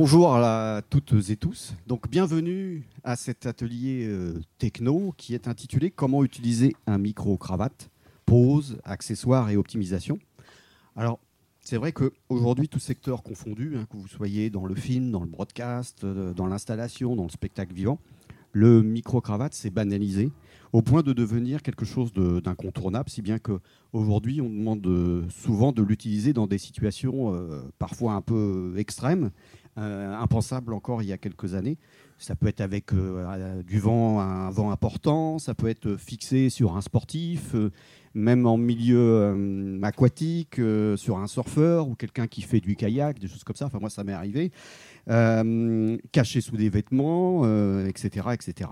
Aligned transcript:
bonjour 0.00 0.32
à 0.32 0.80
toutes 0.90 1.28
et 1.28 1.34
tous. 1.34 1.74
Donc 1.88 2.08
bienvenue 2.08 2.84
à 3.02 3.16
cet 3.16 3.46
atelier 3.46 4.06
euh, 4.06 4.40
techno 4.58 5.12
qui 5.16 5.34
est 5.34 5.48
intitulé 5.48 5.90
Comment 5.90 6.22
utiliser 6.22 6.76
un 6.86 6.98
micro-cravate, 6.98 7.90
pose, 8.24 8.78
accessoires 8.84 9.50
et 9.50 9.56
optimisation. 9.56 10.20
Alors 10.94 11.18
c'est 11.62 11.78
vrai 11.78 11.90
qu'aujourd'hui, 11.90 12.68
tout 12.68 12.78
secteur 12.78 13.24
confondu, 13.24 13.74
hein, 13.76 13.86
que 13.90 13.96
vous 13.96 14.06
soyez 14.06 14.50
dans 14.50 14.66
le 14.66 14.76
film, 14.76 15.10
dans 15.10 15.20
le 15.20 15.26
broadcast, 15.26 16.04
euh, 16.04 16.32
dans 16.32 16.46
l'installation, 16.46 17.16
dans 17.16 17.24
le 17.24 17.30
spectacle 17.30 17.74
vivant, 17.74 17.98
le 18.52 18.82
micro-cravate 18.82 19.52
s'est 19.52 19.70
banalisé 19.70 20.30
au 20.72 20.80
point 20.80 21.02
de 21.02 21.12
devenir 21.12 21.62
quelque 21.62 21.84
chose 21.84 22.12
d'incontournable, 22.12 23.10
si 23.10 23.20
bien 23.20 23.38
qu'aujourd'hui, 23.38 24.40
on 24.40 24.48
demande 24.48 24.86
euh, 24.86 25.24
souvent 25.28 25.72
de 25.72 25.82
l'utiliser 25.82 26.32
dans 26.32 26.46
des 26.46 26.58
situations 26.58 27.34
parfois 27.78 28.12
un 28.12 28.20
peu 28.20 28.74
extrêmes, 28.76 29.30
impensable 29.78 30.72
encore 30.72 31.02
il 31.02 31.08
y 31.08 31.12
a 31.12 31.18
quelques 31.18 31.54
années. 31.54 31.78
Ça 32.18 32.34
peut 32.34 32.48
être 32.48 32.60
avec 32.60 32.92
euh, 32.92 33.62
du 33.62 33.78
vent, 33.78 34.18
un 34.20 34.50
vent 34.50 34.72
important, 34.72 35.38
ça 35.38 35.54
peut 35.54 35.68
être 35.68 35.96
fixé 35.96 36.50
sur 36.50 36.76
un 36.76 36.80
sportif, 36.80 37.54
euh, 37.54 37.70
même 38.14 38.44
en 38.44 38.56
milieu 38.56 39.78
aquatique, 39.84 40.60
sur 40.96 41.18
un 41.18 41.28
surfeur 41.28 41.88
ou 41.88 41.94
quelqu'un 41.94 42.26
qui 42.26 42.42
fait 42.42 42.58
du 42.58 42.74
kayak, 42.74 43.20
des 43.20 43.28
choses 43.28 43.44
comme 43.44 43.54
ça. 43.54 43.66
Enfin, 43.66 43.78
moi, 43.80 43.90
ça 43.90 44.02
m'est 44.02 44.12
arrivé. 44.12 44.50
caché 45.06 46.40
sous 46.40 46.56
des 46.56 46.68
vêtements, 46.68 47.44
etc., 47.86 48.28
etc. 48.32 48.70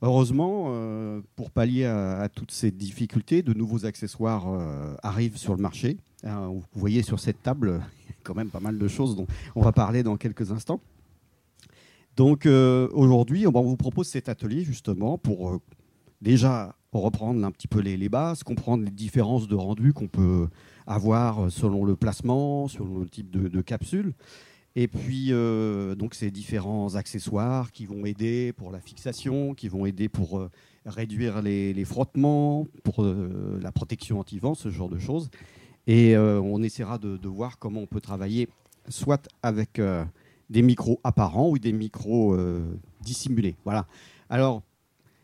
Heureusement, 0.00 0.72
pour 1.36 1.50
pallier 1.50 1.84
à, 1.84 2.30
toutes 2.34 2.52
ces 2.52 2.70
difficultés, 2.70 3.42
de 3.42 3.52
nouveaux 3.52 3.84
accessoires 3.84 4.46
arrivent 5.02 5.36
sur 5.36 5.54
le 5.54 5.60
marché. 5.60 5.98
vous 6.22 6.62
voyez 6.72 7.02
sur 7.02 7.20
cette 7.20 7.42
table, 7.42 7.82
quand 8.28 8.34
même 8.34 8.50
pas 8.50 8.60
mal 8.60 8.78
de 8.78 8.88
choses 8.88 9.16
dont 9.16 9.26
on 9.56 9.62
va 9.62 9.72
parler 9.72 10.02
dans 10.02 10.18
quelques 10.18 10.52
instants. 10.52 10.80
Donc 12.14 12.44
euh, 12.44 12.88
aujourd'hui, 12.92 13.46
on 13.46 13.52
vous 13.62 13.76
propose 13.76 14.06
cet 14.06 14.28
atelier 14.28 14.64
justement 14.64 15.16
pour 15.16 15.48
euh, 15.48 15.60
déjà 16.20 16.74
reprendre 16.92 17.42
un 17.44 17.50
petit 17.50 17.68
peu 17.68 17.80
les, 17.80 18.08
bases, 18.10 18.42
comprendre 18.42 18.84
les 18.84 18.90
différences 18.90 19.48
de 19.48 19.54
rendu 19.54 19.94
qu'on 19.94 20.08
peut 20.08 20.48
avoir 20.86 21.44
euh, 21.44 21.48
selon 21.48 21.84
le 21.86 21.96
placement, 21.96 22.68
selon 22.68 22.98
le 22.98 23.08
type 23.08 23.30
de, 23.30 23.60
capsule. 23.62 24.12
Et 24.76 24.86
puis, 24.86 25.32
donc, 25.96 26.14
ces 26.14 26.30
différents 26.30 26.94
accessoires 26.94 27.72
qui 27.72 27.84
vont 27.86 28.06
aider 28.06 28.52
pour 28.52 28.70
la 28.70 28.80
fixation, 28.80 29.54
qui 29.54 29.66
vont 29.66 29.86
aider 29.86 30.08
pour 30.08 30.48
réduire 30.86 31.42
les, 31.42 31.84
frottements, 31.84 32.64
pour 32.84 33.04
la 33.04 33.72
protection 33.72 34.20
anti-vent, 34.20 34.54
ce 34.54 34.70
genre 34.70 34.88
de 34.88 34.98
choses. 34.98 35.30
Et 35.88 36.14
euh, 36.14 36.38
on 36.42 36.62
essaiera 36.62 36.98
de, 36.98 37.26
voir 37.26 37.58
comment 37.58 37.80
on 37.80 37.86
peut 37.86 38.02
travailler 38.02 38.48
soit 38.90 39.26
avec 39.42 39.78
euh, 39.78 40.04
des 40.50 40.60
micros 40.60 41.00
apparents 41.02 41.48
ou 41.48 41.58
des 41.58 41.72
micros 41.72 42.34
euh, 42.34 42.62
dissimulés. 43.00 43.56
Voilà. 43.64 43.86
Alors, 44.28 44.62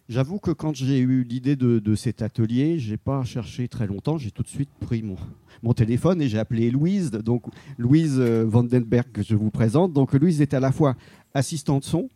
j'avoue 0.09 0.39
que 0.39 0.51
quand 0.51 0.75
j'ai 0.75 1.01
eu 1.01 1.23
l'idée 1.23 1.55
de, 1.55 1.95
cet 1.95 2.23
atelier, 2.23 2.79
je 2.79 2.93
n'ai 2.93 2.97
pas 2.97 3.25
cherché 3.25 3.69
très 3.69 3.87
longtemps. 3.87 4.17
J'ai 4.17 4.31
tout 4.31 4.43
de 4.43 4.49
suite 4.49 4.71
pris 4.81 5.03
mon, 5.03 5.17
mon 5.63 5.75
téléphone 5.75 6.23
et 6.23 6.29
j'ai 6.29 6.39
appelé 6.39 6.71
Louise. 6.71 7.11
Donc, 7.11 7.45
Louise 7.77 8.19
Vandenberg, 8.19 9.13
que 9.13 9.23
je 9.23 9.35
vous 9.35 9.51
présente. 9.51 9.93
Donc, 9.93 10.15
Louise 10.15 10.41
est 10.41 10.55
à 10.55 10.61
la 10.61 10.73
fois 10.73 10.97
assistante 11.35 11.85
son 11.85 12.09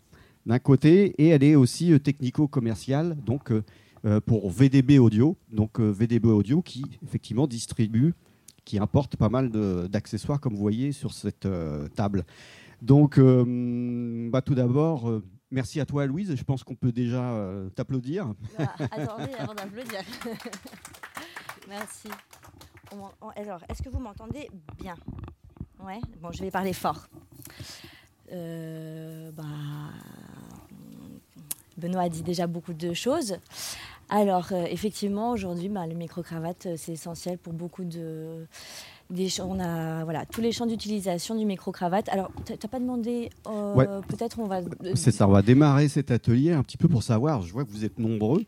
d'un 0.47 0.59
côté 0.59 1.15
et 1.19 1.29
elle 1.29 1.45
est 1.45 1.55
aussi 1.55 2.01
technico-commerciale. 2.01 3.15
Donc, 3.27 3.53
pour 4.25 4.49
VDB 4.51 4.99
Audio, 4.99 5.37
donc 5.53 5.81
VDB 5.81 6.29
Audio 6.29 6.63
qui 6.63 6.87
effectivement 7.03 7.47
distribue 7.47 8.15
qui 8.69 8.79
importe 8.79 9.17
pas 9.17 9.31
mal 9.31 9.49
d'accessoires, 9.89 10.41
comme 10.41 10.53
vous 10.53 10.61
voyez 10.61 10.93
sur 10.93 11.15
cette 11.15 11.47
euh, 11.47 11.89
table. 11.89 12.27
Donc, 12.83 13.19
euh, 13.19 14.29
bah, 14.31 14.43
tout 14.43 14.55
d'abord, 14.55 15.09
euh, 15.09 15.25
merci 15.51 15.81
à 15.81 15.87
toi, 15.87 16.05
Louise. 16.05 16.37
Je 16.37 16.45
pense 16.45 16.65
qu'on 16.65 16.75
peut 16.75 16.93
déjà 16.93 17.35
t'applaudir. 17.75 18.35
Ah, 18.59 18.75
attendez, 18.91 19.33
avant 19.39 19.55
d'applaudir. 19.55 20.01
merci. 21.69 22.09
alors, 23.37 23.63
est-ce 23.71 23.83
que 23.83 23.89
vous 23.89 24.01
m'entendez 24.01 24.51
bien? 24.79 24.97
Ouais. 25.83 26.01
Bon, 26.21 26.31
je 26.31 26.43
vais 26.43 26.51
parler 26.51 26.75
fort. 26.75 27.09
Bah, 28.31 29.45
Benoît 31.79 32.03
a 32.03 32.09
dit 32.11 32.23
déjà 32.23 32.47
beaucoup 32.47 32.75
de 32.75 32.93
choses. 32.93 33.39
Alors, 34.11 34.49
euh, 34.53 34.65
effectivement, 34.71 35.33
aujourd'hui, 35.33 35.69
bah, 35.69 35.87
le 35.87 35.95
micro-cravate, 35.95 36.67
euh, 36.67 36.75
c'est 36.77 36.93
essentiel 36.93 37.37
pour 37.37 37.53
beaucoup 37.53 37.85
de. 37.85 38.47
on 39.43 39.61
a 39.61 40.05
voilà, 40.05 40.25
tous 40.25 40.41
les 40.41 40.51
champs 40.51 40.67
d'utilisation 40.67 41.35
du 41.35 41.45
micro-cravate. 41.45 42.09
Alors, 42.09 42.31
tu 42.47 42.53
n'as 42.53 42.69
pas 42.71 42.81
demandé, 42.81 43.29
euh, 43.47 44.01
peut-être 44.09 44.39
on 44.39 44.47
va. 44.47 44.61
C'est 44.95 45.11
ça, 45.11 45.29
on 45.29 45.33
va 45.33 45.43
démarrer 45.43 45.89
cet 45.89 46.11
atelier 46.11 46.53
un 46.53 46.63
petit 46.63 46.79
peu 46.79 46.89
pour 46.89 47.03
savoir. 47.03 47.43
Je 47.43 47.53
vois 47.53 47.65
que 47.65 47.71
vous 47.71 47.85
êtes 47.85 47.99
nombreux. 47.99 48.45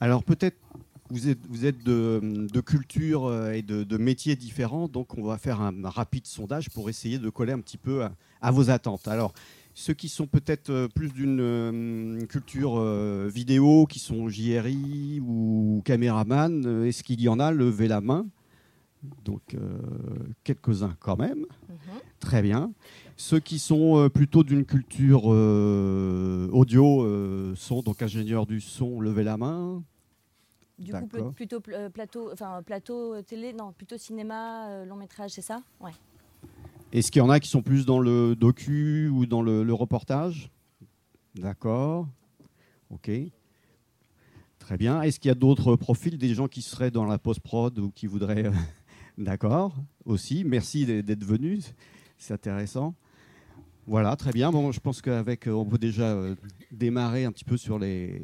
Alors, 0.00 0.24
peut-être 0.24 0.56
vous 1.10 1.28
êtes, 1.28 1.38
vous 1.48 1.64
êtes 1.64 1.84
de, 1.84 2.48
de 2.52 2.60
culture 2.60 3.30
et 3.52 3.62
de, 3.62 3.84
de, 3.84 3.96
métiers 3.98 4.34
différents, 4.34 4.88
donc 4.88 5.16
on 5.16 5.22
va 5.22 5.38
faire 5.38 5.60
un, 5.60 5.72
rapide 5.84 6.26
sondage 6.26 6.70
pour 6.70 6.88
essayer 6.88 7.18
de 7.18 7.28
coller 7.28 7.52
un 7.52 7.60
petit 7.60 7.76
peu 7.76 8.02
à, 8.02 8.12
à 8.40 8.50
vos 8.50 8.70
attentes. 8.70 9.06
Alors, 9.06 9.32
ceux 9.74 9.92
qui 9.92 10.08
sont 10.08 10.26
peut-être 10.26 10.70
euh, 10.70 10.88
plus 10.88 11.12
d'une 11.12 11.40
euh, 11.40 12.26
culture 12.26 12.78
euh, 12.78 13.28
vidéo, 13.32 13.86
qui 13.86 13.98
sont 13.98 14.28
JRI 14.28 15.20
ou 15.20 15.82
caméraman, 15.84 16.86
est-ce 16.86 17.02
qu'il 17.02 17.20
y 17.20 17.28
en 17.28 17.40
a 17.40 17.50
Levez 17.50 17.88
la 17.88 18.00
main? 18.00 18.26
Donc, 19.22 19.54
quelques-uns 20.44 20.96
quand 20.98 21.18
même. 21.18 21.44
Mhm. 21.68 22.00
Très 22.20 22.40
bien. 22.40 22.72
Ceux 23.18 23.38
qui 23.38 23.58
sont 23.58 24.08
plutôt 24.08 24.44
d'une 24.44 24.64
culture 24.64 25.26
audio 25.26 27.06
sont 27.54 27.82
donc 27.82 28.00
ingénieurs 28.00 28.46
du 28.46 28.62
son, 28.62 29.00
levez 29.00 29.22
la 29.22 29.36
main. 29.36 29.82
Du 30.78 30.90
coup, 30.90 31.32
plutôt 31.32 31.60
plateau, 31.60 32.32
enfin, 32.32 32.62
plateau 32.62 33.20
télé, 33.20 33.52
non, 33.52 33.72
plutôt 33.72 33.98
cinéma, 33.98 34.86
long 34.86 34.96
métrage, 34.96 35.32
c'est 35.32 35.42
ça? 35.42 35.62
Ouais. 35.80 35.92
Est-ce 36.94 37.10
qu'il 37.10 37.18
y 37.18 37.22
en 37.22 37.28
a 37.28 37.40
qui 37.40 37.48
sont 37.48 37.60
plus 37.60 37.86
dans 37.86 37.98
le 37.98 38.36
docu 38.36 39.08
ou 39.08 39.26
dans 39.26 39.42
le, 39.42 39.74
reportage? 39.74 40.52
D'accord. 41.34 42.06
Ok. 42.88 43.10
Très 44.60 44.76
bien. 44.76 45.02
Est-ce 45.02 45.18
qu'il 45.18 45.28
y 45.28 45.32
a 45.32 45.34
d'autres 45.34 45.74
profils, 45.74 46.16
des 46.16 46.34
gens 46.34 46.46
qui 46.46 46.62
seraient 46.62 46.92
dans 46.92 47.04
la 47.04 47.18
post-prod 47.18 47.76
ou 47.80 47.90
qui 47.90 48.06
voudraient... 48.06 48.48
D'accord, 49.18 49.74
aussi? 50.04 50.44
Merci 50.44 50.86
d'être 50.86 51.24
venus. 51.24 51.74
C'est 52.16 52.34
intéressant. 52.34 52.94
Voilà, 53.88 54.14
très 54.14 54.30
bien. 54.30 54.52
Bon, 54.52 54.70
je 54.70 54.78
pense 54.78 55.02
qu'avec, 55.02 55.48
on 55.48 55.64
peut 55.64 55.78
déjà 55.78 56.12
euh, 56.12 56.36
démarrer 56.70 57.24
un 57.24 57.32
petit 57.32 57.44
peu 57.44 57.56
sur 57.56 57.76
les, 57.76 58.22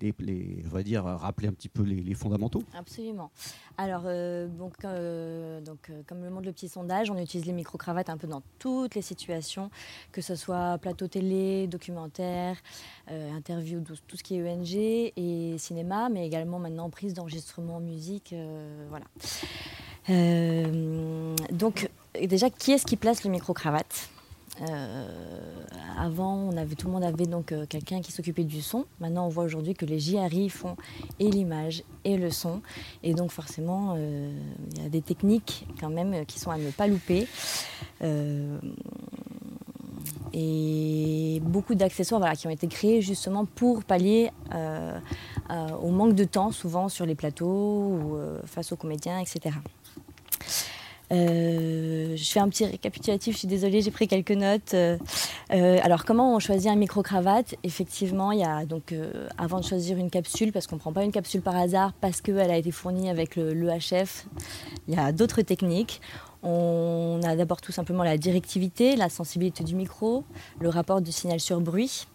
les, 0.00 0.62
on 0.64 0.68
va 0.68 0.82
dire, 0.82 1.04
rappeler 1.04 1.48
un 1.48 1.52
petit 1.52 1.68
peu 1.68 1.82
les, 1.82 2.14
fondamentaux 2.14 2.62
Absolument. 2.76 3.30
Alors, 3.76 4.02
euh, 4.06 4.46
donc, 4.46 4.84
euh, 4.84 5.60
donc 5.60 5.90
euh, 5.90 6.02
comme 6.06 6.22
le 6.22 6.30
montre 6.30 6.46
le 6.46 6.52
petit 6.52 6.68
sondage, 6.68 7.10
on 7.10 7.18
utilise 7.18 7.46
les 7.46 7.52
micro-cravates 7.52 8.08
un 8.08 8.16
peu 8.16 8.26
dans 8.26 8.42
toutes 8.58 8.94
les 8.94 9.02
situations, 9.02 9.70
que 10.12 10.20
ce 10.20 10.36
soit 10.36 10.78
plateau 10.78 11.08
télé, 11.08 11.66
documentaire, 11.66 12.56
interview, 13.08 13.80
tout, 13.80 14.16
ce 14.16 14.22
qui 14.22 14.36
est 14.36 14.50
ENG 14.50 15.12
et 15.16 15.56
cinéma, 15.58 16.08
mais 16.08 16.26
également 16.26 16.58
maintenant 16.58 16.88
prise 16.90 17.14
d'enregistrement 17.14 17.80
musique. 17.80 18.34
voilà. 18.88 19.06
donc, 21.50 21.90
déjà, 22.14 22.50
qui 22.50 22.72
est-ce 22.72 22.86
qui 22.86 22.96
place 22.96 23.24
le 23.24 23.30
micro-cravate 23.30 24.08
avant, 25.98 26.34
on 26.34 26.56
avait, 26.56 26.74
tout 26.74 26.86
le 26.86 26.92
monde 26.92 27.04
avait 27.04 27.26
donc 27.26 27.52
euh, 27.52 27.66
quelqu'un 27.66 28.00
qui 28.00 28.12
s'occupait 28.12 28.44
du 28.44 28.62
son. 28.62 28.86
Maintenant, 29.00 29.26
on 29.26 29.28
voit 29.28 29.44
aujourd'hui 29.44 29.74
que 29.74 29.84
les 29.84 29.98
JRI 29.98 30.48
font 30.48 30.76
et 31.18 31.30
l'image 31.30 31.82
et 32.04 32.16
le 32.16 32.30
son. 32.30 32.62
Et 33.02 33.14
donc, 33.14 33.30
forcément, 33.30 33.94
euh, 33.96 34.32
il 34.72 34.82
y 34.82 34.86
a 34.86 34.88
des 34.88 35.02
techniques 35.02 35.66
quand 35.80 35.90
même 35.90 36.24
qui 36.26 36.38
sont 36.38 36.50
à 36.50 36.58
ne 36.58 36.70
pas 36.70 36.86
louper. 36.86 37.26
et 40.36 41.40
beaucoup 41.42 41.74
d'accessoires 41.74 42.32
qui 42.32 42.46
ont 42.46 42.50
été 42.50 42.66
créés 42.66 43.00
justement 43.00 43.44
pour 43.44 43.84
pallier 43.84 44.30
au 44.52 45.90
manque 45.90 46.14
de 46.14 46.24
temps, 46.24 46.50
souvent 46.50 46.88
sur 46.88 47.06
les 47.06 47.14
plateaux 47.14 47.46
ou 47.46 48.18
face 48.44 48.72
aux 48.72 48.76
comédiens, 48.76 49.20
etc. 49.20 49.54
Euh, 51.12 52.16
je 52.16 52.24
fais 52.24 52.40
un 52.40 52.48
petit 52.48 52.64
récapitulatif, 52.64 53.34
je 53.34 53.38
suis 53.40 53.48
désolée, 53.48 53.82
j'ai 53.82 53.90
pris 53.90 54.08
quelques 54.08 54.30
notes. 54.30 54.74
Euh, 54.74 54.96
euh, 55.52 55.78
alors, 55.82 56.04
comment 56.04 56.34
on 56.34 56.38
choisit 56.38 56.70
un 56.70 56.76
micro-cravate? 56.76 57.54
Effectivement, 57.62 58.32
il 58.32 58.40
y 58.40 58.44
a 58.44 58.64
donc, 58.64 58.94
avant 59.38 59.60
de 59.60 59.64
choisir 59.64 59.98
une 59.98 60.10
capsule, 60.10 60.52
parce 60.52 60.66
qu'on 60.66 60.76
ne 60.76 60.80
prend 60.80 60.92
pas 60.92 61.04
une 61.04 61.12
capsule 61.12 61.42
par 61.42 61.56
hasard, 61.56 61.92
parce 62.00 62.20
qu'elle 62.20 62.50
a 62.50 62.56
été 62.56 62.70
fournie 62.70 63.10
avec 63.10 63.36
l'EHF, 63.36 64.26
il 64.88 64.94
y 64.94 64.98
a 64.98 65.12
d'autres 65.12 65.42
techniques. 65.42 66.00
On 66.46 67.20
a 67.24 67.36
d'abord 67.36 67.62
tout 67.62 67.72
simplement 67.72 68.02
la 68.02 68.18
directivité, 68.18 68.96
la 68.96 69.08
sensibilité 69.08 69.64
du 69.64 69.74
micro, 69.74 70.24
le 70.60 70.68
rapport 70.68 71.00
du 71.00 71.10
signal 71.10 71.40
sur 71.40 71.58
bruit. 71.62 72.06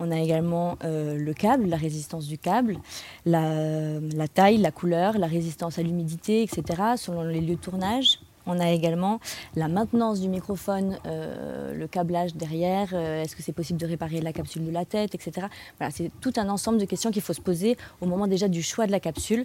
On 0.00 0.10
a 0.10 0.18
également 0.18 0.76
le 0.82 1.32
câble, 1.32 1.68
la 1.68 1.76
résistance 1.76 2.26
du 2.26 2.38
câble, 2.38 2.78
la, 3.24 4.00
la, 4.00 4.26
taille, 4.26 4.58
la 4.58 4.72
couleur, 4.72 5.16
la 5.16 5.28
résistance 5.28 5.78
à 5.78 5.82
l'humidité, 5.82 6.42
etc., 6.42 6.82
selon 6.96 7.22
les 7.22 7.40
lieux 7.40 7.54
de 7.54 7.60
tournage. 7.60 8.18
On 8.48 8.58
a 8.58 8.70
également 8.70 9.20
la 9.56 9.68
maintenance 9.68 10.20
du 10.20 10.28
microphone, 10.28 10.98
euh, 11.06 11.74
le 11.74 11.86
câblage 11.86 12.34
derrière, 12.34 12.88
euh, 12.94 13.22
est-ce 13.22 13.36
que 13.36 13.42
c'est 13.42 13.52
possible 13.52 13.78
de 13.78 13.86
réparer 13.86 14.22
la 14.22 14.32
capsule 14.32 14.64
de 14.64 14.70
la 14.70 14.86
tête, 14.86 15.14
etc. 15.14 15.48
Voilà, 15.78 15.92
c'est 15.92 16.10
tout 16.22 16.32
un 16.36 16.48
ensemble 16.48 16.78
de 16.78 16.86
questions 16.86 17.10
qu'il 17.10 17.20
faut 17.20 17.34
se 17.34 17.42
poser 17.42 17.76
au 18.00 18.06
moment 18.06 18.26
déjà 18.26 18.48
du 18.48 18.62
choix 18.62 18.86
de 18.86 18.92
la 18.92 19.00
capsule. 19.00 19.44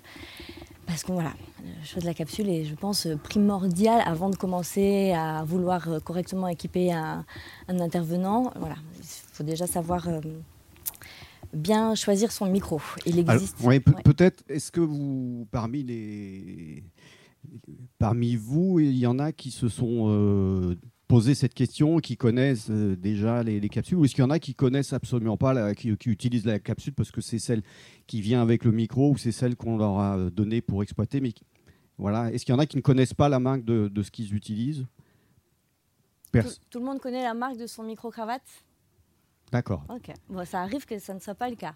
Parce 0.88 1.04
que 1.04 1.12
voilà, 1.12 1.34
le 1.64 1.86
choix 1.86 2.02
de 2.02 2.06
la 2.06 2.14
capsule 2.14 2.50
est, 2.50 2.64
je 2.64 2.76
pense, 2.76 3.08
primordial 3.24 4.02
avant 4.06 4.30
de 4.30 4.38
commencer 4.38 5.12
à 5.12 5.44
vouloir 5.44 5.88
correctement 6.06 6.48
équiper 6.48 6.94
un, 6.94 7.26
intervenant. 7.68 8.54
Voilà, 8.56 8.76
il 9.00 9.06
faut 9.34 9.44
déjà 9.44 9.68
savoir 9.68 10.08
bien 11.54 11.96
choisir 11.96 12.32
son 12.32 12.46
micro. 12.48 12.82
Il 13.06 13.20
existe. 13.20 13.58
Peut-être, 14.04 14.44
est-ce 14.50 14.72
que 14.72 14.82
vous, 14.82 15.48
parmi 15.52 15.84
les, 15.84 16.84
parmi 18.00 18.36
vous, 18.36 18.80
il 18.80 18.98
y 18.98 19.08
en 19.08 19.20
a 19.20 19.32
qui 19.32 19.52
se 19.52 19.68
sont 19.70 20.06
euh, 20.10 20.76
posé 21.08 21.36
cette 21.36 21.54
question, 21.54 22.00
qui 22.00 22.18
connaissent 22.18 22.70
euh, 22.70 22.96
déjà 22.96 23.44
les, 23.44 23.70
capsules, 23.70 23.98
ou 23.98 24.06
est-ce 24.06 24.16
qu'il 24.16 24.24
y 24.24 24.28
en 24.28 24.30
a 24.30 24.40
qui 24.40 24.56
connaissent 24.56 24.94
absolument 24.94 25.38
pas, 25.38 25.74
qui, 25.76 25.90
utilisent 25.90 26.46
la 26.46 26.60
capsule 26.60 26.94
parce 26.94 27.12
que 27.12 27.22
c'est 27.22 27.40
celle 27.40 27.62
qui 28.08 28.22
vient 28.22 28.42
avec 28.42 28.66
le 28.66 28.72
micro 28.72 29.12
ou 29.12 29.18
c'est 29.18 29.32
celle 29.32 29.56
qu'on 29.56 29.78
leur 29.78 30.00
a 30.00 30.30
donnée 30.30 30.62
pour 30.62 30.84
exploiter, 30.84 31.22
mais 31.22 31.34
voilà, 31.98 32.32
est-ce 32.32 32.46
qu'il 32.46 32.54
y 32.54 32.56
en 32.56 32.60
a 32.60 32.66
qui 32.66 32.78
ne 32.78 32.82
connaissent 32.82 33.14
pas 33.14 33.30
la 33.30 33.40
marque 33.40 33.64
de, 33.64 33.90
ce 34.02 34.12
qu'ils 34.12 34.34
utilisent? 34.34 34.86
Tout, 36.72 36.80
le 36.80 36.86
monde 36.86 37.00
connaît 37.00 37.22
la 37.22 37.36
marque 37.36 37.58
de 37.58 37.68
son 37.68 37.84
micro-cravate? 37.84 38.42
D'accord. 39.54 39.84
Ok. 39.88 40.12
Bon, 40.30 40.44
ça 40.46 40.62
arrive 40.62 40.84
que 40.88 40.98
ça 40.98 41.14
ne 41.14 41.20
soit 41.20 41.36
pas 41.36 41.48
le 41.48 41.56
cas. 41.56 41.76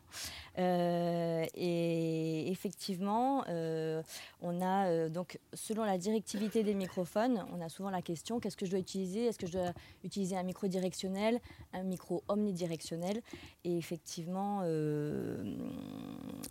Euh, 0.58 1.46
et 1.54 2.50
effectivement, 2.50 3.44
euh, 3.50 4.02
on 4.42 4.62
a 4.62 4.88
euh, 4.88 5.10
donc 5.10 5.40
selon 5.54 5.84
la 5.84 6.00
directivité 6.00 6.64
des 6.64 6.74
microphones, 6.74 7.46
on 7.54 7.62
a 7.62 7.70
souvent 7.70 7.92
la 7.92 8.02
question 8.02 8.40
qu'est-ce 8.40 8.58
que 8.58 8.66
je 8.66 8.72
dois 8.72 8.80
utiliser? 8.80 9.26
Est-ce 9.26 9.38
que 9.38 9.46
je 9.46 9.52
dois 9.52 9.74
utiliser 10.04 10.36
un 10.36 10.42
micro 10.42 10.66
directionnel, 10.66 11.40
un 11.72 11.84
micro 11.84 12.24
omnidirectionnel? 12.28 13.22
Et 13.64 13.78
effectivement, 13.78 14.64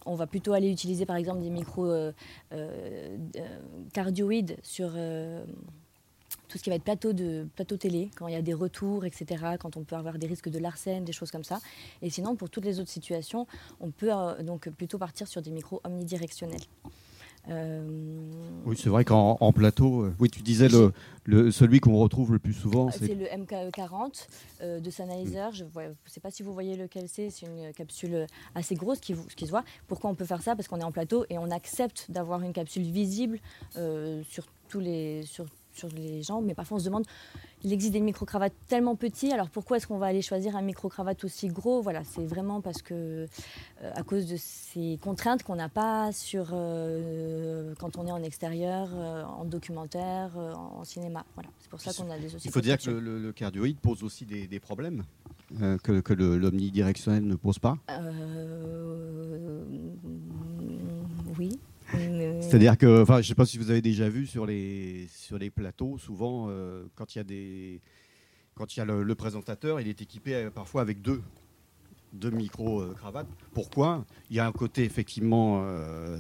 on 0.07 0.15
va 0.15 0.29
plutôt 0.29 0.53
aller 0.53 0.71
utiliser 0.71 1.07
par 1.07 1.17
exemple 1.17 1.41
des 1.41 1.51
micros 1.51 1.93
cardioïdes 3.93 4.59
sur 4.63 4.93
tout 6.57 6.61
ce 6.61 6.65
qui 6.65 6.71
va 6.71 6.77
être 6.77 6.85
plateau, 6.85 7.13
de, 7.13 7.47
plateau 7.55 7.77
télé, 7.77 8.11
quand 8.17 8.29
il 8.29 8.33
y 8.33 8.37
a 8.37 8.41
des 8.41 8.55
retours, 8.55 9.05
etc., 9.05 9.45
quand 9.61 9.77
on 9.77 9.85
peut 9.85 9.95
avoir 9.95 10.17
des 10.17 10.27
risques 10.27 10.49
de 10.49 10.59
l'arsène, 10.59 11.05
des 11.05 11.13
choses 11.13 11.31
comme 11.31 11.45
ça. 11.45 11.61
Et 12.01 12.09
sinon, 12.09 12.35
pour 12.35 12.49
toutes 12.49 12.65
les 12.65 12.81
autres 12.81 12.89
situations, 12.89 13.47
on 13.79 13.91
peut 13.91 14.11
euh, 14.11 14.43
donc 14.43 14.71
plutôt 14.71 14.97
partir 14.97 15.29
sur 15.29 15.43
des 15.43 15.51
micros 15.51 15.83
omnidirectionnels. 15.85 16.63
Euh, 17.51 17.87
oui, 18.65 18.75
c'est 18.77 18.89
vrai 18.89 19.05
qu'en 19.05 19.53
plateau, 19.53 20.05
euh, 20.05 20.15
oui, 20.19 20.31
tu 20.31 20.41
disais 20.41 20.69
le, 21.27 21.51
celui 21.51 21.81
qu'on 21.81 21.99
retrouve 21.99 22.33
le 22.33 22.39
plus 22.39 22.55
souvent. 22.55 22.91
C'est 22.91 23.15
le 23.15 23.27
MKE40 23.27 24.81
de 24.81 24.91
Sennheiser. 24.91 25.49
Je 25.53 25.65
ne 25.65 25.93
sais 26.07 26.21
pas 26.21 26.31
si 26.31 26.43
vous 26.43 26.55
voyez 26.55 26.77
lequel 26.77 27.07
c'est. 27.07 27.29
C'est 27.29 27.45
une 27.45 27.71
capsule 27.75 28.27
assez 28.55 28.77
grosse 28.77 28.99
qui, 29.01 29.15
qui, 29.37 29.45
se 29.45 29.51
voit. 29.51 29.63
Pourquoi 29.89 30.09
on 30.09 30.15
peut 30.15 30.25
faire 30.25 30.43
ça? 30.43 30.57
Parce 30.57 30.69
qu'on 30.69 30.81
est 30.81 30.85
en 30.85 30.91
plateau 30.91 31.27
et 31.29 31.37
on 31.37 31.51
accepte 31.51 32.11
d'avoir 32.11 32.41
une 32.41 32.55
capsule 32.55 32.83
visible 32.83 33.39
sur 34.25 34.47
tous 34.69 34.81
les, 34.81 35.23
sur 35.25 35.45
sur 35.77 35.89
les 35.89 36.23
jambes, 36.23 36.45
mais 36.47 36.55
parfois 36.55 36.77
on 36.77 36.81
se 36.81 36.85
demande, 36.87 37.05
il 37.63 37.73
existe 37.73 37.93
des 37.93 38.01
micro-cravates 38.01 38.55
tellement 38.69 38.97
petits, 38.97 39.33
alors 39.33 39.51
pourquoi 39.51 39.77
est-ce 39.77 39.87
qu'on 39.87 39.99
va 39.99 40.07
aller 40.07 40.23
choisir 40.23 40.57
un 40.57 40.63
micro-cravate 40.63 41.25
aussi 41.25 41.49
gros? 41.49 41.83
Voilà, 41.83 42.03
c'est 42.05 42.25
vraiment 42.25 42.61
parce 42.61 42.83
que, 42.83 43.27
euh, 43.83 43.93
à 43.95 44.03
cause 44.03 44.27
de 44.27 44.37
ces 44.39 44.99
contraintes 45.03 45.43
qu'on 45.43 45.57
n'a 45.57 45.69
pas 45.69 46.13
sur, 46.13 46.51
euh, 46.53 47.75
quand 47.79 47.99
on 47.99 48.07
est 48.07 48.13
en 48.13 48.23
extérieur, 48.23 48.89
euh, 48.95 49.25
en 49.25 49.45
documentaire, 49.45 50.37
en, 50.37 50.85
cinéma. 50.85 51.25
Voilà, 51.35 51.49
c'est 51.61 51.71
pour 51.71 51.81
ça 51.81 51.93
qu'on 51.93 52.11
a 52.11 52.19
des 52.19 52.33
Il 52.45 52.51
faut 52.51 52.61
dire 52.61 52.79
que 52.79 52.91
le, 52.91 53.33
cardioïde 53.33 53.79
pose 53.79 54.03
aussi 54.03 54.25
des, 54.25 54.61
problèmes 54.61 55.05
que, 55.83 56.01
que 56.01 56.13
l'omnidirectionnel 56.13 57.27
ne 57.27 57.35
pose 57.35 57.59
pas? 57.59 57.77
Oui. 61.39 61.59
C'est-à-dire 61.93 62.77
que, 62.77 63.03
enfin, 63.03 63.15
je 63.15 63.19
ne 63.21 63.23
sais 63.25 63.35
pas 63.35 63.47
si 63.47 63.59
vous 63.59 63.71
avez 63.71 63.83
déjà 63.83 64.09
vu 64.09 64.27
sur 64.27 64.47
les, 64.47 65.07
sur 65.09 65.39
les 65.39 65.51
plateaux, 65.51 65.99
souvent, 65.99 66.47
euh, 66.49 66.85
quand 66.95 67.15
il 67.15 67.19
y 67.19 67.21
a, 67.21 67.25
des, 67.25 67.81
quand 68.55 68.77
y 68.77 68.81
a 68.81 68.85
le, 68.85 69.15
présentateur, 69.15 69.81
il 69.81 69.89
est 69.89 70.01
équipé 70.01 70.35
euh, 70.35 70.51
parfois 70.51 70.83
avec 70.83 71.01
deux, 71.01 71.23
deux 72.13 72.31
micro-cravates. 72.31 73.29
Pourquoi? 73.53 74.05
Il 74.31 74.37
y 74.37 74.41
a 74.41 74.47
un 74.47 74.53
côté 74.53 74.85
effectivement 74.85 75.63
euh, 75.65 76.19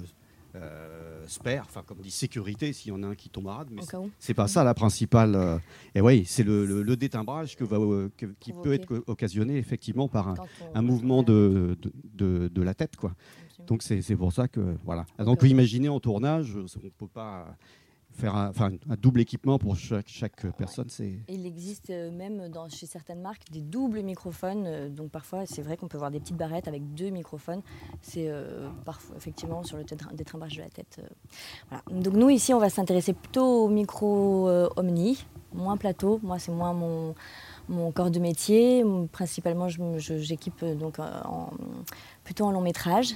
spare, 1.27 1.67
enfin, 1.69 1.83
comme 1.87 1.99
dit 1.99 2.11
sécurité, 2.11 2.73
s'il 2.73 2.93
y 2.93 2.95
en 2.95 3.03
a 3.03 3.09
un 3.09 3.15
qui 3.15 3.29
tombe 3.29 3.47
rade, 3.47 3.69
mais 3.71 3.83
c'est 4.19 4.35
pas 4.35 4.49
ça 4.49 4.65
la 4.65 4.75
principale. 4.75 5.61
et 5.95 6.01
oui, 6.01 6.25
c'est 6.27 6.45
le, 6.45 6.65
le, 6.65 6.97
détimbrage 6.97 7.57
que 7.57 7.65
va, 7.65 7.79
qui 8.41 8.53
peut 8.53 8.73
être 8.73 9.03
occasionné 9.07 9.59
effectivement 9.59 10.09
par 10.09 10.29
un, 10.29 10.35
un 10.75 10.83
mouvement 10.83 11.23
de, 11.23 11.77
de, 12.15 12.49
de, 12.49 12.63
la 12.63 12.75
tête, 12.75 12.97
quoi. 12.97 13.15
Donc 13.67 13.83
c'est 13.83 14.17
pour 14.17 14.33
ça 14.33 14.49
que 14.49 14.77
voilà. 14.85 15.07
Donc 15.19 15.41
vous 15.41 15.47
imaginez 15.47 15.89
en 15.89 16.01
tournage, 16.01 16.57
on 16.57 16.85
ne 16.85 16.91
peut 16.91 17.09
pas 17.09 17.57
faire 18.17 18.35
un, 18.35 18.51
un, 18.89 18.97
double 18.97 19.21
équipement 19.21 19.59
pour 19.59 19.77
chaque, 19.77 20.09
chaque 20.09 20.47
personne. 20.57 20.89
C'est. 20.89 21.13
Il 21.29 21.47
existe 21.47 21.91
euh, 21.91 22.11
même 22.11 22.49
dans, 22.49 22.69
chez 22.69 22.87
certaines 22.87 23.21
marques 23.21 23.51
des 23.53 23.61
doubles 23.61 24.03
microphones. 24.03 24.65
Euh, 24.67 24.89
donc 24.89 25.11
parfois, 25.11 25.47
c'est 25.47 25.63
vrai 25.63 25.77
qu'on 25.77 25.89
peut 25.89 25.99
voir 25.99 26.11
des 26.11 26.19
petites 26.19 26.37
barrettes 26.37 26.69
avec 26.69 26.95
deux 26.95 27.11
microphones. 27.11 27.63
C'est 28.01 28.29
euh, 28.29 28.69
parfois 28.85 29.17
effectivement 29.17 29.63
sur 29.63 29.77
le 29.77 29.85
détrimbrage 30.15 30.57
de 30.57 30.63
la 30.63 30.69
tête. 30.69 31.01
voilà. 31.69 31.85
Donc 31.91 32.15
nous 32.15 32.31
ici, 32.31 32.55
on 32.55 32.59
va 32.59 32.71
s'intéresser 32.71 33.13
plutôt 33.13 33.65
au 33.65 33.69
micro 33.69 34.49
omni, 34.77 35.27
moins 35.53 35.77
plateau. 35.77 36.19
Moi, 36.23 36.39
c'est 36.39 36.53
moins 36.53 36.73
mon 36.73 37.15
mon 37.69 37.91
corps 37.91 38.11
de 38.13 38.21
métier. 38.21 38.85
Principalement, 39.11 39.67
j'équipe 39.69 40.65
donc 40.65 40.99
en, 40.99 41.51
plutôt 42.27 42.45
en 42.45 42.51
long 42.51 42.61
métrage. 42.61 43.15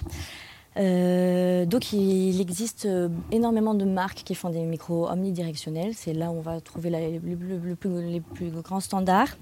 Euh, 0.77 1.67
donc 1.67 1.93
il 1.93 2.41
existe 2.41 2.87
euh, 2.87 3.09
énormément 3.33 3.75
de 3.75 3.85
marques 3.85 4.23
qui 4.25 4.37
font 4.37 4.51
des 4.51 4.61
micros 4.61 5.11
omnidirectionnels. 5.11 5.95
C'est 5.95 6.15
là 6.15 6.31
où 6.31 6.39
on 6.39 6.41
va 6.41 6.61
trouver 6.61 6.91
les 6.91 8.21
plus 8.21 8.51
grands 8.51 8.81
standards. 8.81 9.37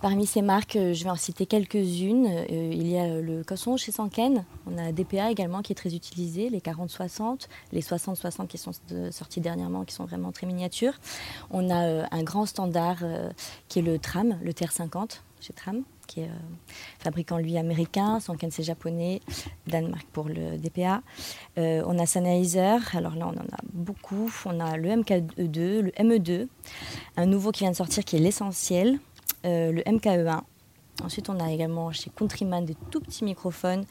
Parmi 0.00 0.26
ces 0.26 0.42
marques, 0.42 0.76
euh, 0.76 0.94
je 0.94 1.04
vais 1.04 1.10
en 1.10 1.16
citer 1.16 1.46
quelques-unes. 1.46 2.26
Euh, 2.26 2.70
il 2.72 2.86
y 2.88 2.98
a 2.98 3.20
le 3.20 3.44
Cosson 3.44 3.76
chez 3.76 3.92
Sanken. 3.92 4.44
On 4.66 4.78
a 4.78 4.92
DPA 4.92 5.30
également 5.30 5.62
qui 5.62 5.72
est 5.72 5.76
très 5.76 5.94
utilisé, 5.94 6.48
les 6.48 6.60
40-60, 6.60 7.48
les 7.72 7.82
60-60 7.82 8.46
qui 8.46 8.58
sont 8.58 8.72
sortis 9.10 9.40
dernièrement, 9.40 9.84
qui 9.84 9.94
sont 9.94 10.04
vraiment 10.04 10.32
très 10.32 10.46
miniatures. 10.46 10.94
On 11.50 11.68
a 11.70 11.84
euh, 11.84 12.04
un 12.10 12.22
grand 12.22 12.46
standard 12.46 12.98
qui 13.68 13.80
est 13.80 13.82
le 13.82 13.98
TRAM, 13.98 14.38
le 14.42 14.52
TR50 14.52 15.20
chez 15.40 15.52
TRAM, 15.54 15.82
qui 16.06 16.20
est 16.20 16.30
fabricant 16.98 17.38
lui 17.38 17.56
américain, 17.56 18.20
Sanken 18.20 18.50
c'est 18.50 18.62
japonais, 18.62 19.20
Danemark 19.66 20.06
pour 20.12 20.28
le 20.28 20.58
DPA. 20.58 21.02
on 21.56 21.98
a 21.98 22.06
Sennheiser, 22.06 22.76
alors 22.92 23.14
là 23.14 23.26
on 23.26 23.38
en 23.38 23.54
a 23.54 23.60
beaucoup. 23.72 24.30
On 24.44 24.60
a 24.60 24.76
le 24.76 24.90
MK2, 24.90 25.80
le 25.80 25.90
ME2, 25.90 26.48
un 27.16 27.26
nouveau 27.26 27.52
qui 27.52 27.60
vient 27.60 27.70
de 27.70 27.76
sortir 27.76 28.04
qui 28.04 28.16
est 28.16 28.20
l'essentiel, 28.20 28.98
euh, 29.44 29.72
le 29.72 29.82
MKE1. 29.82 30.40
Ensuite, 31.02 31.30
on 31.30 31.40
a 31.40 31.50
également 31.50 31.92
chez 31.92 32.10
Countryman 32.10 32.64
des 32.64 32.76
tout 32.90 33.00
petits 33.00 33.24
microphones. 33.24 33.84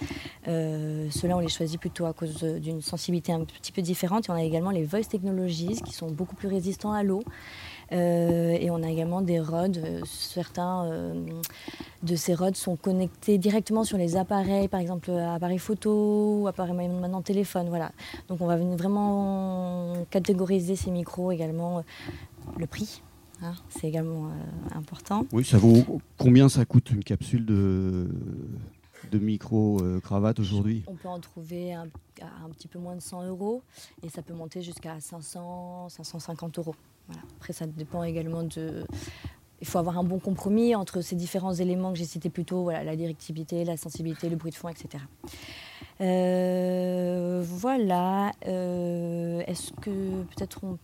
Euh, 0.48 1.08
Ceux-là, 1.10 1.38
on 1.38 1.40
les 1.40 1.48
choisit 1.48 1.80
plutôt 1.80 2.06
à 2.06 2.14
cause 2.14 2.44
d'une 2.44 2.82
sensibilité 2.82 3.32
un 3.34 3.46
petit 3.46 3.72
peu 3.72 3.82
différente. 3.82 4.30
Et 4.30 4.32
on 4.32 4.36
a 4.36 4.44
également 4.44 4.70
les 4.70 4.84
Voice 4.84 5.06
Technologies 5.10 5.82
qui 5.84 5.92
sont 5.94 6.12
beaucoup 6.12 6.36
plus 6.36 6.48
résistants 6.48 6.92
à 6.92 7.02
l'eau. 7.02 7.24
Euh, 7.92 8.52
et 8.52 8.70
on 8.70 8.84
a 8.84 8.90
également 8.90 9.22
des 9.22 9.40
rods. 9.40 10.04
Certains 10.06 11.16
de 12.04 12.16
ces 12.16 12.36
rods 12.36 12.54
sont 12.54 12.76
connectés 12.76 13.40
directement 13.40 13.84
sur 13.84 13.98
les 13.98 14.16
appareils, 14.16 14.68
par 14.68 14.80
exemple 14.80 15.10
appareils 15.10 15.58
photo, 15.58 16.46
appareils 16.48 16.76
maintenant 16.90 17.24
téléphone. 17.24 17.70
Voilà. 17.70 17.92
Donc 18.28 18.42
on 18.42 18.46
va 18.46 18.58
vraiment 18.58 19.94
catégoriser 20.12 20.76
ces 20.76 20.92
micros 20.92 21.32
également. 21.32 21.84
Le 22.58 22.68
prix, 22.68 23.02
Hein, 23.42 23.54
c'est 23.70 23.88
également 23.88 24.28
euh, 24.28 24.78
important. 24.78 25.26
Oui, 25.32 25.46
ça 25.46 25.58
vaut 25.58 26.02
combien 26.18 26.50
ça 26.50 26.66
coûte 26.66 26.92
une 26.92 27.04
capsule 27.04 27.46
de, 27.46 28.10
de 29.12 29.20
micro-cravate 29.20 30.40
aujourd'hui? 30.40 30.84
On 30.88 30.96
peut 30.96 31.08
en 31.08 31.20
trouver 31.20 31.74
un, 31.74 31.88
un, 32.22 32.50
petit 32.50 32.68
peu 32.68 32.80
moins 32.80 32.96
de 32.96 33.02
100 33.02 33.28
euros 33.28 33.64
et 34.04 34.10
ça 34.10 34.22
peut 34.22 34.34
monter 34.34 34.62
jusqu'à 34.62 35.00
500, 35.00 35.90
550 35.90 36.60
euros. 36.60 36.76
Après, 37.38 37.54
ça 37.54 37.66
dépend 37.66 38.04
également 38.04 38.44
de. 38.44 38.86
Il 39.62 39.68
faut 39.68 39.80
avoir 39.80 39.98
un 39.98 40.04
bon 40.04 40.20
compromis 40.20 40.74
entre 40.76 41.02
ces 41.02 41.16
différents 41.16 41.54
éléments 41.54 41.92
que 41.92 41.98
j'ai 41.98 42.06
cités 42.06 42.30
plus 42.30 42.46
tôt, 42.46 42.64
voilà, 42.64 42.84
la 42.84 42.96
directivité, 42.96 43.66
la 43.66 43.76
sensibilité, 43.76 44.30
le 44.30 44.38
bruit 44.38 44.52
de 44.52 44.56
fond, 44.56 44.70
etc. 44.70 45.04
Euh, 46.00 47.44
voilà. 47.44 48.32
Euh, 48.48 49.42
est-ce 49.48 49.74
que 49.74 50.24
peut-être 50.24 50.64
on 50.64 50.78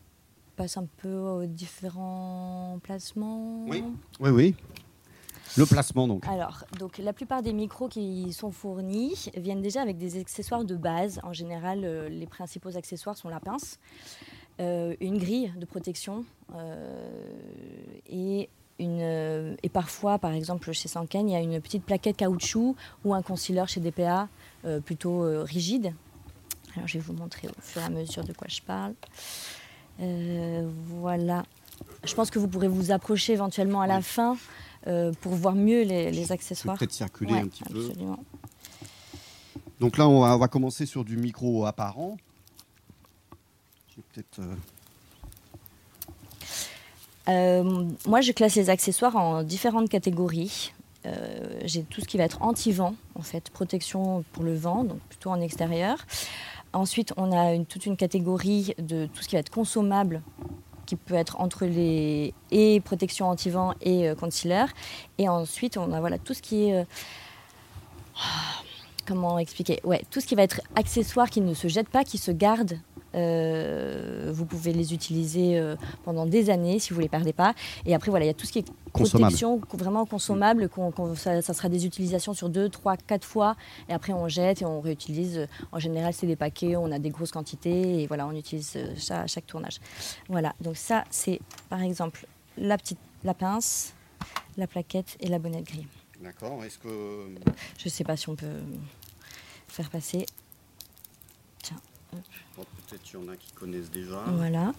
passe 0.55 0.77
un 0.77 0.88
peu 0.97 1.15
aux 1.17 1.45
différents 1.45 2.79
placements. 2.81 3.65
Oui, 3.67 3.83
oui, 4.19 4.29
oui. 4.29 4.55
Le 5.57 5.65
placement 5.65 6.07
donc. 6.07 6.25
Alors, 6.27 6.65
donc 6.79 6.97
la 6.97 7.13
plupart 7.13 7.41
des 7.41 7.53
micros 7.53 7.88
qui 7.88 8.33
sont 8.33 8.51
fournis 8.51 9.29
viennent 9.38 9.62
déjà 9.62 9.81
avec 9.81 9.97
des 9.97 10.19
accessoires 10.19 10.65
de 10.65 10.75
base. 10.75 11.19
En 11.24 11.33
général, 11.33 11.81
euh, 11.83 12.09
les 12.09 12.25
principaux 12.25 12.75
accessoires 12.75 13.15
sont 13.15 13.29
la 13.29 13.39
pince, 13.39 13.79
une 14.59 15.17
grille 15.17 15.53
de 15.57 15.65
protection 15.65 16.25
et 18.09 18.50
une, 18.79 19.57
et 19.62 19.69
parfois, 19.69 20.17
par 20.17 20.31
exemple, 20.31 20.71
chez 20.71 20.88
Sanken, 20.88 21.29
il 21.29 21.33
y 21.33 21.35
a 21.35 21.41
une 21.41 21.59
petite 21.59 21.83
plaquette 21.83 22.17
caoutchouc 22.17 22.75
ou 23.03 23.13
un 23.13 23.21
concealer 23.21 23.67
chez 23.67 23.81
DPA 23.81 24.29
plutôt 24.85 25.43
rigide. 25.43 25.93
Alors, 26.75 26.88
je 26.88 26.97
vais 26.97 27.03
vous 27.03 27.13
montrer 27.13 27.50
au 27.50 27.62
fur 27.62 27.81
et 27.81 27.85
à 27.85 27.89
mesure 27.89 28.24
de 28.24 28.33
quoi 28.33 28.47
je 28.50 28.62
parle. 28.62 28.93
Voilà. 29.98 31.44
Je 32.04 32.14
pense 32.14 32.30
que 32.30 32.40
vous 32.40 32.48
pourrez 32.48 32.68
vous 32.68 32.92
approcher 32.92 33.34
éventuellement 33.34 33.82
à 33.82 33.88
la 33.88 34.02
fin 34.02 34.38
euh, 34.88 35.12
pour 35.22 35.34
voir 35.34 35.56
mieux 35.56 35.82
les, 35.82 36.32
accessoires. 36.32 36.78
Peut-être 36.78 36.94
circuler 36.94 37.34
un 37.34 37.48
petit 37.48 37.64
absolument. 37.64 38.18
peu. 38.18 38.24
Donc 39.80 39.98
là, 39.98 40.08
on 40.08 40.38
va, 40.38 40.48
commencer 40.48 40.86
sur 40.86 41.04
du 41.04 41.18
micro 41.18 41.66
apparent. 41.66 42.18
Euh, 44.40 44.56
euh, 47.28 47.86
moi, 48.06 48.22
je 48.22 48.32
classe 48.32 48.56
les 48.56 48.70
accessoires 48.70 49.16
en 49.16 49.44
différentes 49.44 49.90
catégories. 49.90 50.72
J'ai 51.64 51.84
tout 51.84 52.02
ce 52.02 52.06
qui 52.06 52.18
va 52.18 52.24
être 52.24 52.42
anti-vent, 52.42 52.96
en 53.14 53.22
fait, 53.22 53.52
protection 53.52 54.24
pour 54.34 54.44
le 54.44 54.56
vent, 54.56 54.84
donc 54.84 55.00
plutôt 55.02 55.30
en 55.30 55.40
extérieur. 55.40 56.00
Ensuite, 56.75 57.13
on 57.15 57.32
a 57.32 57.58
toute 57.63 57.86
une 57.86 57.96
catégorie 57.96 58.74
de 58.77 59.05
tout 59.05 59.24
ce 59.24 59.29
qui 59.29 59.36
va 59.36 59.39
être 59.39 59.50
consommable 59.50 60.22
qui 60.86 60.98
peut 60.98 61.15
être 61.15 61.39
entre 61.39 61.65
les 61.65 62.34
et 62.51 62.79
protection 62.82 63.29
anti-vent 63.29 63.74
et 63.82 64.10
euh, 64.10 64.13
concealer. 64.13 64.65
Et 65.17 65.27
ensuite, 65.29 65.77
on 65.77 65.94
a 65.94 66.00
voilà 66.00 66.17
tout 66.17 66.34
ce 66.34 66.41
qui 66.41 66.67
est 66.67 66.75
euh, 66.75 66.84
comment 69.08 69.39
expliquer? 69.39 69.79
Ouais, 69.86 70.03
tout 70.12 70.20
ce 70.20 70.27
qui 70.27 70.36
va 70.36 70.44
être 70.44 70.62
accessoire 70.75 71.29
qui 71.29 71.41
ne 71.41 71.53
se 71.53 71.70
jette 71.70 71.89
pas, 71.89 72.03
qui 72.03 72.17
se 72.17 72.32
garde 72.32 72.77
euh, 73.15 74.31
vous 74.34 74.45
pouvez 74.45 74.74
les 74.74 74.93
utiliser 74.93 75.57
euh, 75.57 75.75
pendant 76.03 76.25
des 76.25 76.50
années 76.50 76.79
si 76.79 76.91
vous 76.91 77.00
ne 77.00 77.03
les 77.03 77.10
perdez 77.10 77.34
pas. 77.34 77.53
Et 77.86 77.95
après, 77.95 78.10
voilà, 78.10 78.25
il 78.25 78.27
y 78.27 78.31
a 78.31 78.34
tout 78.34 78.45
ce 78.45 78.51
qui 78.51 78.60
est 78.60 78.72
protection, 78.91 79.62
vraiment 79.74 80.05
consommable. 80.05 80.69
ça, 81.15 81.41
sera 81.41 81.69
des 81.69 81.86
utilisations 81.86 82.34
sur 82.34 82.50
2, 82.50 82.69
3, 82.69 82.98
4 82.98 83.25
fois. 83.25 83.55
Et 83.89 83.93
après, 83.93 84.13
on 84.13 84.27
jette 84.27 84.62
et 84.62 84.65
on 84.65 84.81
réutilise. 84.81 85.48
En 85.72 85.79
général, 85.79 86.13
c'est 86.13 86.27
des 86.27 86.36
paquets, 86.36 86.75
on 86.75 86.91
a 86.91 87.00
des 87.00 87.10
grosses 87.10 87.31
quantités. 87.31 88.01
Et 88.01 88.07
voilà, 88.07 88.27
on 88.27 88.36
utilise 88.36 88.77
ça 88.98 89.22
à 89.22 89.27
chaque 89.27 89.48
tournage. 89.48 89.79
Voilà, 90.29 90.53
donc 90.62 90.77
ça, 90.77 91.03
c'est 91.10 91.39
par 91.69 91.81
exemple 91.81 92.27
la, 92.57 92.77
petite, 92.77 93.00
la 93.24 93.34
pince, 93.34 93.93
la 94.57 94.67
plaquette 94.67 95.17
et 95.19 95.27
la 95.27 95.39
bonnette 95.39 95.65
gris. 95.65 95.88
D'accord. 96.22 96.63
Est-ce 96.63 96.79
que. 96.79 97.29
Je 97.77 97.86
ne 97.86 97.89
sais 97.89 98.03
pas 98.03 98.17
si 98.17 98.29
on 98.29 98.36
peut 98.36 98.62
faire 99.67 99.89
passer. 99.89 100.25
Tiens. 101.62 101.77
Peut-être 102.63 103.03
qu'il 103.03 103.19
y 103.19 103.24
en 103.24 103.27
a 103.27 103.35
qui 103.35 103.51
connaissent 103.53 103.91
déjà. 103.91 104.24
Voilà. 104.27 104.74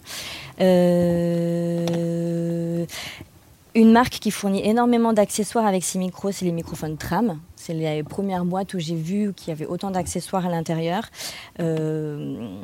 Euh, 0.61 1.85
une 3.77 3.91
marque 3.91 4.13
qui 4.13 4.31
fournit 4.31 4.67
énormément 4.67 5.13
d'accessoires 5.13 5.67
avec 5.67 5.83
ses 5.83 5.99
micros, 5.99 6.31
c'est 6.31 6.45
les 6.45 6.51
microphones 6.51 6.97
Tram. 6.97 7.39
C'est 7.55 7.75
les 7.75 8.01
premières 8.01 8.43
boîtes 8.43 8.73
où 8.73 8.79
j'ai 8.79 8.95
vu 8.95 9.33
qu'il 9.35 9.49
y 9.49 9.51
avait 9.51 9.67
autant 9.67 9.91
d'accessoires 9.91 10.47
à 10.47 10.49
l'intérieur. 10.49 11.03
Euh, 11.59 12.63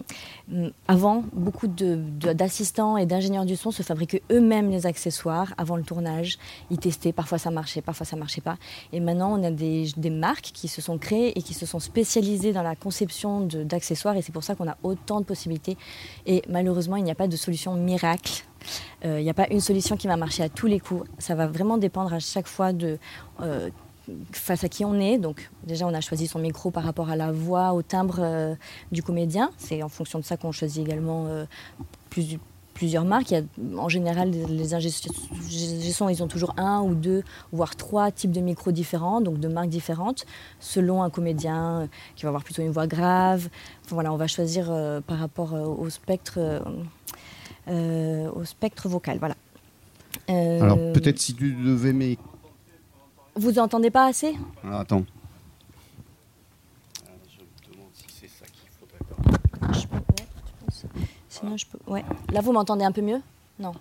avant, 0.87 1.23
beaucoup 1.33 1.67
d'assistants 1.67 2.97
et 2.97 3.05
d'ingénieurs 3.05 3.45
du 3.45 3.55
son 3.55 3.69
se 3.69 3.83
fabriquaient 3.83 4.23
eux-mêmes 4.31 4.71
les 4.71 4.87
accessoires 4.87 5.53
avant 5.59 5.75
le 5.75 5.83
tournage. 5.83 6.39
Ils 6.71 6.79
testaient, 6.79 7.13
parfois 7.13 7.37
ça 7.37 7.51
marchait, 7.51 7.81
parfois 7.81 8.07
ça 8.07 8.15
marchait 8.15 8.41
pas. 8.41 8.57
Et 8.91 8.99
maintenant, 8.99 9.39
on 9.39 9.43
a 9.43 9.51
des 9.51 10.09
marques 10.09 10.49
qui 10.51 10.67
se 10.67 10.81
sont 10.81 10.97
créées 10.97 11.37
et 11.37 11.43
qui 11.43 11.53
se 11.53 11.67
sont 11.67 11.79
spécialisées 11.79 12.53
dans 12.53 12.63
la 12.63 12.75
conception 12.75 13.41
d'accessoires. 13.41 14.15
Et 14.17 14.23
c'est 14.23 14.31
pour 14.31 14.43
ça 14.43 14.55
qu'on 14.55 14.67
a 14.67 14.77
autant 14.81 15.19
de 15.19 15.25
possibilités. 15.25 15.77
Et 16.25 16.41
malheureusement, 16.49 16.95
il 16.95 17.03
n'y 17.03 17.11
a 17.11 17.15
pas 17.15 17.27
de 17.27 17.35
solution 17.35 17.75
miracle 17.75 18.45
il 19.03 19.09
euh, 19.09 19.21
n'y 19.21 19.29
a 19.29 19.33
pas 19.33 19.47
une 19.49 19.59
solution 19.59 19.97
qui 19.97 20.07
va 20.07 20.17
marcher 20.17 20.43
à 20.43 20.49
tous 20.49 20.67
les 20.67 20.79
coups. 20.79 21.09
Ça 21.19 21.35
va 21.35 21.47
vraiment 21.47 21.77
dépendre 21.77 22.13
à 22.13 22.19
chaque 22.19 22.47
fois 22.47 22.73
de 22.73 22.97
euh, 23.41 23.69
face 24.31 24.63
à 24.63 24.69
qui 24.69 24.85
on 24.85 24.99
est. 24.99 25.17
Donc 25.17 25.49
déjà, 25.65 25.87
on 25.87 25.93
a 25.93 26.01
choisi 26.01 26.27
son 26.27 26.39
micro 26.39 26.71
par 26.71 26.83
rapport 26.83 27.09
à 27.09 27.15
la 27.15 27.31
voix, 27.31 27.73
au 27.73 27.81
timbre 27.81 28.17
euh, 28.19 28.55
du 28.91 29.03
comédien. 29.03 29.51
C'est 29.57 29.83
en 29.83 29.89
fonction 29.89 30.19
de 30.19 30.23
ça 30.23 30.37
qu'on 30.37 30.51
choisit 30.51 30.85
également 30.85 31.27
plusieurs 32.73 33.05
marques. 33.05 33.33
en 33.77 33.89
général, 33.89 34.31
les 34.31 34.73
ingé 34.73 34.89
ils 35.49 36.23
ont 36.23 36.27
toujours 36.27 36.53
un 36.57 36.81
ou 36.81 36.95
deux, 36.95 37.23
voire 37.51 37.75
trois 37.75 38.11
types 38.11 38.31
de 38.31 38.41
micros 38.41 38.71
différents, 38.71 39.21
donc 39.21 39.39
de 39.39 39.47
marques 39.47 39.69
différentes, 39.69 40.25
selon 40.59 41.03
un 41.03 41.09
comédien 41.09 41.87
qui 42.15 42.23
va 42.23 42.29
avoir 42.29 42.43
plutôt 42.43 42.61
une 42.61 42.71
voix 42.71 42.87
grave. 42.87 43.49
voilà, 43.89 44.11
on 44.11 44.17
va 44.17 44.27
choisir 44.27 44.65
par 45.05 45.19
rapport 45.19 45.53
au 45.53 45.89
spectre 45.89 46.39
au 47.67 48.43
spectre 48.45 48.87
vocal. 48.89 49.17
Voilà. 49.19 49.35
Euh, 50.29 50.61
Alors 50.61 50.77
peut-être 50.93 51.19
si 51.19 51.33
tu 51.35 51.53
devais 51.53 51.91
mais 51.93 52.17
Vous 53.35 53.57
entendez 53.59 53.89
pas 53.89 54.05
assez? 54.05 54.35
Alors, 54.63 54.81
Attends. 54.81 55.03
je 57.27 57.39
me 57.41 57.73
demande 57.73 57.89
si 57.93 58.05
c'est 58.21 58.27
ça 58.29 58.45
qu'il 58.45 58.69
faudrait 58.69 58.99
Je 59.81 59.87
peux, 59.87 59.99
penses? 60.65 60.85
Sinon 61.29 61.57
je 61.57 61.65
peux. 61.65 61.79
Ouais. 61.91 62.03
Là 62.31 62.41
vous 62.41 62.51
m'entendez 62.51 62.85
un 62.85 62.91
peu 62.91 63.01
mieux? 63.01 63.21
Non. 63.59 63.73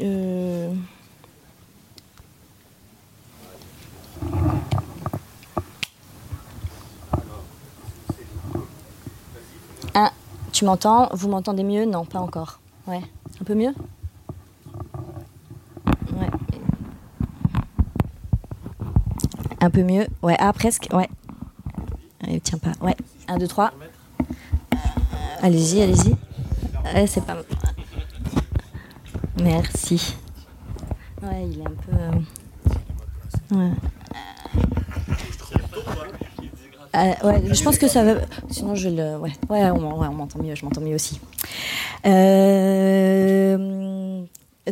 Euh... 0.00 0.72
M'entends 10.64 11.10
Vous 11.12 11.28
m'entendez 11.28 11.62
mieux? 11.62 11.84
Non, 11.84 12.06
pas 12.06 12.20
encore. 12.20 12.58
Ouais. 12.86 13.02
Un 13.38 13.44
peu 13.44 13.54
mieux? 13.54 13.74
Ouais. 16.14 16.30
Un 19.60 19.70
peu 19.70 19.82
mieux? 19.82 20.06
Ouais, 20.22 20.36
ah, 20.38 20.54
presque. 20.54 20.88
Ouais. 20.92 21.08
Allez, 22.22 22.40
tiens 22.40 22.58
pas. 22.58 22.72
Ouais. 22.80 22.96
Un, 23.28 23.36
deux, 23.36 23.46
trois. 23.46 23.72
Allez-y, 25.42 25.82
allez-y. 25.82 26.16
Ouais, 26.94 27.06
c'est 27.06 27.24
pas. 27.24 27.36
Merci. 29.42 30.16
Ouais, 31.22 31.46
il 31.46 31.60
est 31.60 31.66
un 31.66 31.70
peu. 31.70 31.92
Euh, 33.52 33.58
ouais. 33.58 33.72
Euh, 36.94 37.12
ouais, 37.24 37.42
je 37.52 37.62
pense 37.64 37.78
que 37.78 37.88
ça 37.88 38.04
va. 38.04 38.20
Sinon, 38.50 38.74
je 38.74 38.88
le. 38.88 39.16
Ouais, 39.16 39.32
ouais 39.50 39.70
on, 39.70 39.80
m'entend 40.12 40.42
mieux, 40.42 40.54
je 40.54 40.64
m'entends 40.64 40.80
mieux 40.80 40.94
aussi. 40.94 41.20
Euh, 42.06 43.74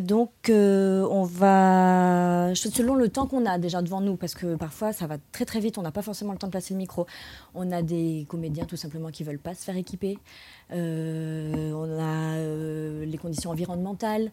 donc, 0.01 0.31
euh, 0.49 1.07
on 1.11 1.25
va, 1.25 2.53
selon 2.55 2.95
le 2.95 3.09
temps 3.11 3.27
qu'on 3.27 3.45
a 3.45 3.59
déjà 3.59 3.83
devant 3.83 4.01
nous, 4.01 4.17
parce 4.17 4.35
que 4.35 4.55
parfois 4.57 4.93
ça 4.95 5.07
va 5.07 5.17
très 5.33 5.45
très 5.45 5.61
vite, 5.61 5.77
on 5.77 5.83
n'a 5.83 5.91
pas 5.91 6.01
forcément 6.01 6.33
le 6.33 6.39
temps 6.39 6.47
de 6.47 6.53
placer 6.53 6.73
le 6.73 6.79
micro. 6.79 7.07
On 7.55 7.71
a 7.73 7.83
des 7.83 8.25
comédiens 8.29 8.65
tout 8.65 8.77
simplement 8.77 9.11
qui 9.11 9.23
veulent 9.23 9.39
pas 9.39 9.55
se 9.55 9.65
faire 9.65 9.77
équiper. 9.77 10.19
Euh, 10.73 11.73
on 11.73 11.99
a 11.99 12.37
euh, 12.37 13.05
les 13.05 13.19
conditions 13.19 13.51
environnementales, 13.51 14.31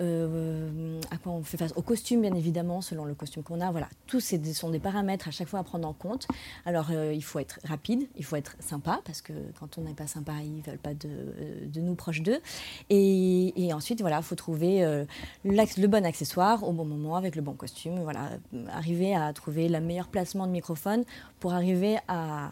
euh, 0.00 1.00
à 1.10 1.16
quoi 1.16 1.32
on 1.32 1.42
fait 1.42 1.56
face, 1.56 1.72
au 1.76 1.82
costume 1.82 2.22
bien 2.22 2.34
évidemment, 2.34 2.80
selon 2.80 3.04
le 3.04 3.14
costume 3.14 3.42
qu'on 3.42 3.60
a. 3.60 3.70
Voilà, 3.70 3.88
tous 4.06 4.20
ces 4.20 4.40
sont 4.52 4.70
des 4.70 4.78
paramètres 4.78 5.28
à 5.28 5.30
chaque 5.30 5.48
fois 5.48 5.60
à 5.60 5.64
prendre 5.64 5.86
en 5.86 5.92
compte. 5.92 6.26
Alors 6.64 6.90
il 6.92 7.22
faut 7.22 7.38
être 7.38 7.58
rapide, 7.64 8.08
il 8.16 8.24
faut 8.24 8.36
être 8.36 8.56
sympa, 8.60 9.00
parce 9.04 9.20
que 9.20 9.32
quand 9.58 9.78
on 9.78 9.82
n'est 9.82 9.94
pas 9.94 10.06
sympa, 10.06 10.32
ils 10.42 10.58
ne 10.58 10.62
veulent 10.62 10.78
pas 10.78 10.94
de, 10.94 11.80
nous 11.80 11.94
proches 11.94 12.22
d'eux. 12.22 12.40
Et, 12.88 13.52
et, 13.64 13.72
ensuite, 13.72 14.00
voilà, 14.00 14.18
il 14.18 14.22
faut 14.22 14.34
trouver 14.34 15.04
le 15.44 15.86
bon 15.86 16.04
accessoire 16.04 16.66
au 16.66 16.72
bon 16.72 16.84
moment, 16.84 17.16
avec 17.16 17.36
le 17.36 17.42
bon 17.42 17.54
costume. 17.54 18.00
Voilà, 18.00 18.30
arriver 18.72 19.14
à 19.14 19.32
trouver 19.32 19.68
le 19.68 19.80
meilleur 19.80 20.08
placement 20.08 20.46
de 20.46 20.52
microphone 20.52 21.04
pour 21.40 21.52
arriver 21.52 21.98
à 22.08 22.50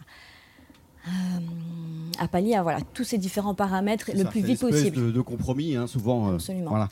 à 2.19 2.27
pallier 2.27 2.55
à 2.55 2.63
voilà, 2.63 2.79
tous 2.93 3.03
ces 3.03 3.17
différents 3.17 3.55
paramètres 3.55 4.11
le 4.13 4.25
plus 4.25 4.41
vite 4.41 4.59
possible. 4.59 4.97
De, 4.97 5.11
de 5.11 5.21
compromis, 5.21 5.75
hein, 5.75 5.87
souvent. 5.87 6.29
Euh, 6.29 6.35
Absolument. 6.35 6.69
Voilà. 6.69 6.89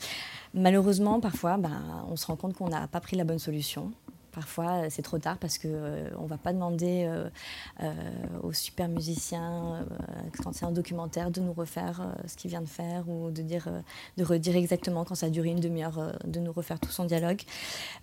Malheureusement, 0.54 1.20
parfois, 1.20 1.58
ben, 1.58 1.82
on 2.10 2.16
se 2.16 2.26
rend 2.26 2.36
compte 2.36 2.54
qu'on 2.54 2.68
n'a 2.68 2.88
pas 2.88 3.00
pris 3.00 3.16
la 3.16 3.24
bonne 3.24 3.38
solution. 3.38 3.92
Parfois, 4.32 4.84
euh, 4.84 4.86
c'est 4.90 5.02
trop 5.02 5.18
tard 5.18 5.38
parce 5.38 5.58
qu'on 5.58 5.68
euh, 5.68 6.10
ne 6.10 6.28
va 6.28 6.36
pas 6.36 6.52
demander 6.52 7.06
euh, 7.06 7.92
aux 8.42 8.52
super 8.52 8.88
musiciens, 8.88 9.86
quand 10.42 10.52
c'est 10.52 10.64
un 10.64 10.70
documentaire, 10.70 11.30
de 11.30 11.40
nous 11.40 11.52
refaire 11.52 12.02
ce 12.26 12.36
qu'il 12.36 12.50
vient 12.50 12.60
de 12.60 12.68
faire 12.68 13.08
ou 13.08 13.30
de, 13.30 13.42
dire, 13.42 13.68
de 14.16 14.24
redire 14.24 14.56
exactement 14.56 15.04
quand 15.04 15.14
ça 15.14 15.30
dure 15.30 15.44
une 15.44 15.60
demi-heure, 15.60 16.14
de 16.24 16.40
nous 16.40 16.52
refaire 16.52 16.78
tout 16.78 16.90
son 16.90 17.04
dialogue. 17.04 17.42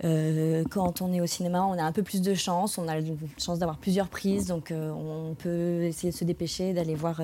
quand 0.02 1.02
on 1.02 1.14
est 1.14 1.22
au 1.22 1.26
cinéma, 1.26 1.64
on 1.64 1.78
a 1.78 1.84
un 1.84 1.92
peu 1.92 2.04
plus 2.04 2.22
de 2.22 2.34
chance, 2.34 2.78
on 2.78 2.88
a 2.88 3.00
la 3.00 3.06
chance 3.38 3.60
d'avoir 3.60 3.78
plusieurs 3.78 4.08
prises, 4.08 4.48
donc 4.48 4.72
on 4.72 5.36
peut 5.38 5.84
essayer 5.84 6.12
de 6.12 6.18
se 6.18 6.24
dépêcher, 6.24 6.74
d'aller 6.74 6.96
voir 6.96 7.22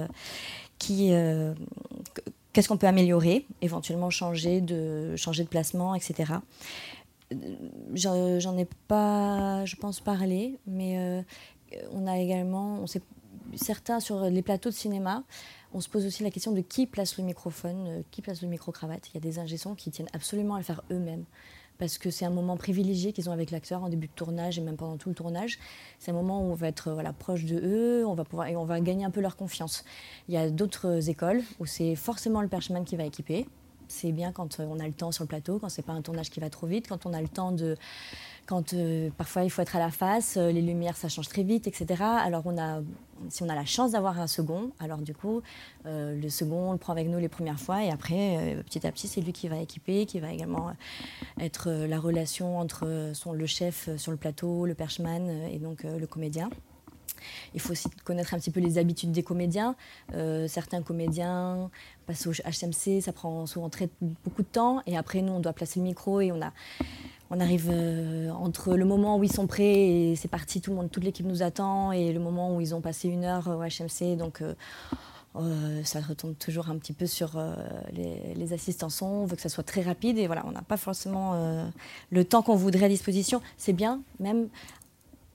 qui 0.77 1.12
qu'est-ce 2.53 2.67
qu'on 2.67 2.77
peut 2.77 2.88
améliorer, 2.88 3.46
éventuellement 3.62 4.10
changer 4.10 4.62
de, 4.62 5.15
changer 5.15 5.43
de 5.43 5.50
placement, 5.50 5.96
etc 5.96 6.34
j'en 7.94 8.58
ai 8.58 8.68
pas, 8.88 9.66
je 9.66 9.76
pense, 9.76 10.00
parlé, 10.00 10.60
mais 10.68 10.98
euh, 10.98 11.22
on 11.92 12.08
a 12.08 12.18
également, 12.18 12.80
on 12.82 12.86
certains 13.56 14.00
sur 14.00 14.24
les 14.26 14.42
plateaux 14.42 14.70
de 14.70 14.76
cinéma, 14.76 15.24
on 15.74 15.82
se 15.82 15.90
pose 15.90 16.06
aussi 16.06 16.24
la 16.24 16.32
question 16.32 16.52
de 16.52 16.62
qui 16.62 16.86
place 16.86 17.18
le 17.18 17.24
microphone, 17.24 17.88
euh, 17.88 18.02
qui 18.12 18.22
place 18.22 18.42
le 18.42 18.48
micro-cravate. 18.48 19.10
Il 19.10 19.16
y 19.16 19.18
a 19.18 19.22
des 19.22 19.40
ingessons 19.40 19.76
qui 19.76 19.92
tiennent 19.92 20.10
absolument 20.14 20.56
à 20.56 20.58
le 20.60 20.64
faire 20.64 20.84
eux-mêmes 20.92 21.26
parce 21.78 21.98
que 21.98 22.12
c'est 22.12 22.26
un 22.26 22.30
moment 22.30 22.58
privilégié 22.58 23.12
qu'ils 23.12 23.28
ont 23.28 23.34
avec 23.34 23.50
l'acteur 23.50 23.84
en 23.84 23.90
début 23.90 24.06
de 24.06 24.12
tournage 24.14 24.60
et 24.60 24.62
même 24.62 24.78
pendant 24.78 24.98
tout 24.98 25.10
le 25.10 25.16
tournage. 25.16 25.58
C'est 25.98 26.12
un 26.12 26.14
moment 26.14 26.40
où 26.42 26.52
on 26.52 26.54
va 26.54 26.68
être 26.68 26.92
voilà, 26.92 27.12
proche 27.12 27.46
de 27.46 27.60
eux, 27.60 28.06
on 28.06 28.14
va 28.14 28.24
pouvoir, 28.24 28.48
et 28.50 28.56
on 28.56 28.66
va 28.66 28.80
gagner 28.82 29.04
un 29.04 29.10
peu 29.10 29.20
leur 29.20 29.36
confiance. 29.36 29.84
Il 30.28 30.36
y 30.36 30.38
a 30.38 30.52
d'autres 30.52 31.10
écoles 31.10 31.42
où 31.60 31.66
c'est 31.66 31.96
forcément 31.96 32.44
le 32.44 32.48
perchman 32.48 32.84
qui 32.84 32.98
va 32.98 33.04
équiper. 33.04 33.48
C'est 33.92 34.12
bien 34.12 34.32
quand 34.32 34.60
on 34.60 34.80
a 34.80 34.88
le 34.88 34.94
temps 34.94 35.12
sur 35.12 35.24
le 35.24 35.28
plateau, 35.28 35.60
quand 35.60 35.70
c'est 35.70 35.82
pas 35.82 35.94
un 35.94 36.02
tournage 36.02 36.30
qui 36.30 36.40
va 36.40 36.50
trop 36.50 36.68
vite, 36.68 36.88
quand 36.88 37.06
on 37.06 37.14
a 37.14 37.22
le 37.22 37.28
temps 37.28 37.52
de 37.52 37.76
quand 38.46 38.74
euh, 38.74 39.10
parfois 39.18 39.44
il 39.44 39.50
faut 39.50 39.62
être 39.62 39.76
à 39.76 39.80
la 39.80 39.92
face, 39.92 40.36
euh, 40.38 40.52
les 40.52 40.62
lumières 40.62 40.98
ça 40.98 41.10
change 41.10 41.30
très 41.30 41.44
vite, 41.44 41.68
etc. 41.68 42.04
Alors 42.04 42.44
on 42.46 42.58
a, 42.58 42.82
si 43.30 43.44
on 43.44 43.50
a 43.50 43.56
la 43.56 43.66
chance 43.66 43.92
d'avoir 43.92 44.20
un 44.20 44.28
second, 44.28 44.72
alors 44.80 44.98
du 44.98 45.14
coup 45.14 45.42
euh, 45.86 46.20
le 46.20 46.30
second 46.30 46.70
on 46.70 46.72
le 46.74 46.78
prend 46.78 46.92
avec 46.94 47.08
nous 47.08 47.20
les 47.20 47.30
premières 47.30 47.60
fois 47.60 47.84
et 47.84 47.92
après 47.92 48.62
petit 48.66 48.86
à 48.86 48.92
petit 48.92 49.08
c'est 49.08 49.22
lui 49.22 49.32
qui 49.32 49.48
va 49.48 49.58
équiper, 49.58 50.06
qui 50.06 50.20
va 50.20 50.34
également 50.34 50.74
être 51.40 51.72
la 51.72 52.00
relation 52.00 52.60
entre 52.60 53.12
son, 53.14 53.32
le 53.32 53.46
chef 53.46 53.90
sur 53.98 54.12
le 54.12 54.18
plateau, 54.18 54.66
le 54.66 54.74
perchman 54.74 55.30
et 55.50 55.60
donc 55.60 55.84
le 55.84 56.06
comédien. 56.08 56.50
Il 57.54 57.60
faut 57.60 57.72
aussi 57.72 57.88
connaître 58.04 58.34
un 58.34 58.40
petit 58.40 58.50
peu 58.50 58.60
les 58.60 58.80
habitudes 58.80 59.12
des 59.12 59.24
comédiens. 59.24 59.76
certains 60.48 60.82
comédiens 60.82 61.70
au 62.25 62.32
HMC, 62.32 63.01
ça 63.01 63.12
prend 63.13 63.46
souvent 63.46 63.70
très, 63.70 63.89
beaucoup 64.01 64.41
de 64.41 64.48
temps. 64.48 64.82
Et 64.88 64.98
après, 64.98 65.22
nous, 65.22 65.34
on 65.34 65.39
doit 65.39 65.53
placer 65.53 65.80
le 65.80 65.86
micro 65.86 66.22
et 66.22 66.32
on 66.32 66.41
a 66.41 66.51
on 67.32 67.39
arrive 67.39 67.70
euh, 67.72 68.30
entre 68.30 68.75
le 68.75 68.84
moment 68.84 69.18
où 69.18 69.24
ils 69.24 69.32
sont 69.32 69.48
prêts 69.48 69.63
et 69.63 70.15
c'est 70.18 70.27
parti, 70.27 70.60
tout 70.60 70.72
le 70.72 70.75
monde, 70.75 70.91
toute 70.91 71.06
l'équipe 71.06 71.25
nous 71.25 71.44
attend, 71.44 71.94
et 71.94 72.12
le 72.12 72.20
moment 72.20 72.53
où 72.53 72.60
ils 72.60 72.75
ont 72.75 72.82
passé 72.82 73.08
une 73.08 73.24
heure 73.24 73.48
au 73.48 73.63
HMC. 73.63 74.18
Donc, 74.18 74.41
euh, 74.41 74.53
euh, 75.38 75.82
ça 75.86 76.01
retombe 76.01 76.38
toujours 76.38 76.70
un 76.70 76.77
petit 76.77 76.91
peu 76.91 77.08
sur 77.08 77.41
les, 77.94 78.34
les, 78.36 78.51
assistants 78.51 78.89
son. 78.89 79.06
On 79.06 79.25
veut 79.25 79.38
que 79.38 79.41
ça 79.41 79.48
soit 79.48 79.63
très 79.63 79.82
rapide 79.82 80.18
et 80.18 80.27
voilà, 80.27 80.44
on 80.46 80.51
n'a 80.51 80.62
pas 80.62 80.75
forcément 80.75 81.72
le 82.10 82.25
temps 82.25 82.41
qu'on 82.41 82.58
voudrait 82.58 82.88
à 82.88 82.89
disposition. 82.89 83.41
C'est 83.56 83.72
bien, 83.72 84.01
même 84.20 84.50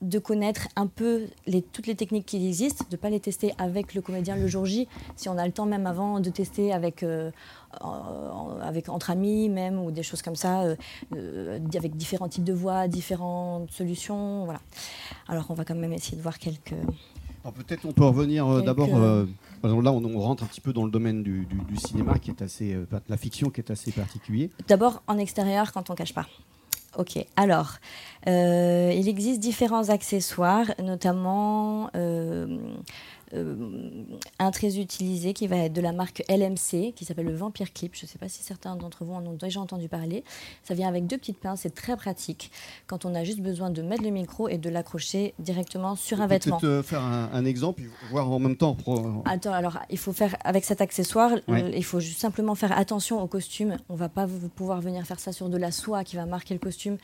de 0.01 0.19
connaître 0.19 0.67
un 0.75 0.87
peu 0.87 1.25
les, 1.47 1.61
toutes 1.61 1.87
les 1.87 1.95
techniques 1.95 2.25
qui 2.25 2.45
existent, 2.45 2.85
de 2.89 2.95
ne 2.95 3.01
pas 3.01 3.09
les 3.09 3.19
tester 3.19 3.53
avec 3.57 3.95
le 3.95 4.01
comédien 4.01 4.35
le 4.35 4.47
jour 4.47 4.65
J, 4.65 4.87
si 5.15 5.27
on 5.27 5.37
a 5.37 5.45
le 5.45 5.51
temps 5.51 5.65
même 5.65 5.87
avant 5.87 6.19
de 6.19 6.29
tester 6.29 6.71
avec, 6.71 7.01
euh, 7.01 7.31
avec 8.61 8.89
entre 8.89 9.09
amis 9.09 9.49
même, 9.49 9.79
ou 9.79 9.91
des 9.91 10.03
choses 10.03 10.21
comme 10.21 10.35
ça, 10.35 10.61
euh, 10.61 10.75
euh, 11.15 11.59
avec 11.75 11.95
différents 11.95 12.29
types 12.29 12.43
de 12.43 12.53
voix, 12.53 12.87
différentes 12.87 13.71
solutions. 13.71 14.45
Voilà. 14.45 14.61
Alors 15.27 15.45
on 15.49 15.55
va 15.55 15.65
quand 15.65 15.75
même 15.75 15.93
essayer 15.93 16.17
de 16.17 16.23
voir 16.23 16.37
quelques... 16.37 16.75
Peut-être 17.55 17.85
on 17.85 17.93
peut 17.93 18.03
revenir 18.03 18.61
d'abord, 18.61 18.89
là 18.89 19.25
on, 19.63 20.19
rentre 20.19 20.43
un 20.43 20.47
petit 20.47 20.59
peu 20.59 20.73
dans 20.73 20.83
le 20.83 20.91
domaine 20.91 21.23
du, 21.23 21.47
cinéma, 21.77 22.19
qui 22.19 22.29
est 22.29 22.41
assez, 22.41 22.75
la 23.07 23.15
fiction 23.15 23.49
qui 23.49 23.61
est 23.61 23.71
assez 23.71 23.93
particulier. 23.93 24.49
D'abord 24.67 25.01
en 25.07 25.17
extérieur 25.17 25.71
quand 25.71 25.89
on 25.89 25.93
ne 25.93 25.97
cache 25.97 26.13
pas. 26.13 26.27
Ok, 26.97 27.23
alors, 27.35 27.73
euh, 28.27 28.91
il 28.95 29.07
existe 29.07 29.39
différents 29.39 29.89
accessoires, 29.89 30.65
notamment 30.81 31.91
euh, 31.95 32.47
un 33.33 34.51
très 34.51 34.79
utilisé 34.79 35.33
qui 35.33 35.47
va 35.47 35.57
être 35.57 35.73
de 35.73 35.81
la 35.81 35.91
marque 35.91 36.23
LMC, 36.29 36.93
qui 36.93 37.05
s'appelle 37.05 37.25
le 37.25 37.35
Vampire 37.35 37.73
Clip. 37.73 37.93
Je 37.95 38.05
ne 38.05 38.07
sais 38.07 38.17
pas 38.17 38.29
si 38.29 38.43
certains 38.43 38.75
d'entre 38.75 39.03
vous 39.03 39.13
en 39.13 39.25
ont 39.25 39.33
déjà 39.33 39.59
entendu 39.59 39.87
parler. 39.89 40.23
Ça 40.63 40.73
vient 40.73 40.87
avec 40.87 41.07
deux 41.07 41.17
petites 41.17 41.39
pinces, 41.39 41.61
c'est 41.61 41.73
très 41.73 41.95
pratique 41.95 42.51
quand 42.87 43.05
on 43.05 43.15
a 43.15 43.23
juste 43.23 43.39
besoin 43.39 43.69
de 43.69 43.81
mettre 43.81 44.03
le 44.03 44.09
micro 44.09 44.47
et 44.47 44.57
de 44.57 44.69
l'accrocher 44.69 45.33
directement 45.39 45.95
sur 45.95 46.21
un 46.21 46.27
vêtement. 46.27 46.57
Peut-être 46.57 46.85
faire 46.85 47.01
un, 47.01 47.45
exemple, 47.45 47.83
voir 48.09 48.29
en 48.31 48.39
même 48.39 48.55
temps. 48.55 48.77
Attends, 49.25 49.53
alors 49.53 49.79
il 49.89 49.97
faut 49.97 50.13
faire 50.13 50.35
avec 50.43 50.65
cet 50.65 50.81
accessoire, 50.81 51.31
il 51.47 51.83
faut 51.83 51.99
juste 51.99 52.19
simplement 52.19 52.55
faire 52.55 52.77
attention 52.77 53.21
au 53.21 53.27
costume. 53.27 53.77
On 53.89 53.95
va 53.95 54.09
pas 54.09 54.27
pouvoir 54.55 54.81
venir 54.81 55.05
faire 55.05 55.19
ça 55.19 55.31
sur 55.31 55.49
de 55.49 55.57
la 55.57 55.71
soie 55.71 56.03
qui 56.03 56.15
va 56.15 56.25
marquer 56.25 56.53
le 56.53 56.59
costume, 56.59 56.97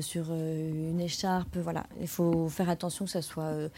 sur 0.00 0.26
euh, 0.30 0.90
une 0.90 1.00
écharpe. 1.00 1.56
Voilà, 1.58 1.84
il 2.00 2.08
faut 2.08 2.48
faire 2.48 2.68
attention 2.68 3.04
que 3.04 3.10
ça 3.10 3.22
soit 3.22 3.44
euh, 3.44 3.68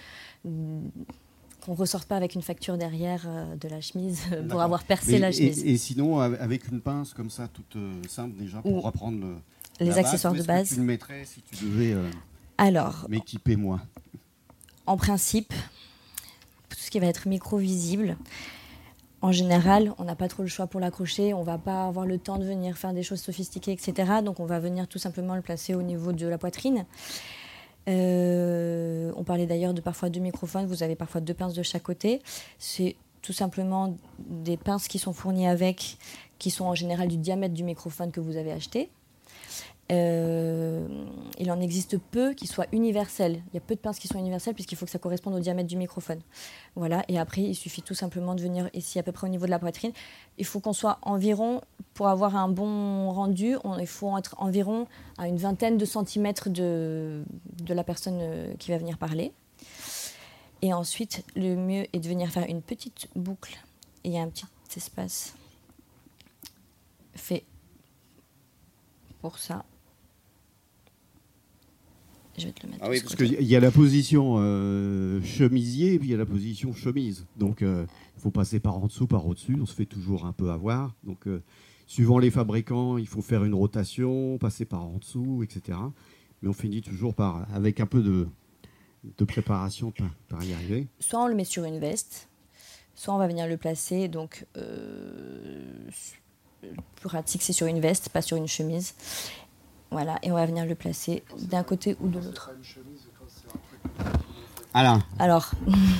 qu'on 1.60 1.72
ne 1.72 1.76
ressorte 1.76 2.08
pas 2.08 2.16
avec 2.16 2.34
une 2.34 2.42
facture 2.42 2.76
derrière 2.76 3.24
euh, 3.26 3.56
de 3.56 3.68
la 3.68 3.80
chemise 3.80 4.22
pour 4.48 4.60
avoir 4.60 4.84
percé 4.84 5.18
la 5.18 5.32
chemise. 5.32 5.64
Et, 5.64 5.76
sinon, 5.76 6.20
avec 6.20 6.68
une 6.68 6.80
pince 6.80 7.14
comme 7.14 7.30
ça, 7.30 7.48
toute 7.48 7.76
euh, 7.76 8.02
simple 8.08 8.36
déjà, 8.36 8.60
pour 8.62 8.86
apprendre 8.86 9.40
les 9.80 9.98
accessoires 9.98 10.34
de 10.34 10.42
base. 10.42 10.70
Que 10.70 10.74
tu 10.74 10.80
le 10.80 10.86
mettrais 10.86 11.24
si 11.24 11.42
tu 11.42 11.64
devais 11.64 11.92
euh, 11.92 12.10
Alors, 12.58 13.06
m'équiper 13.08 13.56
moi? 13.56 13.80
En 14.86 14.96
principe, 14.96 15.52
tout 16.68 16.78
ce 16.78 16.90
qui 16.90 17.00
va 17.00 17.06
être 17.06 17.28
micro-visible, 17.28 18.16
en 19.22 19.32
général, 19.32 19.92
on 19.98 20.04
n'a 20.04 20.16
pas 20.16 20.28
trop 20.28 20.42
le 20.42 20.48
choix 20.48 20.66
pour 20.66 20.80
l'accrocher, 20.80 21.34
on 21.34 21.42
va 21.42 21.58
pas 21.58 21.86
avoir 21.86 22.06
le 22.06 22.18
temps 22.18 22.38
de 22.38 22.44
venir 22.44 22.76
faire 22.78 22.94
des 22.94 23.02
choses 23.02 23.20
sophistiquées, 23.20 23.72
etc. 23.72 24.12
Donc 24.24 24.40
on 24.40 24.46
va 24.46 24.60
venir 24.60 24.88
tout 24.88 24.98
simplement 24.98 25.34
le 25.34 25.42
placer 25.42 25.74
au 25.74 25.82
niveau 25.82 26.12
de 26.12 26.26
la 26.26 26.38
poitrine. 26.38 26.86
Euh, 27.90 29.12
on 29.16 29.24
parlait 29.24 29.46
d'ailleurs 29.46 29.74
de 29.74 29.80
parfois 29.80 30.10
deux 30.10 30.20
microphones, 30.20 30.66
vous 30.66 30.82
avez 30.82 30.94
parfois 30.94 31.20
deux 31.20 31.34
pinces 31.34 31.54
de 31.54 31.62
chaque 31.62 31.82
côté. 31.82 32.22
C'est 32.58 32.96
tout 33.22 33.32
simplement 33.32 33.96
des 34.18 34.56
pinces 34.56 34.88
qui 34.88 34.98
sont 34.98 35.12
fournies 35.12 35.46
avec, 35.48 35.98
qui 36.38 36.50
sont 36.50 36.64
en 36.64 36.74
général 36.74 37.08
du 37.08 37.16
diamètre 37.16 37.54
du 37.54 37.64
microphone 37.64 38.12
que 38.12 38.20
vous 38.20 38.36
avez 38.36 38.52
acheté. 38.52 38.90
Euh, 39.90 40.86
il 41.38 41.50
en 41.50 41.60
existe 41.60 41.98
peu 41.98 42.32
qui 42.32 42.46
soient 42.46 42.66
universels. 42.72 43.42
Il 43.48 43.54
y 43.54 43.56
a 43.56 43.60
peu 43.60 43.74
de 43.74 43.80
pinces 43.80 43.98
qui 43.98 44.06
sont 44.06 44.18
universelles 44.18 44.54
puisqu'il 44.54 44.76
faut 44.76 44.84
que 44.84 44.90
ça 44.90 44.98
corresponde 44.98 45.34
au 45.34 45.40
diamètre 45.40 45.68
du 45.68 45.76
microphone. 45.76 46.20
Voilà. 46.76 47.04
Et 47.08 47.18
après, 47.18 47.42
il 47.42 47.54
suffit 47.54 47.82
tout 47.82 47.94
simplement 47.94 48.34
de 48.34 48.42
venir 48.42 48.70
ici 48.72 48.98
à 48.98 49.02
peu 49.02 49.10
près 49.10 49.26
au 49.26 49.30
niveau 49.30 49.46
de 49.46 49.50
la 49.50 49.58
poitrine. 49.58 49.92
Il 50.38 50.44
faut 50.44 50.60
qu'on 50.60 50.72
soit 50.72 50.98
environ, 51.02 51.60
pour 51.94 52.08
avoir 52.08 52.36
un 52.36 52.48
bon 52.48 53.10
rendu, 53.10 53.56
il 53.78 53.86
faut 53.86 54.16
être 54.16 54.36
environ 54.38 54.86
à 55.18 55.26
une 55.26 55.38
vingtaine 55.38 55.76
de 55.76 55.84
centimètres 55.84 56.50
de, 56.50 57.24
de 57.62 57.74
la 57.74 57.82
personne 57.82 58.18
euh, 58.20 58.54
qui 58.58 58.70
va 58.70 58.78
venir 58.78 58.96
parler. 58.96 59.32
Et 60.62 60.72
ensuite, 60.72 61.24
le 61.34 61.56
mieux 61.56 61.86
est 61.92 62.00
de 62.00 62.08
venir 62.08 62.28
faire 62.30 62.46
une 62.48 62.62
petite 62.62 63.08
boucle. 63.16 63.58
Il 64.04 64.12
y 64.12 64.18
a 64.18 64.22
un 64.22 64.28
petit 64.28 64.46
espace 64.76 65.34
fait 67.14 67.44
pour 69.20 69.38
ça 69.38 69.64
je 72.40 72.46
vais 72.46 72.52
te 72.52 72.66
le 72.66 72.72
mettre. 72.72 72.84
Ah 72.84 72.90
oui, 72.90 73.00
parce 73.00 73.14
qu'il 73.16 73.42
y 73.42 73.56
a 73.56 73.60
la 73.60 73.70
position 73.70 74.36
euh, 74.38 75.22
chemisier 75.22 75.94
et 75.94 75.98
puis 75.98 76.08
il 76.08 76.10
y 76.10 76.14
a 76.14 76.18
la 76.18 76.26
position 76.26 76.72
chemise. 76.72 77.26
Donc 77.36 77.62
euh, 77.62 77.86
il 78.16 78.22
faut 78.22 78.30
passer 78.30 78.60
par 78.60 78.76
en 78.76 78.86
dessous, 78.86 79.06
par 79.06 79.26
au-dessus. 79.26 79.56
On 79.60 79.66
se 79.66 79.74
fait 79.74 79.86
toujours 79.86 80.26
un 80.26 80.32
peu 80.32 80.50
avoir. 80.50 80.94
Donc 81.04 81.26
euh, 81.26 81.42
suivant 81.86 82.18
les 82.18 82.30
fabricants, 82.30 82.98
il 82.98 83.06
faut 83.06 83.22
faire 83.22 83.44
une 83.44 83.54
rotation, 83.54 84.38
passer 84.38 84.64
par 84.64 84.84
en 84.84 84.98
dessous, 84.98 85.42
etc. 85.42 85.78
Mais 86.42 86.48
on 86.48 86.54
finit 86.54 86.82
toujours 86.82 87.14
par, 87.14 87.46
avec 87.54 87.80
un 87.80 87.86
peu 87.86 88.02
de, 88.02 88.26
de 89.18 89.24
préparation 89.24 89.92
par, 90.28 90.42
y 90.42 90.52
arriver. 90.52 90.88
Soit 90.98 91.22
on 91.22 91.28
le 91.28 91.34
met 91.34 91.44
sur 91.44 91.64
une 91.64 91.78
veste, 91.78 92.28
soit 92.94 93.14
on 93.14 93.18
va 93.18 93.28
venir 93.28 93.46
le 93.46 93.58
placer. 93.58 94.08
Donc, 94.08 94.46
pratique, 97.02 97.42
c'est 97.42 97.52
sur 97.52 97.66
une 97.66 97.80
veste, 97.80 98.08
pas 98.08 98.22
sur 98.22 98.36
une 98.36 98.48
chemise. 98.48 98.94
Voilà, 99.90 100.18
et 100.22 100.30
on 100.30 100.34
va 100.34 100.46
venir 100.46 100.66
le 100.66 100.74
placer 100.74 101.22
d'un 101.36 101.62
côté 101.62 101.96
ou 102.00 102.08
de 102.08 102.18
l'autre. 102.18 102.52
Alors, 104.72 105.00
Alors, 105.18 105.50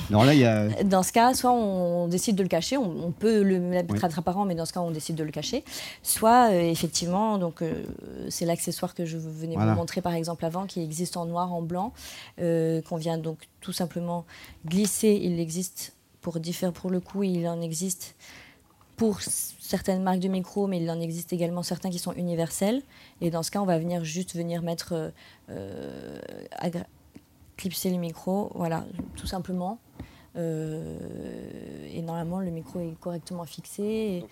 là, 0.09 0.33
y 0.33 0.45
a... 0.45 0.83
dans 0.83 1.03
ce 1.03 1.11
cas, 1.11 1.33
soit 1.33 1.51
on 1.51 2.07
décide 2.07 2.37
de 2.37 2.43
le 2.43 2.47
cacher, 2.47 2.77
on, 2.77 3.11
peut 3.11 3.43
le 3.43 3.59
mettre 3.59 3.93
oui. 3.93 3.99
apparent, 4.15 4.45
mais 4.45 4.55
dans 4.55 4.65
ce 4.65 4.71
cas, 4.71 4.79
on 4.79 4.91
décide 4.91 5.15
de 5.15 5.23
le 5.23 5.31
cacher. 5.31 5.65
Soit, 6.03 6.51
euh, 6.51 6.61
effectivement, 6.61 7.37
donc 7.37 7.61
euh, 7.61 7.83
c'est 8.29 8.45
l'accessoire 8.45 8.95
que 8.95 9.03
je 9.03 9.17
venais 9.17 9.55
vous 9.57 9.75
montrer 9.75 10.01
par 10.01 10.13
exemple 10.13 10.45
avant, 10.45 10.67
qui 10.67 10.81
existe 10.81 11.17
en 11.17 11.25
noir, 11.25 11.53
en 11.53 11.61
blanc, 11.61 11.91
euh, 12.39 12.81
qu'on 12.83 12.95
vient 12.95 13.17
donc 13.17 13.39
tout 13.59 13.73
simplement 13.73 14.25
glisser. 14.65 15.19
Il 15.21 15.39
existe 15.39 15.93
pour 16.21 16.39
différents, 16.39 16.71
pour 16.71 16.91
le 16.91 17.01
coup, 17.01 17.23
il 17.23 17.47
en 17.47 17.59
existe 17.59 18.15
pour 19.01 19.19
certaines 19.23 20.03
marques 20.03 20.19
de 20.19 20.27
micro, 20.27 20.67
mais 20.67 20.79
il 20.79 20.87
en 20.91 20.99
existe 20.99 21.33
également 21.33 21.63
certains 21.63 21.89
qui 21.89 21.97
sont 21.97 22.13
universels. 22.13 22.83
Et 23.19 23.31
dans 23.31 23.41
ce 23.41 23.49
cas, 23.49 23.59
on 23.59 23.65
va 23.65 23.79
venir 23.79 24.03
juste 24.03 24.35
venir 24.35 24.61
mettre, 24.61 24.93
euh, 24.93 25.09
euh 25.49 26.83
clipser 27.57 27.89
le 27.89 27.97
micro, 27.97 28.51
voilà, 28.53 28.85
tout 29.15 29.25
simplement. 29.25 29.79
Euh, 30.35 30.99
et 31.91 32.03
normalement, 32.03 32.41
le 32.41 32.51
micro 32.51 32.79
est 32.79 32.93
correctement 32.99 33.45
fixé. 33.45 34.23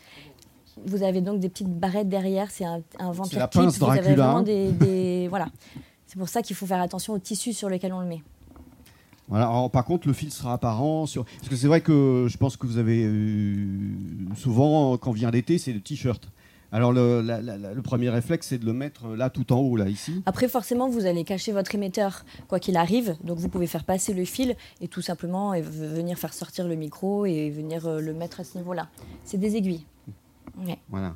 vous 0.86 1.02
avez 1.02 1.22
donc 1.22 1.40
des 1.40 1.50
petites 1.50 1.74
barrettes 1.74 2.10
derrière, 2.10 2.52
c'est 2.52 2.66
un, 2.66 2.84
un 3.00 3.12
vampire 3.12 3.50
clip. 3.50 3.70
Vous 3.72 3.86
avez 3.86 4.14
vraiment 4.14 4.44
des, 4.44 4.72
des 4.72 5.28
voilà. 5.30 5.48
C'est 6.06 6.20
pour 6.20 6.30
ça 6.30 6.44
qu'il 6.44 6.56
faut 6.56 6.68
faire 6.68 6.82
attention 6.82 7.14
au 7.14 7.20
tissu 7.20 7.54
sur 7.54 7.70
lequel 7.70 7.92
on 7.92 8.02
le 8.02 8.08
met. 8.08 8.22
Voilà. 9.30 9.70
par 9.72 9.86
contre, 9.86 10.08
le 10.08 10.14
fil 10.14 10.32
sera 10.32 10.54
apparent. 10.54 11.06
Sur... 11.06 11.26
Parce 11.26 11.50
que 11.50 11.56
c'est 11.56 11.68
vrai 11.68 11.82
que 11.82 12.28
je 12.30 12.38
pense 12.38 12.58
que 12.58 12.66
vous 12.66 12.78
avez 12.78 13.10
souvent, 14.36 14.98
quand 14.98 15.12
vient 15.12 15.32
l'été, 15.32 15.58
c'est 15.58 15.74
le 15.74 15.82
t-shirt. 15.82 16.30
Alors 16.72 16.92
le, 16.94 17.82
premier 17.84 18.10
réflexe, 18.10 18.48
c'est 18.48 18.60
de 18.60 18.66
le 18.66 18.74
mettre 18.74 19.08
là 19.16 19.30
tout 19.30 19.52
en 19.54 19.58
haut, 19.58 19.76
là, 19.76 19.88
ici. 19.90 20.22
Après, 20.26 20.48
forcément, 20.48 20.88
vous 20.88 21.06
allez 21.06 21.24
cacher 21.24 21.52
votre 21.52 21.74
émetteur 21.74 22.26
quoi 22.48 22.60
qu'il 22.60 22.78
arrive. 22.78 23.16
Donc 23.24 23.40
vous 23.40 23.50
pouvez 23.50 23.68
faire 23.68 23.84
passer 23.84 24.14
le 24.14 24.26
fil 24.26 24.56
et 24.82 24.88
tout 24.88 25.02
simplement 25.02 25.60
venir 25.60 26.18
faire 26.18 26.34
sortir 26.34 26.68
le 26.68 26.76
micro 26.76 27.26
et 27.26 27.50
venir 27.50 27.88
euh, 27.88 28.00
le 28.00 28.14
mettre 28.14 28.40
à 28.40 28.44
ce 28.44 28.58
niveau-là. 28.58 28.90
C'est 29.26 29.38
des 29.38 29.56
aiguilles. 29.56 29.86
Voilà. 30.90 31.16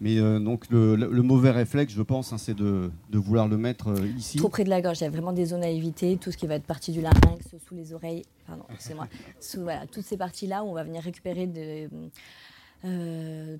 Mais 0.00 0.18
euh, 0.18 0.38
donc 0.38 0.68
le, 0.70 0.96
mauvais 1.22 1.50
réflexe, 1.50 1.92
je 1.92 2.02
pense, 2.02 2.32
hein, 2.32 2.38
c'est 2.38 2.54
de, 2.54 2.90
vouloir 3.12 3.48
le 3.48 3.56
mettre 3.56 3.88
euh, 3.88 4.06
ici. 4.16 4.38
Trop 4.38 4.48
près 4.48 4.64
de 4.64 4.70
la 4.70 4.80
gorge. 4.80 5.00
Il 5.00 5.04
y 5.04 5.06
a 5.06 5.10
vraiment 5.10 5.32
des 5.32 5.46
zones 5.46 5.64
à 5.64 5.68
éviter. 5.68 6.16
Tout 6.16 6.30
ce 6.30 6.36
qui 6.36 6.46
va 6.46 6.54
être 6.54 6.66
partie 6.66 6.92
du 6.92 7.00
larynx, 7.00 7.54
sous 7.66 7.74
les 7.74 7.92
oreilles. 7.92 8.22
Pardon, 8.46 8.64
c'est 8.78 8.94
moi. 8.94 9.08
Sous, 9.40 9.62
voilà, 9.62 9.86
toutes 9.86 10.04
ces 10.04 10.16
parties-là 10.16 10.64
où 10.64 10.68
on 10.68 10.74
va 10.74 10.84
venir 10.84 11.02
récupérer 11.02 11.46
de, 11.46 11.88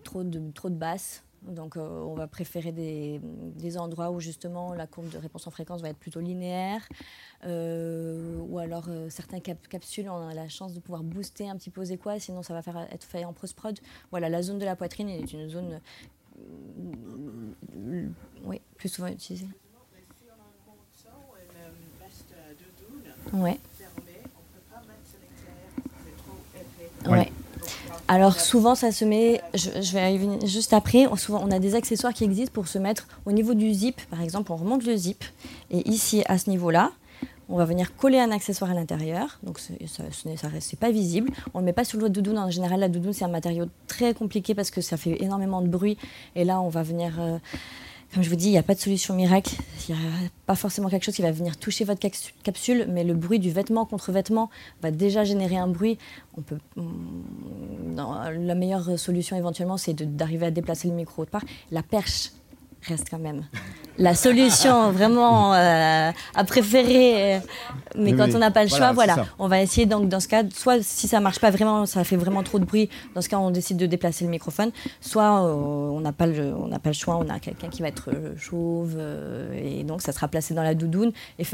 trop, 0.05 0.23
de, 0.23 0.51
trop 0.53 0.71
de 0.71 0.77
basses 0.77 1.25
donc 1.43 1.77
euh, 1.77 1.81
on 1.81 2.15
va 2.15 2.27
préférer 2.27 2.73
des, 2.73 3.79
endroits 3.79 4.11
où 4.11 4.21
justement 4.21 4.75
la 4.75 4.87
courbe 4.87 5.09
de 5.11 5.19
réponse 5.19 5.47
en 5.47 5.51
fréquence 5.51 5.83
va 5.83 5.91
être 5.91 5.99
plutôt 5.99 6.21
linéaire. 6.21 6.87
Euh, 7.45 8.39
ou 8.41 8.59
alors 8.59 8.87
euh, 8.89 9.09
certains 9.11 9.41
capsules, 9.41 10.09
on 10.09 10.29
a 10.29 10.35
la 10.35 10.49
chance 10.49 10.75
de 10.75 10.81
pouvoir 10.81 11.03
booster 11.03 11.49
un 11.49 11.57
petit 11.57 11.71
peu 11.71 11.81
aux 11.81 11.85
équats, 11.85 12.19
sinon 12.19 12.43
ça 12.43 12.55
va 12.55 12.63
faire, 12.63 12.79
être 12.91 13.05
fait 13.05 13.25
en 13.25 13.33
post-prod. 13.33 13.79
Voilà, 14.11 14.29
la 14.29 14.43
zone 14.43 14.59
de 14.59 14.65
la 14.65 14.75
poitrine 14.75 15.09
est 15.09 15.33
une 15.33 15.49
zone 15.49 15.81
oui, 18.45 18.61
plus 18.77 18.89
souvent 18.89 19.09
utilisée. 19.09 19.47
Ouais. 23.33 23.59
Ouais. 27.07 27.31
Alors 28.11 28.41
souvent, 28.41 28.75
ça 28.75 28.91
se 28.91 29.05
met, 29.05 29.43
je, 29.55 29.93
vais 29.93 30.01
arriver 30.01 30.47
juste 30.47 30.73
après, 30.73 31.07
souvent 31.17 31.43
on 31.45 31.51
a 31.51 31.59
des 31.59 31.75
accessoires 31.75 32.15
qui 32.15 32.25
existent 32.25 32.53
pour 32.55 32.67
se 32.67 32.79
mettre 32.79 33.07
au 33.27 33.33
niveau 33.33 33.53
du 33.53 33.73
zip. 33.73 34.01
Par 34.11 34.23
exemple, 34.23 34.51
on 34.51 34.57
remonte 34.57 34.85
le 34.85 34.97
zip 34.97 35.23
et 35.71 35.87
ici, 35.89 36.23
à 36.27 36.39
ce 36.39 36.49
niveau-là, 36.49 36.93
on 37.49 37.57
va 37.57 37.65
venir 37.65 37.97
coller 37.97 38.19
un 38.19 38.31
accessoire 38.31 38.71
à 38.71 38.75
l'intérieur, 38.75 39.39
donc 39.43 39.59
ça 39.59 39.73
ne 39.73 40.53
reste 40.53 40.77
pas 40.77 40.91
visible. 40.91 41.31
On 41.55 41.61
ne 41.61 41.65
met 41.65 41.73
pas 41.73 41.85
sur 41.85 41.99
le 41.99 42.11
doudoune. 42.11 42.39
En 42.39 42.51
général, 42.51 42.81
la 42.81 42.89
doudoune, 42.89 43.13
c'est 43.15 43.25
un 43.25 43.29
matériau 43.29 43.67
très 43.87 44.13
compliqué 44.13 44.55
parce 44.55 44.71
que 44.71 44.81
ça 44.81 44.97
fait 44.97 45.23
énormément 45.23 45.63
de 45.63 45.69
bruit. 45.69 45.97
Et 46.35 46.45
là, 46.45 46.61
on 46.61 46.69
va 46.69 46.83
venir... 46.83 47.15
Euh, 47.19 47.39
comme 48.15 48.23
je 48.23 48.31
vous 48.31 48.37
dis, 48.37 48.47
il 48.47 48.53
n'y 48.53 48.59
a 48.59 48.63
pas 48.63 48.75
de 48.75 48.81
solution 48.81 49.15
miracle. 49.15 49.55
Il 49.89 49.95
n'y 49.95 50.01
a 50.01 50.05
pas 50.47 50.55
forcément 50.55 50.89
quelque 50.89 51.05
chose 51.05 51.15
qui 51.15 51.21
va 51.21 51.31
venir 51.31 51.59
toucher 51.59 51.85
votre 51.85 52.01
capsule, 52.43 52.87
mais 52.89 53.05
le 53.05 53.13
bruit 53.13 53.39
du 53.39 53.51
vêtement 53.51 53.85
contre 53.85 54.13
vêtement 54.13 54.49
va 54.81 54.91
déjà 54.91 55.25
générer 55.25 55.59
un 55.59 55.69
bruit. 55.69 55.99
La 57.97 58.55
meilleure 58.55 58.99
solution 58.99 59.37
éventuellement, 59.37 59.77
c'est 59.77 59.93
d'arriver 59.93 60.47
à 60.47 60.51
déplacer 60.51 60.89
le 60.89 60.95
micro 60.95 61.23
autre 61.23 61.31
part. 61.31 61.45
La 61.71 61.83
perche 61.83 62.31
reste 62.83 63.09
quand 63.11 63.19
même 63.19 63.45
la 63.99 64.15
solution 64.15 64.91
vraiment 64.93 65.55
euh, 65.55 66.11
à 66.35 66.45
préférer. 66.45 67.37
Euh, 67.37 67.41
mais, 67.97 68.15
quand 68.15 68.35
on 68.35 68.39
n'a 68.39 68.51
pas 68.51 68.63
le 68.63 68.71
choix, 68.71 68.93
voilà, 68.93 69.27
on 69.39 69.49
va 69.49 69.61
essayer 69.61 69.87
donc 69.87 70.09
dans 70.09 70.21
ce 70.21 70.29
cas, 70.29 70.43
soit 70.55 70.83
si 70.83 71.09
ça 71.09 71.21
marche 71.21 71.41
pas 71.41 71.51
vraiment, 71.51 71.85
ça 71.87 72.05
fait 72.05 72.17
vraiment 72.17 72.43
trop 72.43 72.59
de 72.59 72.65
bruit, 72.65 72.89
dans 73.15 73.21
ce 73.21 73.29
cas 73.29 73.39
on 73.39 73.51
décide 73.51 73.77
de 73.77 73.87
déplacer 73.87 74.25
le 74.25 74.31
microphone, 74.31 74.71
soit 75.01 75.45
euh, 75.45 75.53
on 75.53 76.01
n'a 76.01 76.13
pas 76.13 76.27
le, 76.27 76.55
on 76.55 76.69
n'a 76.69 76.79
pas 76.79 76.91
le 76.91 76.95
choix, 76.95 77.17
on 77.17 77.29
a 77.29 77.39
quelqu'un 77.41 77.69
qui 77.69 77.83
va 77.83 77.89
être 77.89 78.11
chauve 78.37 78.97
et 79.55 79.83
donc 79.85 80.03
ça 80.03 80.13
sera 80.13 80.29
placé 80.29 80.55
dans 80.55 80.63
la 80.63 80.75
doudoune. 80.75 81.13
Et, 81.39 81.45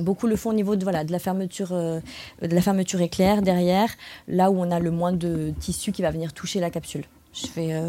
beaucoup 0.00 0.26
le 0.26 0.36
font 0.36 0.50
au 0.50 0.54
niveau 0.54 0.76
de 0.76 0.84
voilà 0.84 1.04
de 1.04 1.12
la 1.12 1.18
fermeture, 1.18 1.70
de 1.70 2.00
la 2.40 2.60
fermeture 2.60 3.00
éclair 3.00 3.42
derrière, 3.42 3.88
là 4.28 4.50
où 4.50 4.60
on 4.60 4.70
a 4.70 4.78
le 4.78 4.90
moins 4.90 5.12
de 5.12 5.52
tissu 5.58 5.92
qui 5.92 6.02
va 6.02 6.10
venir 6.10 6.32
toucher 6.32 6.60
la 6.60 6.70
capsule. 6.70 7.04
Je 7.32 7.46
vais 7.56 7.82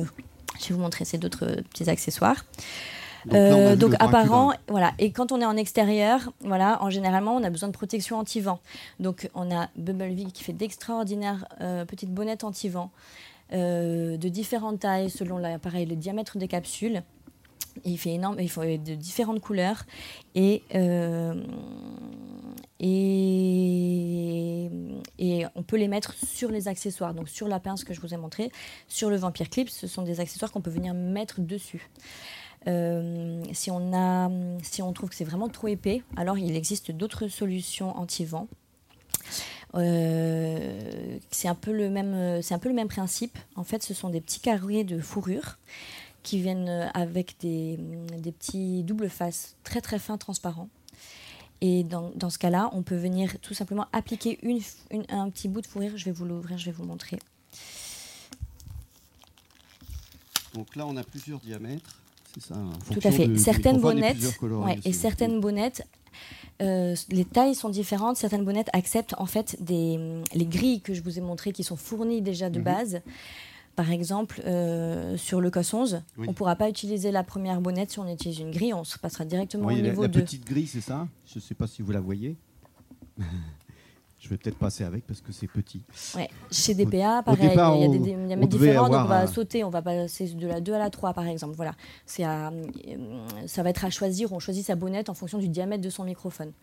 je 0.60 0.70
vais 0.70 0.76
vous 0.76 0.82
montrer 0.82 1.06
ces 1.06 1.18
d'autres 1.18 1.62
petits 1.70 1.90
accessoires. 1.90 2.44
Donc, 3.26 3.36
euh, 3.36 3.78
apparent, 4.00 4.54
voilà. 4.68 4.94
Et 5.00 5.12
quand 5.12 5.32
on 5.32 5.40
est 5.40 5.46
en 5.46 5.56
extérieur, 5.56 6.32
voilà, 6.42 6.82
en 6.82 6.90
généralement, 6.90 7.36
on 7.36 7.44
a 7.44 7.50
besoin 7.50 7.70
de 7.70 7.74
protection 7.74 8.18
anti-vent. 8.18 8.60
Donc 9.00 9.30
on 9.34 9.54
a 9.56 9.70
Bubbleville 9.78 10.32
qui 10.32 10.44
fait 10.44 10.54
d'extraordinaires 10.54 11.46
euh, 11.62 11.86
petites 11.86 12.14
bonnettes 12.14 12.44
anti-vent 12.44 12.92
euh, 13.54 14.18
de 14.18 14.30
différentes 14.30 14.80
tailles 14.80 15.10
selon 15.10 15.38
l'appareil, 15.38 15.86
le 15.86 15.96
diamètre 15.96 16.38
des 16.38 16.48
capsules. 16.48 17.04
Il 17.86 17.98
fait 17.98 18.12
énorme, 18.12 18.40
il 18.40 18.50
faut 18.50 18.64
de 18.64 18.96
différentes 18.96 19.42
couleurs 19.42 19.84
et 20.36 20.64
et, 22.86 24.70
et, 25.18 25.46
on 25.56 25.64
peut 25.64 25.78
les 25.78 25.88
mettre 25.88 26.14
sur 26.14 26.52
les 26.52 26.68
accessoires, 26.68 27.14
donc 27.14 27.30
sur 27.30 27.48
la 27.48 27.62
pince 27.62 27.86
que 27.86 27.94
je 27.94 28.02
vous 28.02 28.14
ai 28.14 28.18
montré, 28.18 28.52
sur 28.90 29.10
le 29.10 29.16
Vampire 29.16 29.50
Clip, 29.50 29.70
ce 29.70 29.88
sont 29.88 30.02
des 30.02 30.20
accessoires 30.20 30.52
qu'on 30.52 30.60
peut 30.60 30.70
venir 30.70 30.94
mettre 30.94 31.40
dessus. 31.40 31.90
Euh, 32.68 33.42
si, 33.52 33.72
on 33.72 33.94
a, 33.94 34.30
si 34.64 34.82
on 34.82 34.92
trouve 34.92 35.10
que 35.10 35.16
c'est 35.16 35.24
vraiment 35.24 35.50
trop 35.50 35.68
épais, 35.68 36.02
alors 36.18 36.38
il 36.38 36.56
existe 36.56 36.92
d'autres 36.92 37.28
solutions 37.30 37.98
anti-vent. 37.98 38.48
Euh, 39.76 41.18
c'est 41.32 41.48
un 41.48 41.56
peu 41.56 41.72
le 41.72 41.90
même 41.90 42.42
c'est 42.44 42.54
un 42.54 42.60
peu 42.60 42.70
le 42.70 42.76
même 42.76 42.90
principe 42.90 43.40
en 43.56 43.64
fait 43.64 43.82
ce 43.82 43.96
sont 43.96 44.10
des 44.10 44.22
petits 44.22 44.40
carrés 44.40 44.84
de 44.84 45.00
fourrure 45.00 45.58
qui 46.24 46.40
viennent 46.40 46.90
avec 46.94 47.36
des, 47.40 47.78
des 48.18 48.32
petits 48.32 48.84
doubles 48.84 49.10
faces 49.10 49.56
très 49.64 49.82
très 49.82 50.00
fins 50.00 50.18
transparents 50.18 50.70
et 51.66 51.86
dans, 51.86 52.12
dans 52.14 52.30
ce 52.30 52.38
cas-là, 52.40 52.70
on 52.74 52.84
peut 52.84 52.98
venir 52.98 53.40
tout 53.40 53.54
simplement 53.54 53.88
appliquer 53.94 54.38
une, 54.44 54.60
un 55.08 55.30
petit 55.30 55.48
bout 55.48 55.62
de 55.62 55.66
fourrure. 55.66 55.94
Je 55.96 56.04
vais 56.04 56.12
vous 56.12 56.26
l'ouvrir, 56.26 56.58
je 56.58 56.66
vais 56.66 56.74
vous 56.74 56.84
montrer. 56.84 57.18
Donc 60.54 60.76
là, 60.76 60.86
on 60.86 60.98
a 60.98 61.04
plusieurs 61.06 61.40
diamètres. 61.40 62.02
C'est 62.34 62.44
ça. 62.48 62.56
Tout 62.92 63.00
à 63.08 63.12
fait. 63.12 63.38
certaines 63.38 63.80
bonnettes, 63.80 64.18
et 64.84 64.92
certaines 64.92 65.40
bonnettes, 65.40 65.88
euh, 66.62 66.98
les 67.10 67.24
tailles 67.24 67.56
sont 67.56 67.70
différentes. 67.70 68.18
Certaines 68.18 68.44
bonnettes 68.44 68.70
acceptent 68.74 69.16
en 69.18 69.26
fait 69.26 69.56
des, 69.64 70.22
les 70.34 70.46
grilles 70.46 70.82
que 70.82 70.94
je 70.94 71.02
vous 71.02 71.18
ai 71.18 71.22
montrées 71.22 71.54
qui 71.54 71.64
sont 71.64 71.78
fournies 71.78 72.22
déjà 72.22 72.50
de 72.50 72.60
mhm. 72.60 72.66
base. 72.66 73.02
Par 73.76 73.92
exemple, 73.92 74.42
euh, 74.46 75.18
sur 75.18 75.42
le 75.42 75.50
COS 75.50 75.74
11, 75.74 76.02
on 76.20 76.22
ne 76.24 76.32
pourra 76.32 76.56
pas 76.56 76.70
utiliser 76.70 77.12
la 77.12 77.24
première 77.24 77.60
bonnette 77.60 77.92
si 77.92 78.00
on 78.00 78.08
utilise 78.08 78.40
une 78.40 78.52
grille, 78.52 78.74
on 78.74 78.84
se 78.84 79.00
passera 79.00 79.26
directement 79.26 79.68
au 79.68 79.72
niveau 79.72 80.04
la, 80.04 80.08
la 80.08 80.14
petite 80.14 80.46
grille, 80.46 80.68
c'est 80.68 80.82
ça? 80.82 81.08
Je 81.26 81.40
ne 81.40 81.42
sais 81.42 81.56
pas 81.56 81.66
si 81.66 81.82
vous 81.82 81.92
la 81.92 82.00
voyez. 82.00 82.36
Je 84.24 84.30
vais 84.30 84.38
peut-être 84.38 84.58
passer 84.58 84.86
avec 84.86 85.06
parce 85.06 85.20
que 85.20 85.34
c'est 85.34 85.48
petit. 85.48 85.82
Ouais. 86.16 86.30
Chez 86.50 86.74
DPA, 86.74 87.24
pareil, 87.24 87.50
il 87.52 87.82
y 87.82 87.84
a 87.84 87.88
des 87.90 88.00
diamètres 88.00 88.48
différents, 88.48 88.88
donc 88.88 89.02
on 89.02 89.04
va 89.04 89.28
sauter, 89.28 89.66
on 89.66 89.70
va 89.70 89.82
passer 89.82 90.30
de 90.30 90.48
la 90.48 90.62
2 90.62 90.74
à 90.74 90.80
la 90.80 90.90
3 90.90 91.14
par 91.14 91.28
exemple. 91.28 91.56
Voilà. 91.58 91.76
À, 92.20 92.50
euh, 92.50 92.52
ça 93.48 93.64
va 93.64 93.70
être 93.70 93.84
à 93.84 93.90
choisir, 93.90 94.32
on 94.32 94.40
choisit 94.40 94.66
sa 94.66 94.76
bonnette 94.76 95.10
en 95.10 95.14
fonction 95.14 95.40
du 95.40 95.50
diamètre 95.50 95.84
de 95.84 95.90
son 95.90 96.06
microphone. 96.06 96.54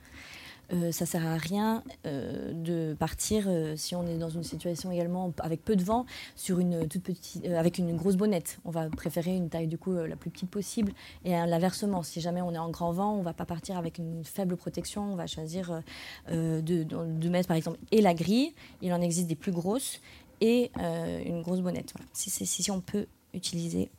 Euh, 0.73 0.93
ça 0.93 1.05
sert 1.05 1.27
à 1.27 1.37
rien 1.37 1.83
euh, 2.07 2.53
de 2.53 2.95
partir 2.95 3.45
euh, 3.49 3.75
si 3.77 3.97
on 3.97 4.07
est 4.07 4.19
dans 4.19 4.31
une 4.31 4.45
situation 4.45 4.93
également 4.93 5.33
avec 5.41 5.65
peu 5.65 5.75
de 5.75 5.83
vent 5.83 6.07
sur 6.37 6.61
une 6.61 6.87
toute 6.87 7.03
petite 7.03 7.45
avec 7.47 7.79
une 7.79 7.97
grosse 7.97 8.17
bonnette. 8.17 8.59
On 8.65 8.71
va 8.71 8.89
préférer 8.89 9.35
une 9.35 9.49
taille 9.49 9.67
du 9.67 9.79
coup 9.79 9.95
la 9.95 10.17
plus 10.17 10.31
petite 10.31 10.51
possible 10.51 10.93
et 11.25 11.31
l'inversement. 11.31 12.03
Si 12.03 12.21
jamais 12.21 12.43
on 12.43 12.53
est 12.53 12.59
en 12.59 12.71
grand 12.71 12.93
vent, 12.93 13.15
on 13.15 13.23
va 13.23 13.33
pas 13.33 13.45
partir 13.45 13.77
avec 13.77 13.99
une 13.99 14.25
faible 14.25 14.57
protection. 14.57 15.13
On 15.13 15.17
va 15.17 15.27
choisir 15.27 15.83
de, 16.31 16.61
de, 16.61 17.29
mettre 17.29 17.49
par 17.49 17.57
exemple 17.57 17.79
et 17.91 18.01
la 18.01 18.15
grille. 18.15 18.55
Il 18.83 18.93
en 18.93 19.01
existe 19.01 19.27
des 19.27 19.35
plus 19.35 19.53
grosses 19.53 20.01
et 20.41 20.71
une 20.79 21.43
grosse 21.43 21.61
bonnette. 21.61 21.95
Si, 22.13 22.71
on 22.71 22.81
peut 22.81 23.07
utiliser 23.35 23.91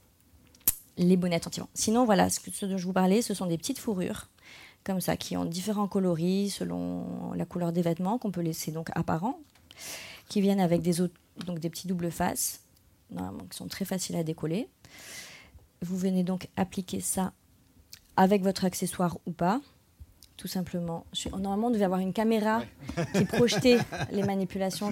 les 0.97 1.17
bonnettes 1.17 1.47
anti-vent. 1.47 1.69
Sinon, 1.73 2.05
voilà, 2.05 2.29
ce 2.29 2.65
dont 2.65 2.77
je 2.77 2.85
vous 2.85 2.93
parlais, 2.93 3.21
ce 3.21 3.33
sont 3.33 3.45
des 3.45 3.57
petites 3.57 3.79
fourrures 3.79 4.29
comme 4.83 5.01
ça, 5.01 5.17
qui 5.17 5.37
ont 5.37 5.45
différents 5.45 5.87
coloris 5.87 6.49
selon 6.49 7.33
la 7.33 7.45
couleur 7.45 7.71
des 7.71 7.81
vêtements, 7.81 8.17
qu'on 8.17 8.31
peut 8.31 8.41
laisser 8.41 8.71
donc 8.71 8.89
apparents, 8.95 9.39
qui 10.27 10.41
viennent 10.41 10.59
avec 10.59 10.81
des, 10.81 11.01
autres, 11.01 11.13
donc 11.45 11.59
des 11.59 11.69
petits 11.69 11.87
doubles 11.87 12.11
faces, 12.11 12.61
qui 13.11 13.57
sont 13.57 13.67
très 13.67 13.85
faciles 13.85 14.15
à 14.15 14.23
décoller. 14.23 14.69
Vous 15.81 15.97
venez 15.97 16.23
donc 16.23 16.47
appliquer 16.57 16.99
ça 16.99 17.33
avec 18.15 18.41
votre 18.41 18.65
accessoire 18.65 19.17
ou 19.25 19.31
pas, 19.31 19.61
tout 20.37 20.47
simplement. 20.47 21.05
normalement, 21.37 21.67
on 21.67 21.71
devait 21.71 21.85
avoir 21.85 21.99
une 21.99 22.13
caméra 22.13 22.63
qui 23.13 23.25
projetait 23.25 23.77
les 24.11 24.23
manipulations. 24.23 24.91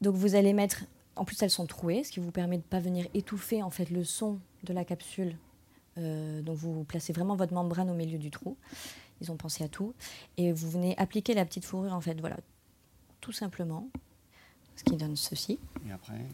Donc 0.00 0.14
vous 0.14 0.34
allez 0.34 0.52
mettre, 0.52 0.84
en 1.16 1.24
plus 1.24 1.42
elles 1.42 1.50
sont 1.50 1.66
trouées, 1.66 2.04
ce 2.04 2.12
qui 2.12 2.20
vous 2.20 2.30
permet 2.30 2.56
de 2.56 2.62
ne 2.62 2.68
pas 2.68 2.80
venir 2.80 3.06
étouffer 3.14 3.62
en 3.62 3.70
fait 3.70 3.90
le 3.90 4.04
son 4.04 4.38
de 4.64 4.72
la 4.72 4.84
capsule 4.84 5.36
euh, 6.00 6.42
donc 6.42 6.56
vous 6.56 6.84
placez 6.84 7.12
vraiment 7.12 7.36
votre 7.36 7.52
membrane 7.52 7.90
au 7.90 7.94
milieu 7.94 8.18
du 8.18 8.30
trou. 8.30 8.56
Ils 9.20 9.30
ont 9.30 9.36
pensé 9.36 9.64
à 9.64 9.68
tout. 9.68 9.94
Et 10.36 10.52
vous 10.52 10.70
venez 10.70 10.96
appliquer 10.98 11.34
la 11.34 11.44
petite 11.44 11.64
fourrure, 11.64 11.92
en 11.92 12.00
fait, 12.00 12.18
voilà, 12.20 12.36
tout 13.20 13.32
simplement. 13.32 13.88
Ce 14.76 14.84
qui 14.84 14.96
donne 14.96 15.16
ceci. 15.16 15.58
Et 15.86 15.92
après 15.92 16.24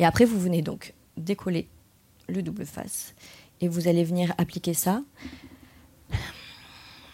Et 0.00 0.04
après, 0.04 0.24
vous 0.24 0.40
venez 0.40 0.60
donc 0.60 0.94
décoller 1.16 1.68
le 2.28 2.42
double 2.42 2.66
face. 2.66 3.14
Et 3.60 3.68
vous 3.68 3.86
allez 3.86 4.02
venir 4.02 4.34
appliquer 4.38 4.74
ça 4.74 5.02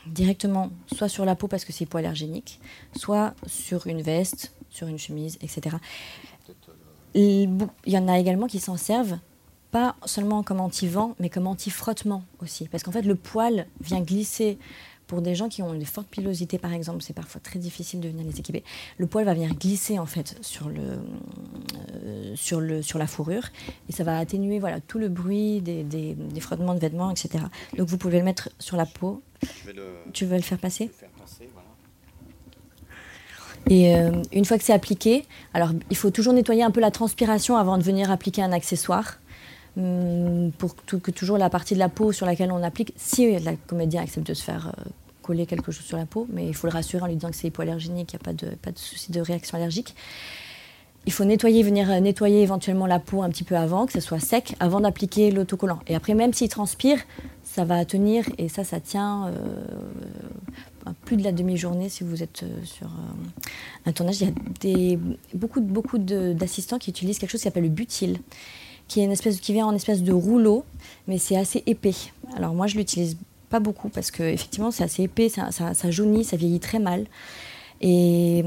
directement, 0.07 0.71
soit 0.95 1.09
sur 1.09 1.25
la 1.27 1.37
peau 1.37 1.49
parce 1.49 1.67
que 1.67 1.73
c'est 1.73 1.85
hypoallergénique, 1.85 2.61
soit 2.97 3.35
sur 3.47 3.87
une 3.87 4.01
veste, 4.01 4.55
sur 4.71 4.89
une 4.89 4.99
chemise, 4.99 5.37
etc. 5.43 5.77
Il 7.15 7.69
y 7.87 7.99
en 7.99 8.09
a 8.09 8.19
également 8.19 8.47
qui 8.47 8.61
s'en 8.61 8.77
servent 8.77 9.19
pas 9.71 9.97
seulement 10.05 10.43
comme 10.43 10.61
anti-vent, 10.61 11.15
mais 11.21 11.29
comme 11.29 11.47
anti-frottement 11.47 12.25
aussi. 12.43 12.69
Parce 12.69 12.83
qu'en 12.83 12.93
fait, 12.93 13.03
le 13.03 13.15
poil 13.15 13.67
vient 13.81 14.01
glisser 14.01 14.59
pour 15.09 15.23
des 15.23 15.35
gens 15.35 15.49
qui 15.49 15.63
ont 15.63 15.73
une 15.73 15.87
forte 15.87 16.07
pilosité, 16.07 16.59
par 16.59 16.73
exemple, 16.73 17.03
c'est 17.03 17.15
parfois 17.15 17.41
très 17.41 17.59
difficile 17.59 18.01
de 18.01 18.09
venir 18.09 18.25
les 18.25 18.39
équiper. 18.39 18.63
Le 18.99 19.07
poil 19.07 19.25
va 19.25 19.33
venir 19.33 19.55
glisser 19.55 19.99
en 19.99 20.07
fait 20.07 20.37
sur, 20.43 20.69
le, 20.69 21.01
euh, 22.05 22.37
sur, 22.37 22.61
le, 22.61 22.83
sur 22.83 22.99
la 22.99 23.07
fourrure 23.07 23.49
et 23.89 23.93
ça 23.93 24.05
va 24.05 24.19
atténuer 24.19 24.59
voilà, 24.59 24.81
tout 24.81 24.99
le 24.99 25.09
bruit 25.09 25.63
des, 25.63 25.83
des, 25.83 26.41
frottements 26.41 26.75
de 26.75 26.81
vêtements, 26.81 27.11
etc. 27.11 27.45
Donc 27.77 27.89
vous 27.89 27.97
pouvez 27.97 28.19
le 28.19 28.25
mettre 28.25 28.51
sur 28.59 28.77
la 28.77 28.85
peau. 28.85 29.23
tu 30.13 30.27
veux 30.27 30.37
le 30.37 30.43
faire 30.43 30.59
passer, 30.59 30.91
Et 33.71 33.95
euh, 33.95 34.23
une 34.33 34.45
fois 34.45 34.59
que 34.59 34.65
c'est 34.65 34.73
appliqué, 34.73 35.25
alors 35.55 35.71
il 35.91 35.97
faut 35.97 36.11
toujours 36.11 36.35
nettoyer 36.35 36.63
un 36.63 36.71
peu 36.71 36.81
la 36.81 36.91
transpiration 36.91 37.57
avant 37.57 37.79
de 37.79 37.83
venir 37.83 38.11
appliquer 38.11 38.43
un 38.43 38.53
accessoire. 38.53 39.19
Hum, 39.79 40.51
pour 40.59 40.75
que 40.75 41.11
toujours 41.13 41.39
la 41.39 41.51
partie 41.51 41.75
de 41.75 41.79
la 41.79 41.89
peau 41.89 42.11
sur 42.11 42.27
laquelle 42.27 42.51
on 42.51 42.63
applique, 42.65 42.93
si 42.97 43.39
la 43.39 43.55
comédien 43.55 44.03
accepte 44.03 44.27
de 44.27 44.35
se 44.35 44.43
faire 44.43 44.69
euh, 44.77 44.91
coller 45.23 45.47
quelque 45.47 45.71
chose 45.71 45.85
sur 45.85 45.97
la 45.97 46.07
peau, 46.07 46.27
mais 46.33 46.49
il 46.49 46.55
faut 46.55 46.67
le 46.67 46.73
rassurer 46.73 47.05
en 47.05 47.07
lui 47.07 47.15
disant 47.15 47.31
que 47.31 47.37
c'est 47.37 47.47
hypoallergénique, 47.47 48.09
qu'il 48.09 48.19
n'y 48.19 48.53
a 48.53 48.57
pas 48.57 48.73
de, 48.73 48.79
souci 48.79 49.13
de 49.13 49.21
réaction 49.21 49.57
allergique. 49.57 49.95
Il 51.07 51.13
faut 51.13 51.25
nettoyer, 51.25 51.63
venir 51.63 51.89
euh, 51.93 52.01
nettoyer 52.01 52.43
éventuellement 52.43 52.87
la 52.87 52.99
peau 52.99 53.23
un 53.23 53.29
petit 53.29 53.45
peu 53.45 53.57
avant, 53.57 53.87
que 53.87 53.93
ce 53.93 54.01
soit 54.01 54.19
sec, 54.19 54.57
avant 54.59 54.81
d'appliquer 54.81 55.31
l'autocollant. 55.31 55.79
Et 55.87 55.95
après, 55.95 56.15
même 56.15 56.33
s'il 56.33 56.49
transpire, 56.49 56.99
ça 57.45 57.65
va 57.65 57.85
tenir 57.85 58.25
et 58.37 58.49
ça, 58.49 58.65
ça 58.65 58.81
tient 58.81 59.29
euh, 59.29 60.91
plus 61.05 61.17
de 61.17 61.23
la 61.23 61.31
demi-journée 61.31 61.89
si 61.89 62.03
vous 62.03 62.25
êtes 62.25 62.45
sur 62.65 62.91
un 63.87 63.93
tournage. 63.93 64.23
Il 64.65 64.79
y 64.79 64.95
a 64.95 64.99
beaucoup, 65.35 65.61
beaucoup 65.61 65.99
d'assistants 65.99 66.79
qui 66.79 66.91
utilisent 66.91 67.21
quelque 67.21 67.31
chose 67.31 67.43
qui 67.43 67.45
s'appelle 67.45 67.63
le 67.63 67.69
butyl 67.69 68.19
qui, 68.89 69.01
est 69.01 69.05
une 69.05 69.13
espèce, 69.13 69.41
qui 69.41 69.53
vient 69.53 69.67
en 69.67 69.75
espèce 69.75 70.03
de 70.03 70.13
rouleau, 70.13 70.65
mais 71.07 71.19
c'est 71.19 71.37
assez 71.37 71.63
épais. 71.67 71.95
Alors 72.37 72.55
moi, 72.55 72.67
je 72.67 72.77
l'utilise 72.77 73.17
pas 73.51 73.61
beaucoup 73.61 73.89
parce 73.89 74.11
que 74.11 74.23
effectivement, 74.23 74.71
c'est 74.71 74.85
assez 74.85 75.05
épais, 75.05 75.29
ça, 75.29 75.91
jaunit, 75.91 76.25
ça 76.25 76.37
vieillit 76.37 76.61
très 76.61 76.79
mal. 76.79 77.07
Et, 77.81 78.43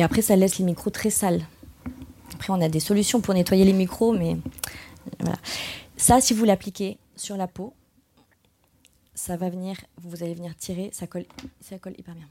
après, 0.00 0.22
ça 0.22 0.36
laisse 0.36 0.58
les 0.58 0.64
micros 0.64 0.90
très 0.90 1.10
sales. 1.10 1.42
Après, 2.34 2.52
on 2.52 2.60
a 2.60 2.68
des 2.68 2.80
solutions 2.80 3.20
pour 3.20 3.34
nettoyer 3.34 3.64
les 3.64 3.72
micros, 3.72 4.12
mais. 4.12 4.36
Ça, 5.96 6.20
si 6.20 6.34
vous 6.34 6.44
l'appliquez 6.44 6.98
sur 7.16 7.36
la 7.36 7.46
peau, 7.46 7.72
ça 9.14 9.36
va 9.36 9.48
venir, 9.48 9.76
vous 10.02 10.22
allez 10.22 10.34
venir 10.34 10.54
tirer, 10.56 10.90
ça 10.92 11.06
colle, 11.06 11.24
ça 11.62 11.78
colle 11.78 11.94
hyper 11.98 12.14
bien. 12.14 12.26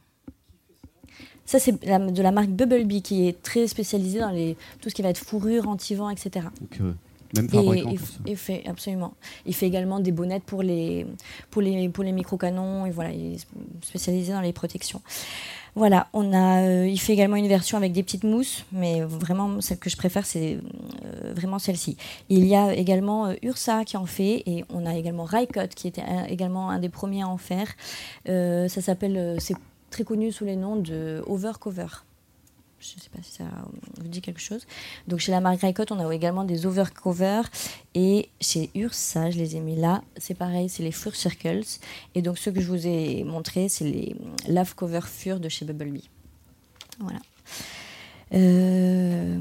Ça, 1.46 1.60
c'est 1.60 1.84
de 1.84 2.22
la 2.22 2.32
marque 2.32 2.50
Bubblebee 2.50 3.02
qui 3.02 3.28
est 3.28 3.42
très 3.42 3.68
spécialisée 3.68 4.20
dans 4.20 4.30
les, 4.30 4.56
tout 4.82 4.90
ce 4.90 4.96
qui 4.96 5.02
va 5.02 5.10
être 5.10 5.18
fourrure, 5.18 5.68
anti-vent, 5.68 6.10
etc. 6.10 6.48
Même 7.36 7.50
fabricant. 7.50 7.94
Et, 8.26 8.36
fait, 8.36 8.64
absolument. 8.68 9.14
Il 9.46 9.56
fait 9.56 9.68
également 9.68 10.00
des 10.00 10.12
bonnettes 10.12 10.44
pour 10.44 10.64
les, 10.64 11.06
pour 11.50 11.62
les, 11.62 11.90
pour 11.90 12.04
les 12.04 12.12
micro-canons. 12.12 12.86
Et 12.86 12.92
voilà, 12.92 13.12
il 13.12 13.36
est 13.36 13.48
spécialisé 13.82 14.34
dans 14.34 14.42
les 14.42 14.54
protections. 14.54 15.02
Voilà, 15.76 16.08
on 16.14 16.32
a, 16.32 16.62
euh, 16.62 16.88
il 16.88 16.98
fait 16.98 17.12
également 17.12 17.36
une 17.36 17.50
version 17.50 17.78
avec 17.78 17.92
des 17.92 18.02
petites 18.02 18.24
mousses, 18.24 18.64
mais 18.72 19.02
vraiment 19.02 19.60
celle 19.60 19.78
que 19.78 19.90
je 19.90 19.98
préfère, 19.98 20.26
c'est 20.26 20.58
euh, 21.04 21.34
vraiment 21.34 21.60
celle-ci. 21.60 21.98
Il 22.30 22.46
y 22.46 22.56
a 22.56 22.74
également 22.74 23.28
euh, 23.28 23.34
Ursa 23.44 23.84
qui 23.84 23.98
en 23.98 24.06
fait, 24.06 24.44
et 24.46 24.64
on 24.70 24.86
a 24.86 24.96
également 24.96 25.26
Raikot 25.26 25.68
qui 25.76 25.90
était 25.90 26.04
également 26.30 26.70
un 26.70 26.80
des 26.80 26.88
premiers 26.88 27.24
à 27.24 27.28
en 27.28 27.38
faire. 27.38 27.68
ça 28.26 28.82
s'appelle, 28.82 29.36
c'est 29.40 29.58
très 29.90 30.06
connu 30.06 30.32
sous 30.32 30.46
les 30.46 30.56
noms 30.56 30.78
de 30.78 31.22
Overcover. 31.28 31.88
Je 32.80 32.96
ne 32.96 33.02
sais 33.02 33.10
pas 33.10 33.20
si 33.24 33.32
ça 33.32 33.46
vous 33.98 34.08
dit 34.08 34.22
quelque 34.22 34.42
chose. 34.42 34.66
Donc 35.08 35.20
chez 35.20 35.32
la 35.32 35.40
marque 35.40 35.62
Raikot, 35.62 35.86
on 35.92 36.00
a 36.00 36.14
également 36.14 36.44
des 36.44 36.66
overcovers. 36.66 37.50
Et 37.94 38.30
chez 38.42 38.70
Ursa, 38.76 39.32
je 39.32 39.38
les 39.38 39.56
ai 39.56 39.60
mis 39.60 39.76
là. 39.76 40.04
C'est 40.18 40.36
pareil, 40.36 40.70
c'est 40.70 40.84
les 40.84 40.92
Fur 40.92 41.16
Circles. 41.16 41.80
Et 42.14 42.22
donc 42.22 42.38
ceux 42.38 42.52
que 42.52 42.62
je 42.62 42.68
vous 42.68 42.86
ai 42.86 43.24
montrés, 43.24 43.70
c'est 43.70 43.86
les 43.86 44.16
Love 44.48 44.76
Cover 44.76 45.02
Fur 45.02 45.40
de 45.40 45.50
chez 45.50 45.66
Bubblebee. 45.66 46.10
Voilà. 47.00 47.20
Euh, 48.34 49.40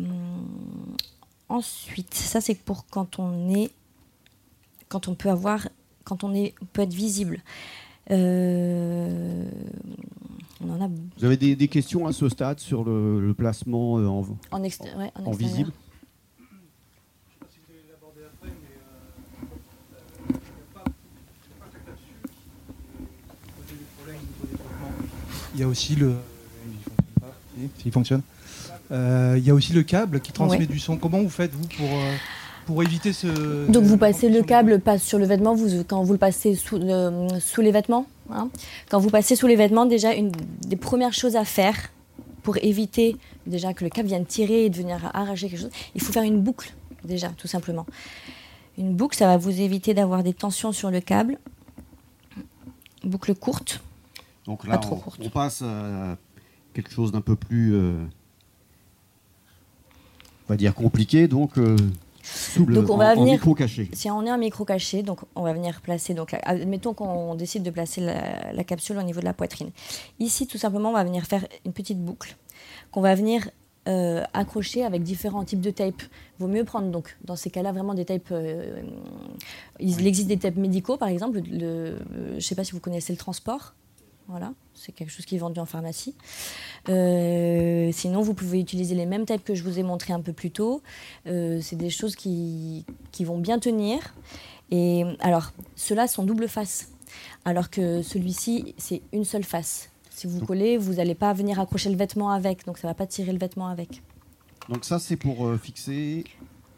ensuite, 1.48 2.14
ça 2.14 2.40
c'est 2.40 2.54
pour 2.54 2.86
quand 2.86 3.18
on 3.18 3.52
est, 3.54 3.70
quand 4.88 5.08
on 5.08 5.14
peut 5.14 5.30
avoir, 5.30 5.68
quand 6.04 6.24
on 6.24 6.34
est, 6.34 6.54
peut 6.72 6.82
être 6.82 6.94
visible. 6.94 7.42
Euh, 8.10 9.44
vous 10.60 11.24
avez 11.24 11.36
des, 11.36 11.68
questions 11.68 12.06
à 12.06 12.12
ce 12.12 12.28
stade 12.28 12.60
sur 12.60 12.84
le, 12.84 13.34
placement 13.36 13.98
euh, 13.98 14.06
en, 14.06 14.26
en, 14.50 14.62
en, 15.24 15.30
visible? 15.32 15.72
Il 25.54 25.60
y 25.60 25.62
a 25.62 25.68
aussi 25.68 25.94
le. 25.94 26.14
Il 27.84 27.92
fonctionne. 27.92 28.22
Euh, 28.90 29.36
il 29.38 29.44
y 29.44 29.50
a 29.50 29.54
aussi 29.54 29.72
le 29.72 29.82
câble 29.82 30.20
qui 30.20 30.32
transmet 30.32 30.66
du 30.66 30.78
son. 30.78 30.96
Comment 30.96 31.22
vous 31.22 31.30
faites 31.30 31.54
vous 31.54 31.66
pour 31.68 31.88
euh, 31.88 32.14
pour 32.66 32.82
éviter 32.82 33.12
ce. 33.12 33.70
Donc 33.70 33.84
vous 33.84 33.96
passez 33.96 34.28
le 34.28 34.42
câble 34.42 34.80
passe 34.80 35.02
sur 35.02 35.18
le 35.18 35.26
vêtement 35.26 35.54
vous, 35.54 35.84
quand 35.84 36.02
vous 36.02 36.12
le 36.12 36.18
passez 36.18 36.54
sous, 36.54 36.80
sous 37.40 37.60
les 37.60 37.72
vêtements. 37.72 38.06
Hein. 38.30 38.48
Quand 38.90 38.98
vous 38.98 39.10
passez 39.10 39.36
sous 39.36 39.46
les 39.46 39.56
vêtements, 39.56 39.86
déjà 39.86 40.14
une 40.14 40.32
des 40.66 40.76
premières 40.76 41.12
choses 41.12 41.36
à 41.36 41.44
faire 41.44 41.76
pour 42.42 42.56
éviter 42.58 43.16
déjà 43.46 43.72
que 43.74 43.84
le 43.84 43.90
câble 43.90 44.08
vienne 44.08 44.26
tirer 44.26 44.66
et 44.66 44.70
de 44.70 44.76
venir 44.76 45.10
arracher 45.14 45.48
quelque 45.48 45.60
chose, 45.60 45.70
il 45.94 46.00
faut 46.00 46.12
faire 46.12 46.22
une 46.22 46.40
boucle 46.40 46.74
déjà 47.04 47.28
tout 47.28 47.48
simplement. 47.48 47.86
Une 48.78 48.94
boucle, 48.94 49.16
ça 49.16 49.26
va 49.26 49.36
vous 49.36 49.60
éviter 49.60 49.94
d'avoir 49.94 50.22
des 50.22 50.34
tensions 50.34 50.72
sur 50.72 50.90
le 50.90 51.00
câble. 51.00 51.38
Boucle 53.04 53.34
courte. 53.34 53.80
Donc 54.46 54.66
là, 54.66 54.78
trop 54.78 54.96
on, 54.96 54.98
courte. 54.98 55.20
on, 55.22 55.30
passe 55.30 55.62
à 55.62 56.16
quelque 56.72 56.90
chose 56.90 57.12
d'un 57.12 57.20
peu 57.20 57.36
plus, 57.36 57.74
euh, 57.74 57.94
on 60.46 60.52
va 60.52 60.56
dire 60.56 60.74
compliqué. 60.74 61.28
Donc 61.28 61.56
euh, 61.58 61.76
donc 62.58 62.90
on 62.90 62.96
va 62.96 63.14
venir, 63.14 63.34
micro 63.34 63.54
caché. 63.54 63.88
Si 63.92 64.10
on 64.10 64.24
est 64.24 64.30
un 64.30 64.36
micro 64.36 64.64
caché, 64.64 65.02
donc 65.02 65.20
on 65.34 65.42
va 65.42 65.52
venir 65.52 65.80
placer. 65.80 66.14
Donc 66.14 66.34
admettons 66.42 66.94
qu'on 66.94 67.34
décide 67.34 67.62
de 67.62 67.70
placer 67.70 68.00
la, 68.00 68.64
capsule 68.64 68.98
au 68.98 69.02
niveau 69.02 69.20
de 69.20 69.24
la 69.24 69.34
poitrine. 69.34 69.70
Ici, 70.20 70.46
tout 70.46 70.58
simplement, 70.58 70.90
on 70.90 70.94
va 70.94 71.04
venir 71.04 71.24
faire 71.24 71.46
une 71.64 71.72
petite 71.72 72.02
boucle 72.02 72.36
qu'on 72.90 73.00
va 73.00 73.14
venir 73.14 73.50
euh, 73.86 74.22
accrocher 74.32 74.84
avec 74.84 75.02
différents 75.02 75.44
types 75.44 75.60
de 75.60 75.70
tape. 75.70 76.02
Vaut 76.38 76.46
mieux 76.46 76.64
prendre 76.64 76.90
donc 76.90 77.16
dans 77.24 77.36
ces 77.36 77.50
cas-là 77.50 77.72
vraiment 77.72 77.94
des 77.94 78.04
tapes. 78.04 78.28
Euh, 78.32 78.82
il 79.80 80.06
existe 80.06 80.28
des 80.28 80.38
tapes 80.38 80.56
médicaux, 80.56 80.96
par 80.96 81.08
exemple. 81.08 81.40
Le, 81.50 81.98
je 82.30 82.34
ne 82.36 82.40
sais 82.40 82.54
pas 82.54 82.64
si 82.64 82.72
vous 82.72 82.80
connaissez 82.80 83.12
le 83.12 83.18
transport. 83.18 83.74
Voilà, 84.28 84.54
c'est 84.74 84.92
quelque 84.92 85.10
chose 85.10 85.26
qui 85.26 85.36
est 85.36 85.38
vendu 85.38 85.60
en 85.60 85.66
pharmacie. 85.66 86.14
Euh, 86.88 87.90
sinon, 87.92 88.22
vous 88.22 88.32
pouvez 88.32 88.58
utiliser 88.58 88.94
les 88.94 89.04
mêmes 89.04 89.26
types 89.26 89.44
que 89.44 89.54
je 89.54 89.62
vous 89.62 89.78
ai 89.78 89.82
montré 89.82 90.14
un 90.14 90.20
peu 90.20 90.32
plus 90.32 90.50
tôt. 90.50 90.82
Euh, 91.26 91.60
c'est 91.60 91.76
des 91.76 91.90
choses 91.90 92.16
qui, 92.16 92.86
qui, 93.12 93.24
vont 93.24 93.38
bien 93.38 93.58
tenir. 93.58 94.14
Et 94.70 95.04
alors, 95.20 95.52
ceux-là 95.76 96.06
sont 96.08 96.24
double 96.24 96.48
face, 96.48 96.90
alors 97.44 97.68
que 97.68 98.02
celui-ci, 98.02 98.74
c'est 98.78 99.02
une 99.12 99.24
seule 99.24 99.44
face. 99.44 99.90
Si 100.10 100.26
vous 100.26 100.44
collez, 100.44 100.78
vous 100.78 100.94
n'allez 100.94 101.14
pas 101.14 101.32
venir 101.34 101.60
accrocher 101.60 101.90
le 101.90 101.96
vêtement 101.96 102.30
avec, 102.30 102.64
donc 102.64 102.78
ça 102.78 102.86
ne 102.88 102.90
va 102.92 102.94
pas 102.94 103.06
tirer 103.06 103.32
le 103.32 103.38
vêtement 103.38 103.66
avec. 103.66 104.00
Donc 104.68 104.84
ça, 104.84 104.98
c'est 104.98 105.16
pour 105.16 105.46
euh, 105.46 105.58
fixer 105.58 106.24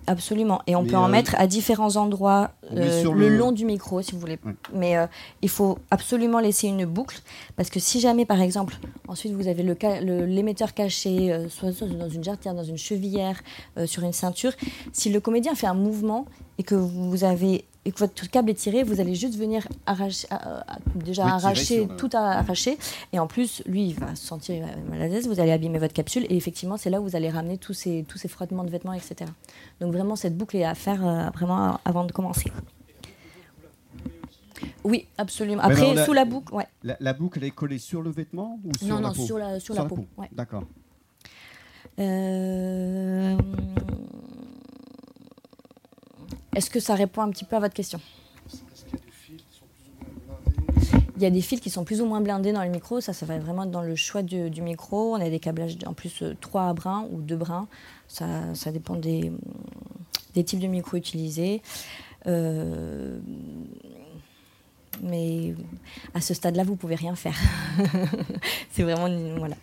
Absolument. 0.07 0.63
Et 0.67 0.77
on 0.77 0.85
peut 0.85 0.97
en 0.97 1.07
euh, 1.07 1.11
mettre 1.11 1.35
à 1.37 1.47
différents 1.47 1.97
endroits 1.97 2.51
euh, 2.73 3.03
le... 3.13 3.29
long 3.29 3.51
du 3.53 3.65
micro, 3.65 4.03
si 4.03 4.13
vous 4.13 4.21
voulez. 4.21 4.39
Mais 4.73 4.97
euh, 4.97 5.07
il 5.43 5.49
faut 5.49 5.79
absolument 5.91 6.39
laisser 6.39 6.69
une 6.69 6.85
boucle, 6.85 7.21
parce 7.57 7.71
que 7.71 7.81
si 7.81 8.01
jamais, 8.01 8.25
par 8.25 8.41
exemple, 8.41 8.77
ensuite 9.09 9.33
vous 9.33 9.49
avez 9.49 9.63
l'émetteur 9.63 10.75
caché, 10.75 11.47
soit 11.49 11.73
dans 11.87 12.09
une 12.09 12.23
jarretière, 12.23 12.55
dans 12.55 12.65
une 12.65 12.79
chevillère, 12.79 13.43
sur 13.87 14.05
une 14.05 14.13
ceinture, 14.13 14.53
si 14.93 15.11
le 15.11 15.21
comédien 15.21 15.55
fait 15.55 15.67
un 15.67 15.75
mouvement 15.75 16.27
et 16.59 16.63
que 16.63 16.75
vous 16.75 17.25
avez 17.25 17.65
et 17.87 17.93
que 17.93 17.99
votre 18.01 18.29
câble 18.29 18.51
est 18.51 18.55
tiré, 18.55 18.83
vous 18.83 19.01
allez 19.01 19.15
juste 19.15 19.39
venir 19.39 19.69
arracher, 19.87 20.27
déjà 20.97 21.25
arracher, 21.25 21.87
tout 21.97 22.11
arracher. 22.13 22.79
Et 23.13 23.21
en 23.21 23.29
plus, 23.29 23.63
lui, 23.65 23.91
il 23.91 23.95
va 23.95 24.17
se 24.17 24.27
sentir 24.27 24.67
mal 24.91 25.01
à 25.01 25.07
l'aise, 25.07 25.29
vous 25.29 25.39
allez 25.39 25.53
abîmer 25.53 25.79
votre 25.79 25.95
capsule. 25.95 26.27
Et 26.29 26.37
effectivement, 26.37 26.77
c'est 26.77 26.91
là 26.91 27.01
où 27.01 27.05
vous 27.05 27.15
allez 27.15 27.31
ramener 27.31 27.59
tous 27.59 27.75
ces, 27.75 28.05
tous 28.09 28.19
ces 28.19 28.27
frottements 28.27 28.65
de 28.65 28.71
vêtements, 28.71 28.93
etc. 28.93 29.31
Donc 29.81 29.93
vraiment, 29.93 30.17
cette 30.17 30.37
boucle 30.37 30.57
est 30.57 30.65
à 30.65 30.75
faire 30.75 31.07
euh, 31.07 31.31
vraiment 31.31 31.79
avant 31.85 32.05
de 32.05 32.11
commencer. 32.11 32.51
Oui, 34.83 35.07
absolument. 35.17 35.63
Après, 35.63 36.05
sous 36.05 36.13
la 36.13 36.25
boucle, 36.25 36.55
ouais. 36.55 36.67
La, 36.83 37.13
boucle, 37.13 37.39
elle 37.39 37.45
est 37.45 37.51
collée 37.53 37.79
sur 37.79 38.03
le 38.03 38.11
vêtement 38.11 38.59
ou 38.65 38.77
sur 38.77 38.89
non, 38.89 38.97
la 38.97 39.01
non, 39.03 39.15
peau? 39.15 39.25
sur 39.25 39.39
la, 39.39 39.61
sur, 39.61 39.75
la, 39.75 39.85
peau. 39.85 40.05
D'accord. 40.33 40.65
Euh... 42.01 43.37
Est-ce 46.57 46.71
que 46.71 46.81
ça 46.81 46.95
répond 46.95 47.21
un 47.21 47.29
petit 47.29 47.45
peu 47.45 47.55
à 47.57 47.61
votre 47.61 47.75
question? 47.75 48.01
Il 51.19 51.23
y 51.23 51.27
a 51.27 51.31
des 51.31 51.43
fils 51.43 51.61
qui 51.61 51.69
sont 51.69 51.85
plus 51.85 52.01
ou 52.01 52.07
moins 52.07 52.23
blindés 52.23 52.55
dans 52.55 52.65
le 52.65 52.71
micro. 52.71 53.03
Ça, 53.03 53.13
ça 53.13 53.27
va 53.27 53.39
vraiment 53.39 53.67
dans 53.67 53.83
le 53.83 53.95
choix 53.95 54.23
du, 54.23 54.63
micro. 54.63 55.15
On 55.15 55.21
a 55.21 55.29
des 55.29 55.39
câblages 55.39 55.77
en 55.85 55.93
plus 55.93 56.23
euh, 56.23 56.35
trois 56.41 56.73
brins 56.73 57.07
ou 57.13 57.21
deux 57.21 57.37
brins. 57.37 57.69
Ça, 58.09 58.73
dépend 58.73 58.97
des, 58.97 59.33
types 60.33 60.61
de 60.61 60.67
micros 60.67 60.97
utilisés. 60.97 61.61
mais 62.25 62.75
à 66.15 66.23
ce 66.23 66.33
stade-là, 66.33 66.65
vous 66.65 66.77
pouvez 66.77 66.95
rien 66.95 67.17
faire. 67.17 67.37
c'est 68.71 68.83
vraiment 68.83 69.11
voilà. 69.37 69.57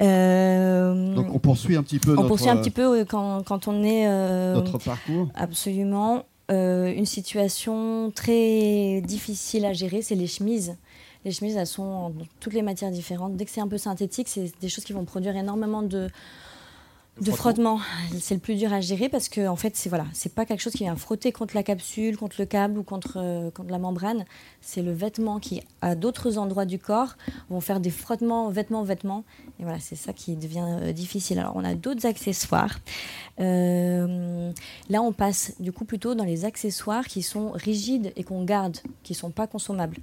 Euh, 0.00 1.14
Donc 1.14 1.34
on 1.34 1.38
poursuit 1.38 1.76
un 1.76 1.82
petit 1.82 1.98
peu. 1.98 2.16
On 2.18 2.26
poursuit 2.26 2.48
un 2.48 2.56
petit 2.56 2.70
peu 2.70 3.04
quand, 3.04 3.42
quand 3.44 3.68
on 3.68 3.82
est. 3.82 4.06
Euh, 4.06 4.54
notre 4.54 4.78
parcours. 4.78 5.28
Absolument. 5.34 6.24
Euh, 6.50 6.92
une 6.92 7.06
situation 7.06 8.10
très 8.12 9.00
difficile 9.02 9.64
à 9.64 9.72
gérer, 9.72 10.02
c'est 10.02 10.16
les 10.16 10.26
chemises. 10.26 10.76
Les 11.24 11.30
chemises, 11.30 11.56
elles 11.56 11.66
sont 11.66 11.82
en 11.82 12.12
toutes 12.40 12.54
les 12.54 12.62
matières 12.62 12.90
différentes. 12.90 13.36
Dès 13.36 13.44
que 13.44 13.50
c'est 13.50 13.60
un 13.60 13.68
peu 13.68 13.78
synthétique, 13.78 14.26
c'est 14.28 14.50
des 14.60 14.68
choses 14.68 14.84
qui 14.84 14.92
vont 14.92 15.04
produire 15.04 15.36
énormément 15.36 15.82
de, 15.82 16.08
de 17.20 17.32
frottement, 17.32 17.80
c'est 18.18 18.34
le 18.34 18.40
plus 18.40 18.54
dur 18.54 18.72
à 18.72 18.80
gérer 18.80 19.10
parce 19.10 19.28
que 19.28 19.46
en 19.46 19.56
fait, 19.56 19.76
c'est 19.76 19.90
voilà, 19.90 20.06
c'est 20.14 20.34
pas 20.34 20.46
quelque 20.46 20.60
chose 20.60 20.72
qui 20.72 20.84
vient 20.84 20.96
frotter 20.96 21.32
contre 21.32 21.54
la 21.54 21.62
capsule, 21.62 22.16
contre 22.16 22.36
le 22.38 22.46
câble 22.46 22.78
ou 22.78 22.82
contre, 22.82 23.18
euh, 23.18 23.50
contre 23.50 23.70
la 23.70 23.78
membrane. 23.78 24.24
C'est 24.62 24.80
le 24.80 24.92
vêtement 24.92 25.38
qui, 25.38 25.60
à 25.82 25.94
d'autres 25.94 26.38
endroits 26.38 26.64
du 26.64 26.78
corps, 26.78 27.16
vont 27.50 27.60
faire 27.60 27.78
des 27.80 27.90
frottements 27.90 28.48
vêtements 28.48 28.84
vêtements. 28.84 29.24
Et 29.58 29.64
voilà, 29.64 29.78
c'est 29.80 29.96
ça 29.96 30.14
qui 30.14 30.34
devient 30.34 30.64
euh, 30.66 30.92
difficile. 30.92 31.38
Alors, 31.38 31.52
on 31.56 31.64
a 31.64 31.74
d'autres 31.74 32.06
accessoires. 32.06 32.78
Euh, 33.38 34.50
là, 34.88 35.02
on 35.02 35.12
passe 35.12 35.52
du 35.60 35.72
coup 35.72 35.84
plutôt 35.84 36.14
dans 36.14 36.24
les 36.24 36.46
accessoires 36.46 37.06
qui 37.06 37.20
sont 37.20 37.50
rigides 37.50 38.12
et 38.16 38.24
qu'on 38.24 38.44
garde, 38.44 38.78
qui 39.02 39.12
sont 39.12 39.30
pas 39.30 39.46
consommables. 39.46 39.98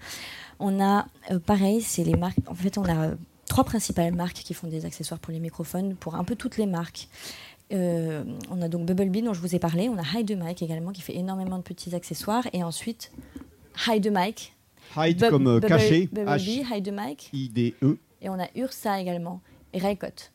On 0.59 0.79
a, 0.79 1.07
pareil, 1.47 1.81
c'est 1.81 2.03
les 2.03 2.15
marques. 2.15 2.37
En 2.47 2.55
fait, 2.55 2.77
on 2.77 2.85
a 2.85 3.15
trois 3.47 3.63
principales 3.63 4.13
marques 4.13 4.37
qui 4.37 4.53
font 4.53 4.67
des 4.67 4.85
accessoires 4.85 5.19
pour 5.19 5.33
les 5.33 5.39
microphones, 5.39 5.95
pour 5.95 6.15
un 6.15 6.23
peu 6.23 6.35
toutes 6.35 6.57
les 6.57 6.65
marques. 6.65 7.07
Euh, 7.73 8.23
on 8.49 8.61
a 8.61 8.69
donc 8.69 8.85
Bubblebee 8.85 9.21
dont 9.21 9.33
je 9.33 9.41
vous 9.41 9.55
ai 9.55 9.59
parlé, 9.59 9.89
on 9.89 9.97
a 9.97 10.03
Hide 10.19 10.37
Mic 10.41 10.61
également 10.61 10.91
qui 10.91 11.01
fait 11.01 11.15
énormément 11.15 11.57
de 11.57 11.63
petits 11.63 11.93
accessoires 11.93 12.47
et 12.53 12.63
ensuite 12.63 13.11
Hide 13.87 14.09
Mic. 14.13 14.53
Hide 14.95 15.29
comme 15.29 15.47
euh, 15.47 15.59
caché. 15.59 16.07
Bubblebee, 16.11 16.63
Hide 16.71 16.93
Mic. 16.93 17.29
I-D-E. 17.33 17.97
Et 18.21 18.29
on 18.29 18.39
a 18.39 18.47
Ursa 18.55 19.01
également 19.01 19.41
et 19.73 19.79
Raycott 19.79 20.31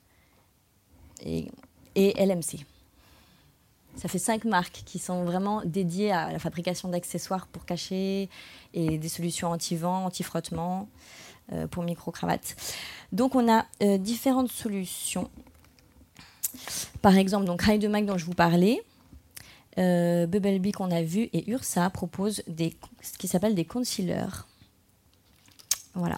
et, 1.24 1.48
et 1.94 2.12
LMC. 2.24 2.66
Ça 3.96 4.08
fait 4.08 4.18
cinq 4.18 4.44
marques 4.44 4.82
qui 4.86 4.98
sont 4.98 5.24
vraiment 5.24 5.62
dédiées 5.64 6.12
à 6.12 6.32
la 6.32 6.38
fabrication 6.38 6.88
d'accessoires 6.88 7.46
pour 7.46 7.66
cacher 7.66 8.30
et 8.72 8.98
des 8.98 9.08
solutions 9.08 9.48
anti-vent, 9.48 10.06
anti-frottement. 10.06 10.80
Euh, 10.80 11.21
pour 11.70 11.82
micro-cravate. 11.82 12.56
Donc 13.12 13.34
on 13.34 13.50
a 13.50 13.66
euh, 13.82 13.98
différentes 13.98 14.50
solutions. 14.50 15.30
Par 17.00 17.16
exemple, 17.16 17.46
donc 17.46 17.62
Hide 17.66 17.88
Mac 17.88 18.06
dont 18.06 18.18
je 18.18 18.24
vous 18.24 18.32
parlais, 18.32 18.82
euh, 19.78 20.26
Bubblebee 20.26 20.72
qu'on 20.72 20.90
a 20.90 21.02
vu 21.02 21.28
et 21.32 21.50
Ursa 21.50 21.88
proposent 21.90 22.42
des, 22.46 22.76
ce 23.00 23.16
qui 23.18 23.28
s'appelle 23.28 23.54
des 23.54 23.64
concealers. 23.64 24.46
Voilà. 25.94 26.16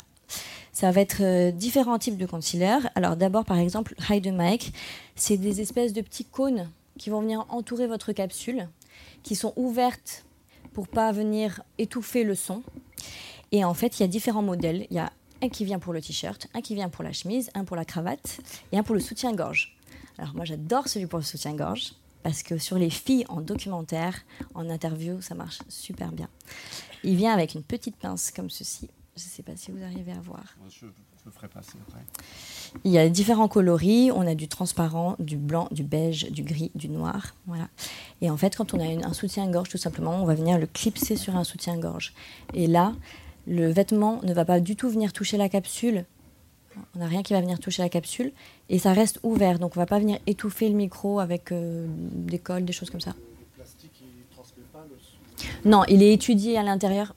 Ça 0.73 0.91
va 0.91 1.01
être 1.01 1.51
différents 1.51 1.99
types 1.99 2.17
de 2.17 2.27
concealers. 2.27 2.91
Alors 2.97 3.17
d'abord, 3.17 3.45
par 3.45 3.59
exemple, 3.59 3.95
Hide 4.11 4.33
Mic, 4.33 4.73
c'est 5.15 5.37
des 5.37 5.61
espèces 5.61 5.93
de 5.93 6.01
petits 6.01 6.25
cônes 6.25 6.69
qui 6.99 7.11
vont 7.11 7.21
venir 7.21 7.47
entourer 7.49 7.87
votre 7.87 8.13
capsule, 8.13 8.69
qui 9.23 9.37
sont 9.37 9.53
ouvertes 9.57 10.25
pour 10.73 10.89
pas 10.89 11.13
venir 11.13 11.63
étouffer 11.79 12.25
le 12.25 12.35
son. 12.35 12.63
Et 13.55 13.65
en 13.65 13.73
fait, 13.73 14.01
il 14.01 14.03
y 14.03 14.05
a 14.05 14.09
différents 14.09 14.43
modèles. 14.43 14.89
Il 14.91 14.97
y 14.97 14.99
a 14.99 15.13
un 15.41 15.49
qui 15.49 15.65
vient 15.65 15.79
pour 15.79 15.93
le 15.93 16.03
t-shirt, 16.03 16.49
un 16.55 16.61
qui 16.61 16.75
vient 16.75 16.89
pour 16.89 17.05
la 17.05 17.13
chemise, 17.13 17.51
un 17.55 17.63
pour 17.63 17.77
la 17.77 17.85
cravate 17.85 18.41
et 18.73 18.79
un 18.79 18.83
pour 18.83 18.97
le 18.97 19.01
soutien-gorge. 19.01 19.77
Alors 20.19 20.35
moi, 20.35 20.45
j'adore 20.45 20.89
celui 20.89 21.07
pour 21.07 21.21
le 21.21 21.25
soutien-gorge 21.25 21.93
parce 22.25 22.43
que 22.43 22.59
sur 22.59 22.79
les 22.79 22.91
filles 22.91 23.25
en 23.29 23.41
documentaire, 23.41 24.23
en 24.57 24.69
interview, 24.69 25.23
ça 25.23 25.37
marche 25.37 25.61
super 25.69 26.11
bien. 26.11 26.29
Il 27.05 27.15
vient 27.15 27.33
avec 27.33 27.55
une 27.55 27.63
petite 27.63 27.95
pince 27.95 28.33
comme 28.33 28.51
ceci. 28.51 28.91
Je 29.17 29.23
ne 29.23 29.29
sais 29.29 29.45
pas 29.45 29.53
si 29.55 29.71
vous 29.71 29.85
arrivez 29.85 30.11
à 30.11 30.21
voir. 30.21 30.57
Je, 30.69 30.87
je 31.25 31.31
ferai 31.31 31.47
passer 31.47 31.75
après. 31.87 32.01
Il 32.83 32.91
y 32.91 32.99
a 32.99 33.09
différents 33.09 33.47
coloris. 33.47 34.11
On 34.11 34.27
a 34.27 34.35
du 34.35 34.49
transparent, 34.49 35.15
du 35.21 35.37
blanc, 35.37 35.69
du 35.71 35.85
beige, 35.85 36.29
du 36.33 36.43
gris, 36.43 36.73
du 36.75 36.89
noir. 36.89 37.37
Voilà. 37.47 37.69
Et 38.21 38.31
en 38.31 38.37
fait, 38.37 38.57
quand 38.57 38.75
on 38.75 38.81
a 38.81 39.07
un 39.07 39.13
soutien-gorge, 39.13 39.69
tout 39.69 39.79
simplement, 39.79 40.21
on 40.21 40.25
va 40.25 40.35
venir 40.35 40.59
le 40.59 40.67
clipser 40.67 41.15
sur 41.15 41.37
un 41.37 41.45
soutien-gorge. 41.45 42.15
Et 42.53 42.67
là, 42.67 42.95
le 43.47 43.71
vêtement 43.71 44.21
ne 44.23 44.33
va 44.33 44.45
pas 44.45 44.61
du 44.61 44.77
tout 44.77 44.89
venir 44.89 45.13
toucher 45.13 45.37
la 45.37 45.49
capsule. 45.49 46.05
On 46.97 46.99
n'a 46.99 47.07
rien 47.07 47.23
qui 47.23 47.33
va 47.33 47.41
venir 47.41 47.59
toucher 47.61 47.83
la 47.83 47.89
capsule. 47.89 48.33
Et 48.69 48.79
ça 48.79 48.93
reste 48.93 49.21
ouvert. 49.23 49.59
Donc 49.59 49.77
on 49.77 49.81
ne 49.81 49.83
va 49.83 49.87
pas 49.87 49.99
venir 49.99 50.19
étouffer 50.27 50.69
le 50.69 50.75
micro 50.75 51.21
avec 51.21 51.53
euh, 51.53 51.87
des 51.89 52.39
cols, 52.39 52.65
des 52.65 52.73
choses 52.73 52.91
comme 52.91 53.01
ça. 53.01 53.15
Le 53.17 53.63
plastique, 53.63 53.93
il 54.01 54.63
pas 54.73 54.85
le... 54.89 55.71
Non, 55.71 55.85
il 55.89 56.03
est 56.03 56.13
étudié 56.13 56.59
à 56.59 56.63
l'intérieur. 56.63 57.15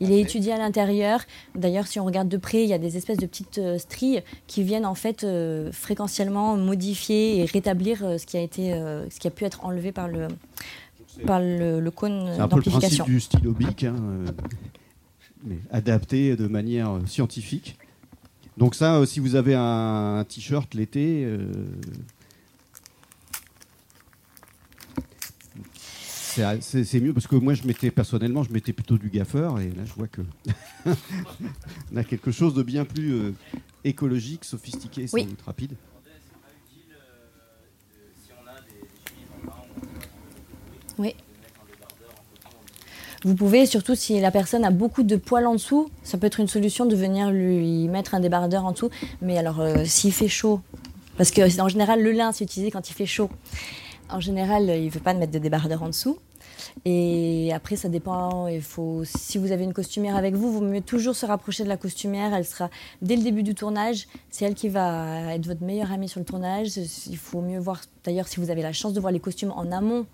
Il 0.00 0.10
est 0.10 0.20
étudié 0.20 0.52
à 0.52 0.58
l'intérieur. 0.58 1.20
D'ailleurs, 1.54 1.86
si 1.86 2.00
on 2.00 2.04
regarde 2.04 2.28
de 2.28 2.36
près, 2.36 2.64
il 2.64 2.68
y 2.68 2.72
a 2.72 2.78
des 2.78 2.96
espèces 2.96 3.18
de 3.18 3.26
petites 3.26 3.58
euh, 3.58 3.78
stries 3.78 4.20
qui 4.46 4.62
viennent 4.62 4.86
en 4.86 4.94
fait 4.94 5.24
euh, 5.24 5.70
fréquentiellement 5.72 6.56
modifier 6.56 7.38
et 7.38 7.44
rétablir 7.44 7.98
ce 8.18 8.26
qui 8.26 8.36
a 8.36 8.40
été, 8.40 8.72
ce 8.72 9.18
qui 9.20 9.28
a 9.28 9.30
pu 9.30 9.44
être 9.44 9.64
enlevé 9.64 9.92
par 9.92 10.08
le 10.08 10.28
par 11.26 11.40
le, 11.40 11.80
le 11.80 11.90
cône 11.90 12.36
d'amplification. 12.36 12.38
C'est 12.38 12.42
un 12.42 12.48
peu 12.48 12.56
le 12.56 12.70
principe 12.70 13.04
du 13.04 13.20
stylo 13.20 13.52
bic. 13.52 13.84
Hein, 13.84 13.94
adapté 15.70 16.36
de 16.36 16.46
manière 16.46 16.90
euh, 16.90 17.06
scientifique. 17.06 17.76
Donc 18.56 18.74
ça, 18.74 18.96
euh, 18.96 19.06
si 19.06 19.20
vous 19.20 19.34
avez 19.36 19.54
un, 19.54 20.24
t-shirt 20.28 20.74
l'été, 20.74 21.24
euh, 21.24 21.38
c'est 26.60 27.00
mieux 27.00 27.12
parce 27.12 27.26
que 27.26 27.36
moi, 27.36 27.54
je 27.54 27.66
mettais 27.66 27.90
personnellement, 27.90 28.42
je 28.42 28.52
mettais 28.52 28.72
plutôt 28.72 28.96
du 28.96 29.10
gaffeur 29.10 29.60
et 29.60 29.68
là, 29.70 29.84
je 29.84 29.92
vois 29.92 30.08
que 30.08 30.22
on 31.92 31.96
a 31.96 32.04
quelque 32.04 32.30
chose 32.30 32.54
de 32.54 32.62
bien 32.62 32.84
plus 32.84 33.34
écologique, 33.84 34.44
sophistiqué, 34.44 35.06
sans 35.06 35.18
doute 35.18 35.42
rapide. 35.42 35.74
Oui. 40.98 41.14
Vous 43.22 43.34
pouvez, 43.34 43.66
surtout 43.66 43.94
si 43.94 44.18
la 44.18 44.30
personne 44.30 44.64
a 44.64 44.70
beaucoup 44.70 45.02
de 45.02 45.16
poils 45.16 45.46
en 45.46 45.52
dessous, 45.52 45.90
ça 46.02 46.16
peut 46.16 46.26
être 46.26 46.40
une 46.40 46.48
solution 46.48 46.86
de 46.86 46.96
venir 46.96 47.30
lui 47.30 47.86
mettre 47.88 48.14
un 48.14 48.20
débardeur 48.20 48.64
en 48.64 48.72
dessous. 48.72 48.90
Mais 49.20 49.36
alors, 49.36 49.60
euh, 49.60 49.84
s'il 49.84 50.12
fait 50.12 50.28
chaud, 50.28 50.60
parce 51.18 51.30
que 51.30 51.60
en 51.60 51.68
général, 51.68 52.02
le 52.02 52.12
lin, 52.12 52.32
c'est 52.32 52.44
utilisé 52.44 52.70
quand 52.70 52.88
il 52.88 52.94
fait 52.94 53.04
chaud. 53.06 53.28
En 54.08 54.20
général, 54.20 54.64
il 54.74 54.86
ne 54.86 54.90
veut 54.90 55.00
pas 55.00 55.12
mettre 55.12 55.32
de 55.32 55.38
débardeur 55.38 55.82
en 55.82 55.88
dessous. 55.88 56.18
Et 56.84 57.50
après, 57.52 57.76
ça 57.76 57.90
dépend. 57.90 58.46
Il 58.46 58.62
faut, 58.62 59.02
si 59.04 59.36
vous 59.36 59.52
avez 59.52 59.64
une 59.64 59.74
costumière 59.74 60.16
avec 60.16 60.34
vous, 60.34 60.50
vous 60.50 60.62
mieux 60.62 60.80
toujours 60.80 61.14
se 61.14 61.26
rapprocher 61.26 61.62
de 61.62 61.68
la 61.68 61.76
costumière. 61.76 62.32
Elle 62.32 62.46
sera 62.46 62.70
dès 63.02 63.16
le 63.16 63.22
début 63.22 63.42
du 63.42 63.54
tournage. 63.54 64.06
C'est 64.30 64.46
elle 64.46 64.54
qui 64.54 64.70
va 64.70 65.34
être 65.34 65.46
votre 65.46 65.62
meilleure 65.62 65.92
amie 65.92 66.08
sur 66.08 66.20
le 66.20 66.26
tournage. 66.26 66.78
Il 66.78 67.18
faut 67.18 67.42
mieux 67.42 67.58
voir. 67.58 67.82
D'ailleurs, 68.04 68.28
si 68.28 68.40
vous 68.40 68.50
avez 68.50 68.62
la 68.62 68.72
chance 68.72 68.94
de 68.94 69.00
voir 69.00 69.12
les 69.12 69.20
costumes 69.20 69.52
en 69.54 69.70
amont, 69.72 70.06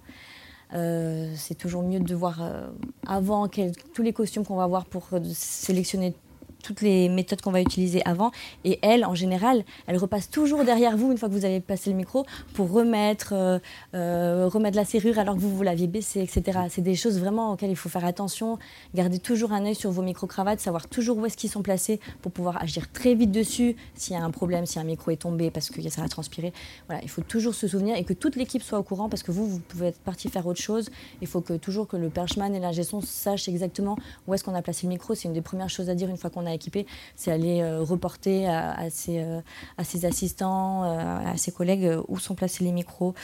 euh, 0.75 1.33
c'est 1.37 1.55
toujours 1.55 1.83
mieux 1.83 2.01
de 2.01 2.15
voir 2.15 2.43
euh, 2.43 2.69
avant 3.07 3.49
tous 3.49 4.03
les 4.03 4.13
costumes 4.13 4.45
qu'on 4.45 4.57
va 4.57 4.67
voir 4.67 4.85
pour 4.85 5.07
euh, 5.13 5.21
sélectionner 5.33 6.15
toutes 6.63 6.81
les 6.81 7.09
méthodes 7.09 7.41
qu'on 7.41 7.53
va 7.53 7.61
utiliser 7.61 8.05
avant. 8.07 8.31
Et 8.65 8.79
elle, 8.83 9.05
en 9.05 9.15
général, 9.15 9.65
elle 9.87 9.97
repasse 9.97 10.31
toujours 10.31 10.65
derrière 10.65 10.97
vous 10.97 11.13
une 11.13 11.19
fois 11.19 11.29
que 11.29 11.35
vous 11.35 11.45
avez 11.45 11.61
passé 11.61 11.91
le 11.91 11.97
micro 11.97 12.27
pour 12.55 12.71
remettre, 12.71 13.33
euh, 13.33 13.59
euh, 13.95 14.49
remettre 14.49 14.77
la 14.77 14.85
serrure 14.85 15.19
alors 15.19 15.35
que 15.35 15.41
vous, 15.41 15.55
vous 15.55 15.63
l'aviez 15.63 15.87
baissé, 15.87 16.21
etc. 16.21 16.61
C'est 16.69 16.83
des 16.83 16.95
choses 16.95 17.19
vraiment 17.19 17.53
auxquelles 17.53 17.71
il 17.71 17.77
faut 17.77 17.89
faire 17.89 18.05
attention. 18.05 18.59
Garder 18.95 19.19
toujours 19.19 19.53
un 19.53 19.65
œil 19.65 19.75
sur 19.75 19.91
vos 19.91 20.03
micro-cravates, 20.03 20.61
savoir 20.61 20.89
toujours 20.89 21.19
où 21.19 21.27
est-ce 21.27 21.37
qu'ils 21.37 21.51
sont 21.51 21.63
placés 21.63 22.01
pour 22.23 22.33
pouvoir 22.33 22.63
agir 22.63 22.91
très 22.93 23.15
vite 23.15 23.31
dessus 23.31 23.77
s'il 23.95 24.15
y 24.15 24.19
a 24.19 24.25
un 24.25 24.31
problème, 24.31 24.67
si 24.67 24.79
un 24.79 24.85
micro 24.85 25.11
est 25.11 25.17
tombé 25.17 25.51
parce 25.51 25.71
que 25.71 25.87
ça 25.89 26.03
a 26.03 26.09
transpiré. 26.09 26.53
Voilà, 26.89 27.03
il 27.03 27.09
faut 27.09 27.23
toujours 27.23 27.55
se 27.55 27.69
souvenir 27.69 27.97
et 27.97 28.05
que 28.05 28.13
toute 28.13 28.37
l'équipe 28.37 28.63
soit 28.63 28.79
au 28.79 28.83
courant 28.83 29.09
parce 29.09 29.23
que 29.23 29.31
vous, 29.31 29.47
vous 29.47 29.61
pouvez 29.61 29.89
être 29.89 30.01
parti 30.01 30.29
faire 30.29 30.47
autre 30.47 30.61
chose. 30.61 30.91
Il 31.21 31.27
faut 31.27 31.41
que 31.41 31.55
toujours 31.55 31.87
que 31.87 31.97
le 31.97 32.09
perchman 32.09 32.55
et 32.55 32.61
la 32.61 32.73
gestion 32.73 33.01
sachent 33.01 33.49
exactement 33.49 33.97
où 34.27 34.35
est-ce 34.35 34.45
qu'on 34.45 34.55
a 34.55 34.63
placé 34.63 34.87
le 34.87 34.91
micro. 34.91 35.15
C'est 35.15 35.29
une 35.29 35.35
des 35.35 35.43
premières 35.43 35.71
choses 35.71 35.89
à 35.91 35.95
dire 35.95 36.09
une 36.09 36.17
fois 36.17 36.31
qu'on 36.31 36.47
a 36.47 36.56
équipé, 36.57 36.87
c'est 37.15 37.31
aller 37.31 37.61
euh, 37.61 37.83
reporter 37.83 38.47
à, 38.47 38.91
ses, 38.91 39.21
euh, 39.21 39.41
à, 39.79 39.85
ses, 39.85 40.05
assistants, 40.05 40.85
euh, 40.85 41.33
à 41.33 41.37
ses 41.37 41.53
collègues 41.53 41.99
où 42.09 42.19
sont 42.19 42.35
placés 42.35 42.65
les 42.65 42.73
micros, 42.73 43.15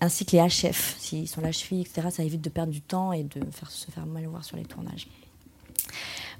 ainsi 0.00 0.24
que 0.24 0.36
les 0.36 0.42
HF, 0.42 0.96
s'ils 0.98 1.28
sont 1.28 1.40
la 1.40 1.52
cheville, 1.52 1.80
etc. 1.80 2.08
Ça 2.10 2.22
évite 2.22 2.40
de 2.40 2.48
perdre 2.48 2.72
du 2.72 2.80
temps 2.80 3.12
et 3.12 3.24
de 3.24 3.40
se 3.68 3.90
faire 3.90 4.06
mal 4.06 4.26
voir 4.26 4.44
sur 4.44 4.56
les 4.56 4.64
tournages. 4.64 5.08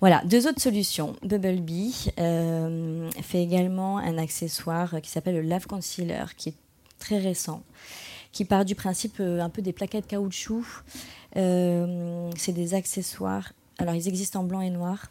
Voilà, 0.01 0.23
deux 0.25 0.47
autres 0.47 0.61
solutions. 0.61 1.17
Bubblebee 1.23 2.13
fait 2.17 3.43
également 3.43 3.99
un 3.99 4.19
accessoire 4.19 5.01
qui 5.03 5.11
s'appelle 5.11 5.37
le 5.37 5.43
Lave 5.43 5.67
Concealer, 5.67 6.35
qui 6.37 6.51
est 6.51 6.55
très 6.99 7.19
récent, 7.19 7.63
qui 8.33 8.45
part 8.45 8.65
du 8.65 8.75
principe 8.75 9.21
un 9.21 9.49
peu 9.49 9.63
des 9.63 9.73
plaquettes 9.73 10.07
caoutchouc. 10.07 10.67
c'est 11.35 12.53
des 12.53 12.75
accessoires. 12.75 13.53
Alors, 13.79 13.95
ils 13.95 14.09
existent 14.09 14.41
en 14.41 14.45
blanc 14.45 14.61
et 14.61 14.71
noir 14.71 15.11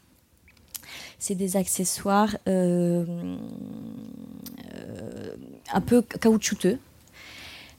c'est 1.19 1.35
des 1.35 1.57
accessoires 1.57 2.35
euh, 2.47 3.05
euh, 4.75 5.35
un 5.71 5.81
peu 5.81 6.01
caoutchouteux. 6.01 6.77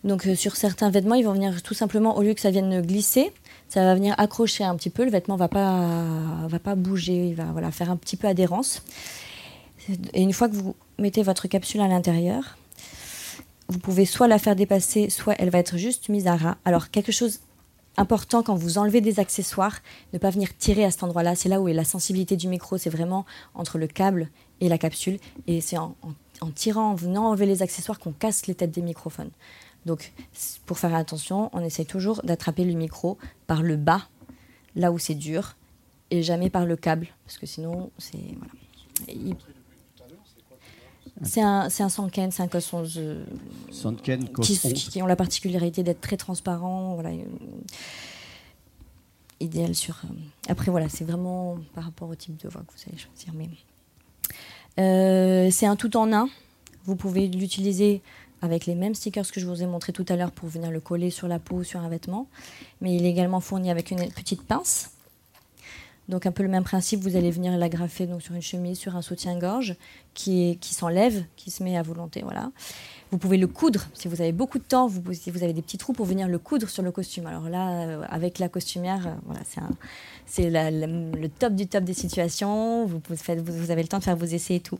Donc 0.02 0.26
euh, 0.26 0.34
sur 0.34 0.56
certains 0.56 0.90
vêtements, 0.90 1.14
ils 1.14 1.24
vont 1.24 1.32
venir 1.32 1.62
tout 1.62 1.74
simplement, 1.74 2.16
au 2.16 2.22
lieu 2.22 2.34
que 2.34 2.40
ça 2.40 2.50
vienne 2.50 2.82
glisser, 2.82 3.32
Ça 3.68 3.84
va 3.84 3.94
venir 3.94 4.14
accrocher 4.18 4.64
un 4.64 4.76
petit 4.76 4.90
peu, 4.90 5.04
le 5.04 5.10
vêtement 5.10 5.36
va 5.36 5.48
pas, 5.48 6.04
va 6.46 6.58
pas 6.58 6.74
bouger, 6.74 7.28
il 7.28 7.34
va 7.34 7.44
voilà, 7.44 7.70
faire 7.70 7.90
un 7.90 7.96
petit 7.96 8.16
peu 8.16 8.28
adhérence. 8.28 8.82
Et 10.12 10.22
une 10.22 10.32
fois 10.32 10.48
que 10.48 10.54
vous 10.54 10.74
mettez 10.98 11.22
votre 11.22 11.48
capsule 11.48 11.80
à 11.80 11.88
l'intérieur, 11.88 12.56
vous 13.68 13.78
pouvez 13.78 14.04
soit 14.04 14.28
la 14.28 14.38
faire 14.38 14.56
dépasser, 14.56 15.10
soit 15.10 15.34
elle 15.38 15.50
va 15.50 15.58
être 15.58 15.78
juste 15.78 16.08
mise 16.08 16.26
à 16.26 16.36
ras. 16.36 16.56
Alors 16.64 16.90
quelque 16.90 17.12
chose 17.12 17.40
important 17.97 18.42
quand 18.42 18.55
vous 18.55 18.78
enlevez 18.78 19.01
des 19.01 19.20
accessoires, 19.20 19.80
ne 20.12 20.18
pas 20.18 20.30
venir 20.30 20.57
tirer 20.57 20.84
à 20.84 20.90
cet 20.90 21.03
endroit-là. 21.03 21.34
C'est 21.34 21.49
là 21.49 21.61
où 21.61 21.68
est 21.68 21.74
la 21.74 21.84
sensibilité 21.84 22.36
du 22.36 22.49
micro. 22.49 22.78
C'est 22.78 22.90
vraiment 22.90 23.24
entre 23.55 23.78
le 23.78 23.86
câble 23.86 24.30
et 24.61 24.68
la 24.68 24.78
capsule. 24.78 25.18
Et 25.47 25.61
c'est 25.61 25.78
en, 25.78 25.95
tirant, 26.55 26.90
en 26.90 26.95
venant 26.95 27.28
enlever 27.28 27.47
les 27.47 27.62
accessoires 27.62 27.99
qu'on 27.99 28.12
casse 28.12 28.47
les 28.47 28.55
têtes 28.55 28.72
des 28.72 28.82
microphones. 28.82 29.30
Donc, 29.86 30.12
pour 30.66 30.78
faire 30.78 30.95
attention, 30.95 31.51
on 31.53 31.61
essaye 31.61 31.86
toujours 31.86 32.22
d'attraper 32.24 32.64
le 32.64 32.72
micro 32.72 33.18
par 33.47 33.62
le 33.62 33.76
bas, 33.76 34.09
là 34.76 34.92
où 34.92 34.99
c'est 34.99 35.14
dur, 35.14 35.57
et 36.11 36.22
jamais 36.22 36.49
par 36.49 36.64
le 36.64 36.76
câble, 36.76 37.09
parce 37.26 37.36
que 37.38 37.47
sinon, 37.47 37.90
c'est 37.99 38.18
voilà. 38.38 38.53
C'est 41.22 41.42
un, 41.42 41.68
un 41.78 41.88
Sanken, 41.88 42.32
c'est 42.32 42.42
un 42.42 42.48
COS 42.48 42.72
11. 42.72 42.94
Euh, 42.96 43.24
Sanken, 43.70 44.28
qui, 44.42 44.58
qui, 44.58 45.00
ont 45.02 45.06
la 45.06 45.16
particularité 45.16 45.84
d'être 45.84 46.00
très 46.00 46.16
transparents. 46.16 46.94
Voilà, 46.94 47.10
euh, 47.10 47.22
idéal 49.38 49.74
sur. 49.74 50.00
Euh, 50.04 50.08
après, 50.48 50.70
voilà, 50.70 50.88
c'est 50.88 51.04
vraiment 51.04 51.58
par 51.74 51.84
rapport 51.84 52.08
au 52.08 52.14
type 52.16 52.36
de 52.42 52.48
voix 52.48 52.62
que 52.62 52.72
vous 52.72 52.82
allez 52.88 52.98
choisir. 52.98 53.34
Mais, 53.34 53.48
c'est 55.52 55.66
un 55.66 55.76
tout 55.76 55.96
en 55.96 56.12
un. 56.12 56.28
Vous 56.84 56.96
pouvez 56.96 57.28
l'utiliser 57.28 58.02
avec 58.42 58.66
les 58.66 58.74
mêmes 58.74 58.94
stickers 58.94 59.30
que 59.30 59.40
je 59.40 59.46
vous 59.46 59.62
ai 59.62 59.66
montré 59.66 59.92
tout 59.92 60.04
à 60.08 60.16
l'heure 60.16 60.32
pour 60.32 60.48
venir 60.48 60.70
le 60.70 60.80
coller 60.80 61.10
sur 61.10 61.28
la 61.28 61.38
peau, 61.38 61.62
sur 61.62 61.80
un 61.80 61.88
vêtement. 61.88 62.26
Mais 62.80 62.94
il 62.94 63.06
est 63.06 63.10
également 63.10 63.40
fourni 63.40 63.70
avec 63.70 63.92
une 63.92 64.10
petite 64.10 64.42
pince 64.42 64.90
donc 66.09 66.26
un 66.26 66.32
peu 66.32 66.42
le 66.42 66.48
même 66.48 66.64
principe, 66.64 67.00
vous 67.00 67.16
allez 67.16 67.30
venir 67.30 67.57
l'agrafer 67.57 68.07
donc 68.07 68.20
sur 68.20 68.34
une 68.34 68.42
chemise, 68.42 68.78
sur 68.78 68.94
un 68.94 69.02
soutien-gorge 69.02 69.76
qui, 70.12 70.59
qui 70.61 70.74
s'enlève, 70.74 71.24
qui 71.36 71.50
se 71.50 71.62
met 71.62 71.76
à 71.76 71.82
volonté. 71.82 72.20
Voilà. 72.22 72.50
Vous 73.11 73.18
pouvez 73.18 73.38
le 73.38 73.46
coudre 73.46 73.86
si 73.94 74.09
vous 74.09 74.20
avez 74.20 74.32
beaucoup 74.32 74.59
de 74.59 74.64
temps, 74.64 74.86
vous, 74.86 75.00
vous 75.00 75.42
avez 75.42 75.52
des 75.52 75.62
petits 75.62 75.78
trous 75.78 75.92
pour 75.92 76.05
venir 76.05 76.28
le 76.28 76.38
coudre 76.38 76.68
sur 76.68 76.82
le 76.82 76.90
costume. 76.90 77.26
Alors 77.26 77.48
là, 77.48 77.70
euh, 77.70 78.02
avec 78.11 78.38
la 78.38 78.48
costumière, 78.48 79.07
euh, 79.07 79.14
voilà, 79.24 79.40
c'est 80.26 80.50
le 80.50 81.26
top 81.28 81.55
du 81.55 81.66
top 81.66 81.84
des 81.84 81.94
situations. 81.94 82.84
Vous, 82.84 83.00
faites, 83.16 83.40
vous, 83.40 83.70
avez 83.70 83.82
le 83.82 83.88
temps 83.88 83.98
de 83.98 84.05
faire 84.05 84.16
vos 84.16 84.26
essais 84.26 84.57
et 84.57 84.61
tout. 84.61 84.78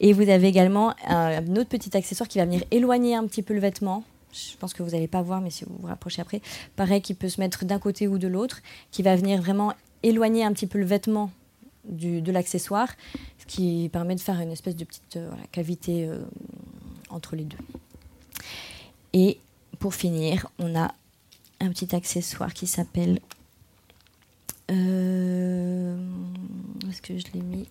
Et 0.00 0.12
vous 0.12 0.28
avez 0.28 0.48
également 0.48 0.94
un, 1.06 1.44
un 1.44 1.56
autre 1.56 1.68
petit 1.68 1.96
accessoire 1.96 2.28
qui 2.28 2.38
va 2.38 2.44
venir 2.44 2.64
éloigner 2.72 3.14
un 3.14 3.26
petit 3.26 3.42
peu 3.42 3.54
le 3.54 3.60
vêtement 3.60 4.04
je 4.32 4.56
pense 4.58 4.74
que 4.74 4.82
vous 4.82 4.90
n'allez 4.90 5.08
pas 5.08 5.22
voir, 5.22 5.40
mais 5.40 5.50
si 5.50 5.64
vous 5.64 5.74
vous 5.80 5.86
rapprochez 5.86 6.20
après, 6.20 6.42
pareil, 6.76 7.00
qui 7.00 7.14
peut 7.14 7.28
se 7.28 7.40
mettre 7.40 7.64
d'un 7.64 7.78
côté 7.78 8.06
ou 8.06 8.18
de 8.18 8.28
l'autre, 8.28 8.60
qui 8.90 9.02
va 9.02 9.16
venir 9.16 9.40
vraiment 9.40 9.72
éloigner 10.02 10.44
un 10.44 10.52
petit 10.52 10.66
peu 10.66 10.78
le 10.78 10.84
vêtement 10.84 11.30
de 11.88 12.32
l'accessoire, 12.32 12.88
ce 13.38 13.46
qui 13.46 13.88
permet 13.92 14.14
de 14.14 14.20
faire 14.20 14.40
une 14.40 14.50
espèce 14.50 14.76
de 14.76 14.84
petite 14.84 15.16
euh, 15.16 15.30
cavité 15.52 16.06
euh, 16.06 16.18
entre 17.10 17.36
les 17.36 17.44
deux. 17.44 17.58
Et 19.12 19.38
pour 19.78 19.94
finir, 19.94 20.48
on 20.58 20.74
a 20.76 20.92
un 21.60 21.70
petit 21.70 21.94
accessoire 21.94 22.52
qui 22.52 22.66
s'appelle. 22.66 23.20
Euh, 24.70 25.96
est-ce 26.88 27.00
que 27.00 27.16
je 27.16 27.24
l'ai 27.32 27.40
mis? 27.40 27.68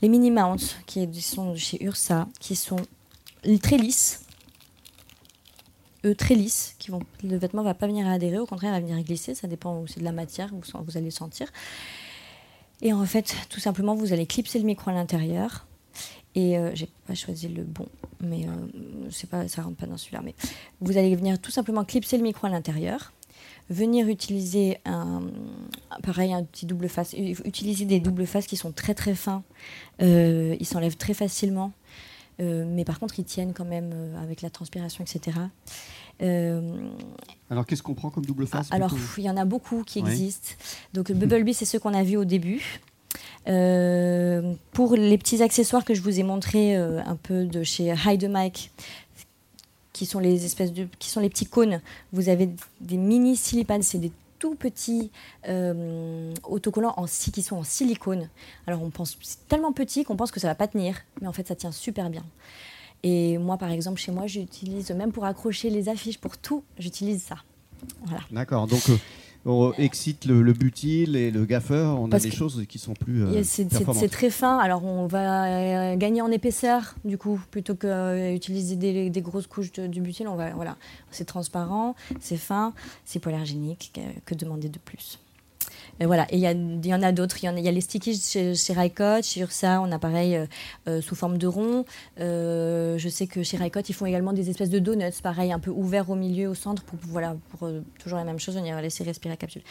Les 0.00 0.08
mini 0.08 0.30
mounts 0.30 0.76
qui 0.86 1.08
sont 1.20 1.56
chez 1.56 1.82
Ursa, 1.82 2.28
qui 2.38 2.54
sont 2.54 2.80
très 3.62 3.78
lisses 3.78 4.27
très 6.16 6.34
lisses, 6.34 6.74
qui 6.78 6.90
vont, 6.90 7.00
le 7.22 7.36
vêtement 7.36 7.62
va 7.62 7.74
pas 7.74 7.86
venir 7.86 8.06
adhérer, 8.06 8.38
au 8.38 8.46
contraire, 8.46 8.70
il 8.70 8.80
va 8.80 8.86
venir 8.86 9.04
glisser, 9.04 9.34
ça 9.34 9.48
dépend 9.48 9.78
aussi 9.80 9.98
de 9.98 10.04
la 10.04 10.12
matière, 10.12 10.50
vous, 10.52 10.62
vous 10.84 10.96
allez 10.96 11.10
sentir. 11.10 11.48
Et 12.80 12.92
en 12.92 13.04
fait, 13.04 13.34
tout 13.48 13.60
simplement, 13.60 13.94
vous 13.94 14.12
allez 14.12 14.26
clipser 14.26 14.58
le 14.58 14.64
micro 14.64 14.90
à 14.90 14.94
l'intérieur. 14.94 15.66
Et 16.34 16.56
euh, 16.56 16.70
j'ai 16.74 16.88
pas 17.06 17.14
choisi 17.14 17.48
le 17.48 17.64
bon, 17.64 17.88
mais 18.20 18.46
euh, 18.46 18.50
c'est 19.10 19.28
pas, 19.28 19.48
ça 19.48 19.62
rentre 19.62 19.76
pas 19.76 19.86
dans 19.86 19.96
celui-là. 19.96 20.22
Mais 20.24 20.34
vous 20.80 20.96
allez 20.96 21.16
venir 21.16 21.40
tout 21.40 21.50
simplement 21.50 21.84
clipser 21.84 22.16
le 22.16 22.22
micro 22.22 22.46
à 22.46 22.50
l'intérieur, 22.50 23.12
venir 23.70 24.08
utiliser 24.08 24.78
un, 24.84 25.22
pareil, 26.02 26.32
un 26.32 26.44
petit 26.44 26.66
double 26.66 26.88
face, 26.88 27.14
utiliser 27.14 27.86
des 27.86 27.98
doubles 27.98 28.26
faces 28.26 28.46
qui 28.46 28.56
sont 28.56 28.72
très 28.72 28.94
très 28.94 29.14
fins. 29.14 29.42
Euh, 30.00 30.54
ils 30.60 30.66
s'enlèvent 30.66 30.96
très 30.96 31.14
facilement. 31.14 31.72
Euh, 32.40 32.64
mais 32.66 32.84
par 32.84 33.00
contre, 33.00 33.18
ils 33.18 33.24
tiennent 33.24 33.52
quand 33.52 33.64
même 33.64 33.90
euh, 33.92 34.22
avec 34.22 34.42
la 34.42 34.50
transpiration, 34.50 35.04
etc. 35.04 35.38
Euh, 36.22 36.90
alors, 37.50 37.66
qu'est-ce 37.66 37.82
qu'on 37.82 37.94
prend 37.94 38.10
comme 38.10 38.24
double 38.24 38.46
face 38.46 38.68
Alors, 38.70 38.94
il 39.16 39.24
y 39.24 39.30
en 39.30 39.36
a 39.36 39.44
beaucoup 39.44 39.82
qui 39.84 39.98
existent. 39.98 40.50
Donc, 40.94 41.10
Bumblebee, 41.12 41.54
c'est 41.54 41.64
ceux 41.64 41.78
qu'on 41.78 41.94
a 41.94 42.02
vus 42.02 42.16
au 42.16 42.24
début. 42.24 42.80
pour 43.44 44.94
les 44.94 45.18
petits 45.18 45.42
accessoires 45.42 45.84
que 45.84 45.94
je 45.94 46.02
vous 46.02 46.20
ai 46.20 46.22
montrés 46.22 46.76
un 46.76 47.16
peu 47.16 47.44
de 47.44 47.62
chez 47.62 47.94
Hide 48.06 48.28
Mike, 48.30 48.70
qui 49.92 50.06
sont 50.06 50.20
les 50.20 50.44
espèces 50.44 50.72
de, 50.72 50.86
qui 51.00 51.10
sont 51.10 51.20
les 51.20 51.30
petits 51.30 51.46
cônes, 51.46 51.80
vous 52.12 52.28
avez 52.28 52.50
des 52.80 52.96
mini 52.96 53.36
silipanes, 53.36 53.82
c'est 53.82 53.98
des 53.98 54.12
tout 54.38 54.54
petits 54.54 55.10
euh, 55.48 56.32
autocollants 56.44 56.94
en, 56.96 57.06
qui 57.06 57.42
sont 57.42 57.56
en 57.56 57.64
silicone. 57.64 58.28
Alors 58.66 58.82
on 58.82 58.90
pense 58.90 59.16
c'est 59.22 59.46
tellement 59.48 59.72
petit 59.72 60.04
qu'on 60.04 60.16
pense 60.16 60.30
que 60.30 60.40
ça 60.40 60.48
va 60.48 60.54
pas 60.54 60.68
tenir, 60.68 60.96
mais 61.20 61.26
en 61.26 61.32
fait 61.32 61.46
ça 61.48 61.54
tient 61.54 61.72
super 61.72 62.10
bien. 62.10 62.24
Et 63.02 63.38
moi 63.38 63.58
par 63.58 63.70
exemple 63.70 64.00
chez 64.00 64.12
moi 64.12 64.26
j'utilise 64.26 64.90
même 64.90 65.12
pour 65.12 65.24
accrocher 65.24 65.70
les 65.70 65.88
affiches 65.88 66.18
pour 66.18 66.38
tout, 66.38 66.64
j'utilise 66.78 67.22
ça. 67.22 67.36
Voilà. 68.04 68.22
D'accord. 68.30 68.66
Donc 68.66 68.88
euh, 68.88 68.96
on 69.44 69.72
excite 69.78 70.24
le, 70.26 70.52
butyl 70.52 71.16
et 71.16 71.30
le 71.30 71.44
gaffeur, 71.44 72.00
on 72.00 72.10
a 72.10 72.18
des 72.18 72.30
choses 72.30 72.64
qui 72.68 72.78
sont 72.78 72.94
plus. 72.94 73.24
Euh, 73.24 73.42
c'est 73.44 74.08
très 74.08 74.30
fin, 74.30 74.58
alors 74.58 74.84
on 74.84 75.06
va 75.06 75.44
euh, 75.46 75.96
gagner 75.96 76.22
en 76.22 76.30
épaisseur, 76.30 76.94
du 77.04 77.18
coup, 77.18 77.40
plutôt 77.50 77.74
que 77.74 78.32
d'utiliser 78.32 78.76
des, 78.76 79.22
grosses 79.22 79.46
couches 79.46 79.72
de, 79.72 79.86
du 79.86 80.00
butyl, 80.00 80.28
on 80.28 80.36
va, 80.36 80.50
voilà, 80.50 80.76
c'est 81.10 81.24
transparent, 81.24 81.94
c'est 82.20 82.36
fin, 82.36 82.72
c'est 83.04 83.20
polargénique, 83.20 83.98
que 84.24 84.34
demander 84.34 84.68
de 84.68 84.78
plus 84.78 85.18
voilà, 86.06 86.26
et 86.30 86.36
il 86.36 86.86
y, 86.86 86.94
en 86.94 87.02
a 87.02 87.12
d'autres. 87.12 87.36
Il 87.42 87.60
y, 87.60 87.68
a 87.68 87.72
les 87.72 87.80
stickies 87.80 88.20
chez, 88.20 88.54
chez 88.54 88.72
Raikot, 88.72 89.22
chez 89.22 89.40
Ursa, 89.40 89.80
on 89.80 89.90
a 89.90 89.98
pareil 89.98 90.36
euh, 90.36 90.46
euh, 90.88 91.00
sous 91.00 91.16
forme 91.16 91.38
de 91.38 91.46
rond. 91.46 91.84
Euh, 92.20 92.96
je 92.98 93.08
sais 93.08 93.26
que 93.26 93.42
chez 93.42 93.56
Raikot, 93.56 93.80
ils 93.88 93.94
font 93.94 94.06
également 94.06 94.32
des 94.32 94.48
espèces 94.48 94.70
de 94.70 94.78
donuts, 94.78 95.20
pareil, 95.22 95.52
un 95.52 95.58
peu 95.58 95.70
ouverts 95.70 96.10
au 96.10 96.14
milieu, 96.14 96.48
au 96.48 96.54
centre, 96.54 96.84
pour, 96.84 96.98
voilà, 97.02 97.36
pour 97.50 97.68
toujours 97.98 98.18
la 98.18 98.24
même 98.24 98.38
chose, 98.38 98.56
on 98.56 98.64
ira 98.64 98.80
laisser 98.80 99.02
respirer 99.02 99.30
la 99.30 99.36
capsule. 99.36 99.62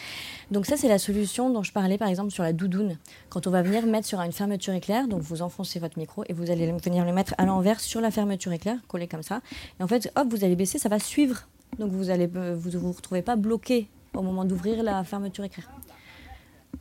Donc 0.50 0.66
ça, 0.66 0.76
c'est 0.76 0.88
la 0.88 0.98
solution 0.98 1.50
dont 1.50 1.62
je 1.62 1.72
parlais, 1.72 1.98
par 1.98 2.08
exemple, 2.08 2.30
sur 2.30 2.42
la 2.42 2.52
doudoune. 2.52 2.98
Quand 3.30 3.46
on 3.46 3.50
va 3.50 3.62
venir 3.62 3.86
mettre 3.86 4.06
sur 4.06 4.20
une 4.20 4.32
fermeture 4.32 4.74
éclair, 4.74 5.08
donc 5.08 5.22
vous 5.22 5.42
enfoncez 5.42 5.78
votre 5.78 5.98
micro 5.98 6.24
et 6.28 6.32
vous 6.32 6.50
allez 6.50 6.70
venir 6.72 7.04
le 7.04 7.12
mettre 7.12 7.34
à 7.38 7.46
l'envers 7.46 7.80
sur 7.80 8.00
la 8.00 8.10
fermeture 8.10 8.52
éclair, 8.52 8.76
collé 8.86 9.06
comme 9.06 9.22
ça. 9.22 9.40
Et 9.80 9.82
en 9.82 9.88
fait, 9.88 10.12
hop, 10.16 10.28
vous 10.30 10.44
allez 10.44 10.56
baisser, 10.56 10.78
ça 10.78 10.88
va 10.88 10.98
suivre. 10.98 11.48
Donc 11.78 11.92
vous 11.92 12.10
allez 12.10 12.26
vous 12.26 12.78
vous 12.78 12.92
retrouvez 12.92 13.22
pas 13.22 13.36
bloqué 13.36 13.88
au 14.14 14.22
moment 14.22 14.44
d'ouvrir 14.44 14.82
la 14.82 15.04
fermeture 15.04 15.44
éclair. 15.44 15.68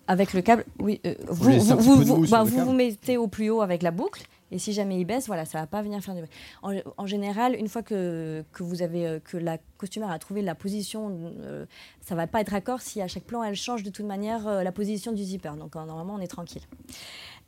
Avec 0.07 0.33
le 0.33 0.41
câble, 0.41 0.65
oui. 0.79 1.01
Euh, 1.05 1.15
vous, 1.27 1.59
vous, 1.59 2.27
bah, 2.27 2.43
vous, 2.43 2.65
vous, 2.65 2.73
mettez 2.73 3.17
au 3.17 3.27
plus 3.27 3.49
haut 3.49 3.61
avec 3.61 3.83
la 3.83 3.91
boucle. 3.91 4.25
Et 4.51 4.59
si 4.59 4.71
jamais 4.71 4.97
il 4.97 5.03
baisse, 5.03 5.27
voilà, 5.27 5.43
ça 5.43 5.59
va 5.59 5.67
pas 5.67 5.81
venir 5.81 6.01
faire 6.01 6.15
du 6.15 6.21
bruit. 6.21 6.81
En, 6.97 7.05
général, 7.05 7.55
une 7.55 7.67
fois 7.67 7.83
que, 7.83 8.45
que, 8.53 8.63
vous 8.63 8.81
avez 8.81 9.05
euh, 9.05 9.19
que 9.19 9.35
la 9.35 9.57
costumère 9.77 10.09
a 10.09 10.17
trouvé 10.19 10.41
la 10.41 10.55
position, 10.55 11.33
euh, 11.41 11.65
ça 11.99 12.15
va 12.15 12.27
pas 12.27 12.39
être 12.39 12.53
accord 12.53 12.79
si 12.79 13.01
à 13.01 13.09
chaque 13.09 13.25
plan 13.25 13.43
elle 13.43 13.55
change 13.55 13.83
de 13.83 13.89
toute 13.89 14.05
manière 14.05 14.63
la 14.63 14.71
position 14.71 15.11
du 15.11 15.23
zipper. 15.23 15.51
Donc 15.59 15.75
normalement, 15.75 16.15
on 16.15 16.21
est 16.21 16.27
tranquille. 16.27 16.63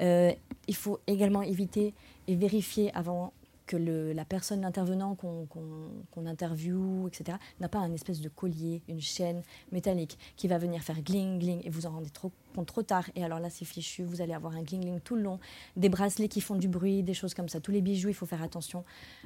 il 0.02 0.76
faut 0.76 1.00
également 1.08 1.42
éviter 1.42 1.94
et 2.28 2.36
vérifier 2.36 2.92
avant 2.94 3.32
que 3.70 3.78
la 3.78 4.26
personne, 4.26 4.62
l'intervenant 4.62 5.16
qu'on 5.16 6.26
interviewe, 6.26 7.08
etc., 7.08 7.38
n'a 7.60 7.70
pas 7.70 7.78
un 7.78 7.94
espèce 7.94 8.20
de 8.20 8.28
collier, 8.28 8.82
une 8.90 9.00
chaîne 9.00 9.44
métallique 9.72 10.18
qui 10.38 10.48
va 10.48 10.58
venir 10.58 10.82
faire 10.82 11.00
gling, 11.04 11.38
gling, 11.38 11.62
et 11.64 11.70
vous 11.70 11.86
en 11.86 11.92
rendez 11.92 12.10
trop, 12.10 12.32
compte 12.56 12.66
trop 12.66 12.82
tard. 12.82 13.06
Et 13.16 13.24
alors 13.24 13.40
là, 13.40 13.52
c'est 13.52 13.66
fichu, 13.66 14.02
vous 14.04 14.22
allez 14.22 14.34
avoir 14.34 14.56
un 14.56 14.64
gling, 14.64 14.82
gling 14.82 15.00
tout 15.02 15.16
le 15.16 15.22
long, 15.22 15.40
des 15.78 15.88
bracelets 15.88 16.30
qui 16.30 16.42
font 16.42 16.56
du 16.56 16.68
bruit, 16.68 17.04
des 17.04 17.14
choses 17.14 17.36
comme 17.36 17.48
ça. 17.48 17.60
Tous 17.60 17.72
les 17.72 17.82
bijoux, 17.82 18.10
il 18.10 18.16
faut 18.16 18.26
faire 18.26 18.42
attention. 18.42 18.84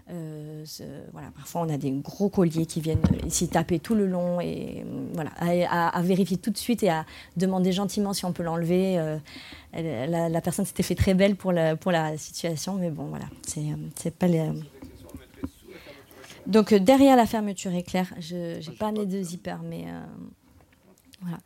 Euh, 0.09 0.65
voilà, 1.13 1.31
parfois, 1.31 1.61
on 1.61 1.69
a 1.69 1.77
des 1.77 1.91
gros 1.91 2.27
colliers 2.27 2.65
qui 2.65 2.81
viennent 2.81 3.01
ici 3.25 3.47
taper 3.47 3.79
tout 3.79 3.95
le 3.95 4.07
long, 4.07 4.41
et 4.41 4.85
voilà, 5.13 5.31
à, 5.69 6.01
vérifier 6.01 6.35
tout 6.35 6.51
de 6.51 6.57
suite 6.57 6.83
et 6.83 6.89
à 6.89 7.05
demander 7.37 7.71
gentiment 7.71 8.11
si 8.11 8.25
on 8.25 8.33
peut 8.33 8.43
l'enlever. 8.43 8.99
Euh, 8.99 9.17
la, 9.81 10.41
personne 10.41 10.65
s'était 10.65 10.83
fait 10.83 10.95
très 10.95 11.13
belle 11.13 11.35
pour 11.35 11.51
la, 11.51 11.75
pour 11.75 11.91
la 11.91 12.17
situation, 12.17 12.75
mais 12.75 12.91
bon, 12.91 13.05
voilà, 13.05 13.25
c'est 13.45 14.15
pas 14.15 14.27
les. 14.27 14.51
Donc 16.45 16.73
euh, 16.73 16.79
derrière 16.79 17.15
la 17.15 17.25
fermeture 17.25 17.73
éclair, 17.73 18.13
je 18.19 18.57
n'ai 18.57 18.75
pas 18.77 18.87
amené 18.87 19.05
de 19.05 19.21
zipper, 19.21 19.57
mais 19.63 19.85
euh, 19.87 20.01
voilà. 21.21 21.37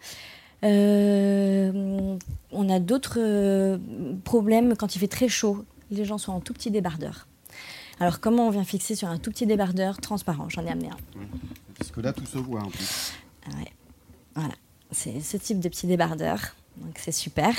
Euh, 0.63 2.17
on 2.51 2.69
a 2.69 2.79
d'autres 2.79 3.77
problèmes 4.23 4.75
quand 4.75 4.95
il 4.95 4.99
fait 4.99 5.07
très 5.07 5.27
chaud. 5.27 5.65
Les 5.91 6.03
gens 6.03 6.17
sont 6.17 6.31
en 6.31 6.39
tout 6.39 6.53
petit 6.53 6.71
débardeur. 6.71 7.27
Alors 7.99 8.19
comment 8.19 8.47
on 8.47 8.49
vient 8.49 8.63
fixer 8.63 8.95
sur 8.95 9.07
un 9.07 9.19
tout 9.19 9.29
petit 9.29 9.45
débardeur 9.45 9.99
transparent? 10.01 10.49
J'en 10.49 10.65
ai 10.65 10.71
amené 10.71 10.89
un. 10.89 10.97
Parce 11.77 11.91
que 11.91 12.01
là, 12.01 12.11
tout 12.11 12.25
se 12.25 12.39
voit 12.39 12.61
en 12.61 12.69
plus. 12.69 13.13
Ah 13.45 13.51
voilà. 14.35 14.53
c'est 14.91 15.19
ce 15.21 15.37
type 15.37 15.59
de 15.59 15.69
petit 15.69 15.85
débardeur. 15.85 16.39
Donc 16.77 16.95
c'est 16.97 17.11
super. 17.11 17.53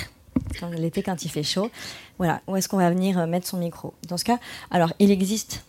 L'été 0.77 1.03
quand 1.03 1.25
il 1.25 1.29
fait 1.29 1.43
chaud. 1.43 1.71
Voilà, 2.19 2.41
où 2.47 2.57
est-ce 2.57 2.69
qu'on 2.69 2.79
va 2.79 2.91
venir 2.91 3.27
mettre 3.27 3.47
son 3.47 3.59
micro? 3.59 3.95
Dans 4.09 4.17
ce 4.17 4.25
cas, 4.25 4.39
alors 4.71 4.93
il 4.99 5.11
existe 5.11 5.65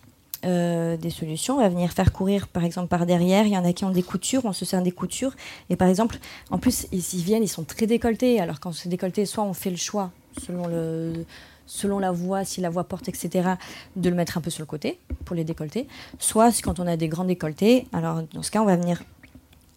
euh, 0.45 0.95
des 0.95 1.09
solutions. 1.09 1.55
On 1.55 1.59
va 1.59 1.67
venir 1.67 1.91
faire 1.91 2.13
courir, 2.13 2.47
par 2.47 2.63
exemple, 2.63 2.87
par 2.87 3.05
derrière. 3.05 3.45
Il 3.45 3.51
y 3.51 3.57
en 3.57 3.65
a 3.65 3.73
qui 3.73 3.83
ont 3.83 3.89
des 3.89 4.03
coutures, 4.03 4.45
on 4.45 4.53
se 4.53 4.63
sert 4.63 4.81
des 4.81 4.91
coutures. 4.91 5.33
Et 5.69 5.75
par 5.75 5.89
exemple, 5.89 6.17
en 6.49 6.57
plus, 6.59 6.87
ils, 6.93 7.01
viennent, 7.01 7.43
ils 7.43 7.49
sont 7.49 7.65
très 7.65 7.87
décolletés. 7.87 8.39
Alors 8.39 8.61
quand 8.61 8.71
c'est 8.71 8.87
décolleté, 8.87 9.25
soit 9.25 9.43
on 9.43 9.53
fait 9.53 9.69
le 9.69 9.75
choix 9.75 10.11
selon 10.45 10.67
le 10.67 11.25
selon 11.65 11.99
la 11.99 12.11
voix, 12.11 12.45
si 12.45 12.61
la 12.61 12.69
voix 12.71 12.85
porte, 12.85 13.09
etc., 13.09 13.47
de 13.95 14.09
le 14.09 14.15
mettre 14.15 14.37
un 14.39 14.41
peu 14.41 14.49
sur 14.49 14.61
le 14.61 14.65
côté 14.65 14.99
pour 15.23 15.35
les 15.35 15.43
décolleter. 15.43 15.87
Soit 16.17 16.61
quand 16.63 16.79
on 16.79 16.87
a 16.87 16.97
des 16.97 17.09
grands 17.09 17.25
décolletés, 17.25 17.87
alors 17.93 18.23
dans 18.33 18.41
ce 18.41 18.49
cas, 18.49 18.61
on 18.61 18.65
va 18.65 18.75
venir 18.75 19.03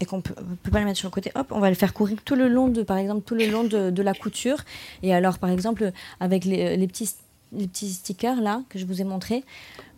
et 0.02 0.04
qu'on 0.04 0.20
peut, 0.20 0.34
peut 0.34 0.72
pas 0.72 0.80
le 0.80 0.84
mettre 0.84 0.98
sur 0.98 1.06
le 1.06 1.12
côté, 1.12 1.30
hop, 1.36 1.46
on 1.52 1.60
va 1.60 1.68
le 1.68 1.76
faire 1.76 1.94
courir 1.94 2.18
tout 2.24 2.34
le 2.34 2.48
long 2.48 2.66
de, 2.66 2.82
par 2.82 2.96
exemple, 2.96 3.22
tout 3.22 3.36
le 3.36 3.46
long 3.46 3.62
de, 3.62 4.02
la 4.02 4.14
couture. 4.14 4.64
Et 5.04 5.14
alors, 5.14 5.38
par 5.38 5.48
exemple, 5.48 5.92
avec 6.18 6.44
les, 6.44 6.86
petits 6.88 7.14
les 7.52 7.68
petits 7.68 7.90
stickers 7.90 8.40
là 8.40 8.62
que 8.68 8.80
je 8.80 8.84
vous 8.84 9.00
ai 9.00 9.04
montré, 9.04 9.44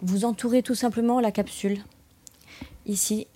vous 0.03 0.27
entourez 0.27 0.63
tout 0.63 0.75
simplement 0.75 1.21
la 1.21 1.33
capsule 1.33 1.79
ici 2.85 3.27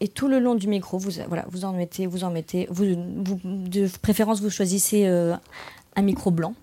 et 0.00 0.08
tout 0.08 0.28
le 0.28 0.38
long 0.38 0.54
du 0.54 0.66
micro, 0.66 0.96
vous, 0.96 1.10
voilà, 1.28 1.44
vous 1.50 1.66
en 1.66 1.74
mettez, 1.74 2.06
vous 2.06 2.24
en 2.24 2.30
mettez, 2.30 2.68
de 2.70 3.98
préférence 4.00 4.40
vous 4.40 4.48
choisissez 4.50 5.06
euh, 5.06 5.36
un 5.94 6.02
micro 6.02 6.30
blanc, 6.30 6.54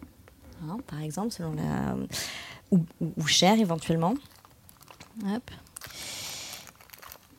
hein, 0.68 0.78
par 0.88 1.01
exemple, 1.01 1.32
selon 1.32 1.53
la, 1.53 1.95
ou, 2.72 2.80
ou, 2.99 3.28
cher 3.28 3.59
éventuellement. 3.59 4.16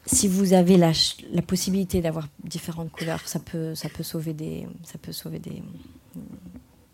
Si 0.05 0.27
vous 0.27 0.53
avez 0.53 0.77
la, 0.77 0.93
la 1.31 1.43
possibilité 1.43 2.01
d'avoir 2.01 2.29
différentes 2.43 2.91
couleurs, 2.91 3.21
ça 3.27 3.39
peut, 3.39 3.75
ça 3.75 3.89
peut 3.89 4.03
sauver 4.03 4.33
des, 4.33 4.67
ça 4.85 4.99
peut 4.99 5.13
sauver 5.13 5.39
des, 5.39 5.63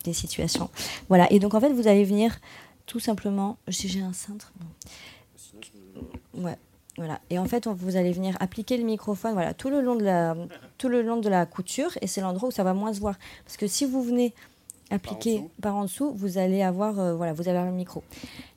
des 0.04 0.12
situations. 0.12 0.68
Voilà. 1.08 1.30
Et 1.32 1.38
donc 1.38 1.54
en 1.54 1.60
fait, 1.60 1.72
vous 1.72 1.88
allez 1.88 2.04
venir 2.04 2.38
tout 2.86 3.00
simplement, 3.00 3.58
si 3.68 3.88
j'ai 3.88 4.00
un 4.00 4.12
cintre. 4.12 4.52
Ouais, 6.34 6.56
voilà. 6.96 7.20
Et 7.30 7.38
en 7.38 7.44
fait, 7.46 7.66
vous 7.66 7.96
allez 7.96 8.12
venir 8.12 8.36
appliquer 8.40 8.76
le 8.76 8.84
microphone 8.84 9.32
voilà, 9.32 9.54
tout, 9.54 9.70
le 9.70 9.80
long 9.80 9.94
de 9.94 10.04
la, 10.04 10.36
tout 10.78 10.88
le 10.88 11.02
long 11.02 11.18
de 11.18 11.28
la 11.28 11.46
couture 11.46 11.96
et 12.00 12.06
c'est 12.06 12.20
l'endroit 12.20 12.48
où 12.48 12.52
ça 12.52 12.64
va 12.64 12.74
moins 12.74 12.92
se 12.92 13.00
voir. 13.00 13.16
Parce 13.44 13.56
que 13.56 13.66
si 13.66 13.84
vous 13.84 14.02
venez 14.02 14.34
appliquer 14.90 15.44
par 15.60 15.76
en 15.76 15.82
dessous, 15.82 16.12
vous 16.14 16.38
allez 16.38 16.62
avoir, 16.62 16.98
euh, 16.98 17.14
voilà, 17.14 17.32
vous 17.32 17.42
allez 17.42 17.58
avoir 17.58 17.66
le 17.66 17.76
micro. 17.76 18.02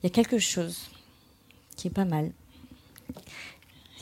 Il 0.02 0.04
y 0.04 0.08
a 0.08 0.10
quelque 0.10 0.39
chose 0.39 0.89
qui 1.76 1.88
est 1.88 1.91
pas 1.91 2.06
mal. 2.06 2.32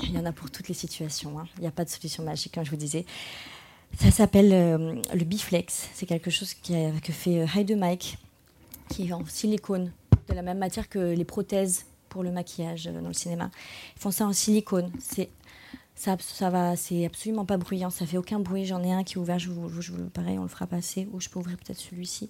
Il 0.03 0.13
y 0.13 0.17
en 0.17 0.25
a 0.25 0.31
pour 0.31 0.49
toutes 0.49 0.67
les 0.67 0.73
situations. 0.73 1.39
Hein. 1.39 1.47
Il 1.57 1.61
n'y 1.61 1.67
a 1.67 1.71
pas 1.71 1.85
de 1.85 1.89
solution 1.89 2.23
magique, 2.23 2.53
comme 2.53 2.65
je 2.65 2.71
vous 2.71 2.77
disais. 2.77 3.05
Ça 3.97 4.11
s'appelle 4.11 4.51
euh, 4.53 5.01
le 5.13 5.23
Biflex. 5.25 5.89
C'est 5.93 6.05
quelque 6.05 6.29
chose 6.29 6.53
que 6.53 7.11
fait 7.11 7.41
euh, 7.41 7.75
Mike, 7.75 8.17
qui 8.89 9.07
est 9.07 9.13
en 9.13 9.25
silicone 9.25 9.91
de 10.27 10.33
la 10.33 10.41
même 10.41 10.59
matière 10.59 10.87
que 10.87 10.99
les 10.99 11.25
prothèses 11.25 11.85
pour 12.07 12.23
le 12.23 12.31
maquillage 12.31 12.87
euh, 12.87 13.01
dans 13.01 13.07
le 13.07 13.13
cinéma. 13.13 13.49
Ils 13.95 14.01
font 14.01 14.11
ça 14.11 14.25
en 14.25 14.33
silicone. 14.33 14.91
C'est 14.99 15.29
ça, 15.95 16.15
va, 16.49 16.77
c'est 16.77 17.05
absolument 17.05 17.43
pas 17.43 17.57
bruyant, 17.57 17.89
ça 17.89 18.05
fait 18.05 18.17
aucun 18.17 18.39
bruit. 18.39 18.65
J'en 18.65 18.81
ai 18.83 18.93
un 18.93 19.03
qui 19.03 19.15
est 19.15 19.17
ouvert, 19.17 19.37
je 19.37 19.49
vous, 19.49 19.81
je 19.81 19.91
pareil, 19.91 20.39
on 20.39 20.43
le 20.43 20.47
fera 20.47 20.65
passer, 20.65 21.09
ou 21.11 21.19
je 21.19 21.27
peux 21.27 21.39
ouvrir 21.39 21.57
peut-être 21.57 21.77
celui-ci. 21.77 22.29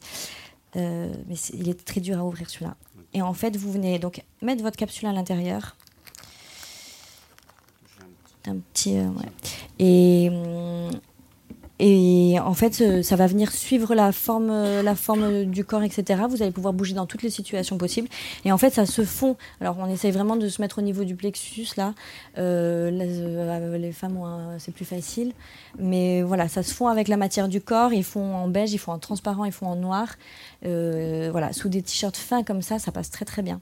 Mais 0.74 1.36
il 1.54 1.70
est 1.70 1.86
très 1.86 2.02
dur 2.02 2.18
à 2.18 2.26
ouvrir 2.26 2.50
celui-là. 2.50 2.76
Et 3.14 3.22
en 3.22 3.34
fait, 3.36 3.56
vous 3.58 3.72
venez 3.72 4.00
donc 4.00 4.24
mettre 4.42 4.64
votre 4.64 4.76
capsule 4.76 5.08
à 5.08 5.14
l'intérieur. 5.14 5.76
Petit, 8.74 8.98
euh, 8.98 9.08
ouais. 9.10 9.30
Et 11.82 12.38
en 12.42 12.54
fait, 12.54 12.82
euh, 12.82 13.02
ça 13.02 13.16
va 13.16 13.26
venir 13.26 13.54
suivre 13.54 13.96
la 13.96 14.12
forme, 14.12 14.50
euh, 14.50 14.84
la 14.84 14.96
forme 14.96 15.46
du 15.46 15.64
corps, 15.64 15.82
etc. 15.82 16.24
Vous 16.30 16.42
allez 16.42 16.52
pouvoir 16.52 16.74
bouger 16.74 16.94
dans 16.94 17.06
toutes 17.06 17.24
les 17.24 17.30
situations 17.30 17.78
possibles. 17.78 18.10
Et 18.44 18.52
en 18.52 18.58
fait, 18.58 18.72
ça 18.72 18.86
se 18.86 19.06
fond. 19.06 19.38
Alors, 19.62 19.78
on 19.80 19.88
essaye 19.88 20.12
vraiment 20.12 20.36
de 20.36 20.50
se 20.50 20.62
mettre 20.62 20.80
au 20.80 20.82
niveau 20.82 21.06
du 21.06 21.16
plexus, 21.16 21.68
là. 21.78 21.94
Euh, 22.38 22.92
les, 22.92 23.92
femmes, 23.94 24.20
c'est 24.60 24.74
plus 24.74 24.84
facile. 24.84 25.32
Mais 25.80 26.22
voilà, 26.22 26.50
ça 26.50 26.64
se 26.64 26.74
fond 26.74 26.88
avec 26.88 27.08
la 27.08 27.16
matière 27.16 27.48
du 27.48 27.62
corps. 27.62 27.94
Ils 27.94 28.04
font 28.04 28.36
en 28.36 28.50
beige, 28.50 28.74
ils 28.74 28.78
font 28.78 28.92
en 28.92 29.00
transparent, 29.00 29.46
ils 29.46 29.54
font 29.54 29.68
en 29.68 29.78
noir. 29.78 30.18
voilà, 30.64 31.54
sous 31.54 31.70
des 31.70 31.82
t-shirts 31.82 32.18
fins 32.18 32.44
comme 32.44 32.62
ça, 32.62 32.78
ça 32.78 32.92
passe 32.92 33.10
très 33.10 33.24
très 33.24 33.42
bien. 33.42 33.62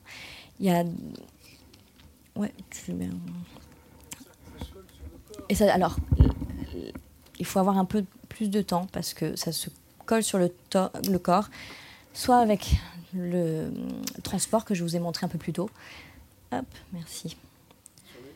Il 0.60 0.66
y 0.66 0.72
a. 0.72 0.84
Ouais, 2.36 2.52
tu. 2.72 2.94
Et 5.50 5.56
ça, 5.56 5.74
alors, 5.74 5.98
il 7.39 7.45
faut 7.45 7.60
avoir 7.60 7.78
un 7.78 7.86
peu 7.86 8.04
plus 8.30 8.50
de 8.50 8.62
temps 8.62 8.88
parce 8.91 9.14
que 9.14 9.36
ça 9.36 9.52
se 9.52 9.70
colle 10.06 10.24
sur 10.24 10.38
le, 10.38 10.52
le 11.10 11.20
corps, 11.20 11.50
soit 12.14 12.38
avec 12.38 12.76
le 13.14 13.72
transport 14.24 14.66
que 14.66 14.74
je 14.74 14.84
vous 14.84 14.95
ai 14.95 15.00
montré 15.00 15.26
un 15.26 15.30
peu 15.30 15.38
plus 15.38 15.54
tôt. 15.54 15.70
Hop, 16.52 16.66
merci. 16.93 17.36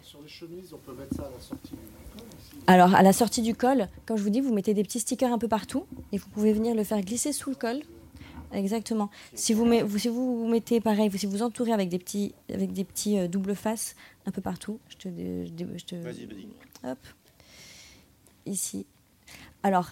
Sur 0.03 0.21
les, 0.21 0.29
chemises, 0.29 0.73
on 0.73 0.77
peut 0.77 0.93
mettre 0.93 1.15
ça 1.15 1.23
à 1.23 1.29
la 1.29 1.39
sortie 1.39 1.71
du 1.71 1.77
col 1.77 2.27
Alors, 2.67 2.95
à 2.95 3.01
la 3.01 3.13
sortie 3.13 3.41
du 3.41 3.55
col, 3.55 3.87
comme 4.05 4.17
je 4.17 4.23
vous 4.23 4.29
dis, 4.29 4.41
vous 4.41 4.53
mettez 4.53 4.73
des 4.73 4.83
petits 4.83 4.99
stickers 4.99 5.31
un 5.31 5.37
peu 5.37 5.47
partout 5.47 5.85
et 6.11 6.17
vous 6.17 6.27
pouvez 6.29 6.51
venir 6.53 6.75
le 6.75 6.83
faire 6.83 7.01
glisser 7.01 7.31
sous 7.31 7.49
le 7.49 7.55
col. 7.55 7.81
Exactement. 8.53 9.09
Si 9.33 9.53
vous, 9.53 9.63
met, 9.63 9.81
vous, 9.81 9.97
si 9.97 10.09
vous 10.09 10.45
mettez 10.49 10.81
pareil, 10.81 11.09
si 11.17 11.25
vous 11.25 11.41
entourez 11.41 11.71
avec 11.71 11.87
des 11.87 11.99
petits, 11.99 12.33
avec 12.53 12.73
des 12.73 12.83
petits 12.83 13.17
euh, 13.17 13.29
double 13.29 13.55
face 13.55 13.95
un 14.25 14.31
peu 14.31 14.41
partout, 14.41 14.77
je 14.89 14.97
te, 14.97 15.07
je 15.07 15.85
te 15.85 15.95
vas-y, 15.95 16.25
vas-y. 16.25 16.47
Hop, 16.83 16.97
ici. 18.45 18.85
Alors, 19.63 19.91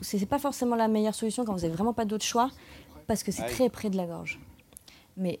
ce 0.00 0.16
n'est 0.16 0.26
pas 0.26 0.38
forcément 0.38 0.76
la 0.76 0.88
meilleure 0.88 1.14
solution 1.14 1.44
quand 1.44 1.52
vous 1.52 1.62
n'avez 1.62 1.74
vraiment 1.74 1.92
pas 1.92 2.04
d'autre 2.04 2.24
choix, 2.24 2.50
parce 3.06 3.22
que 3.22 3.32
c'est 3.32 3.46
très 3.46 3.68
près 3.68 3.90
de 3.90 3.96
la 3.96 4.06
gorge. 4.06 4.38
Mais 5.16 5.40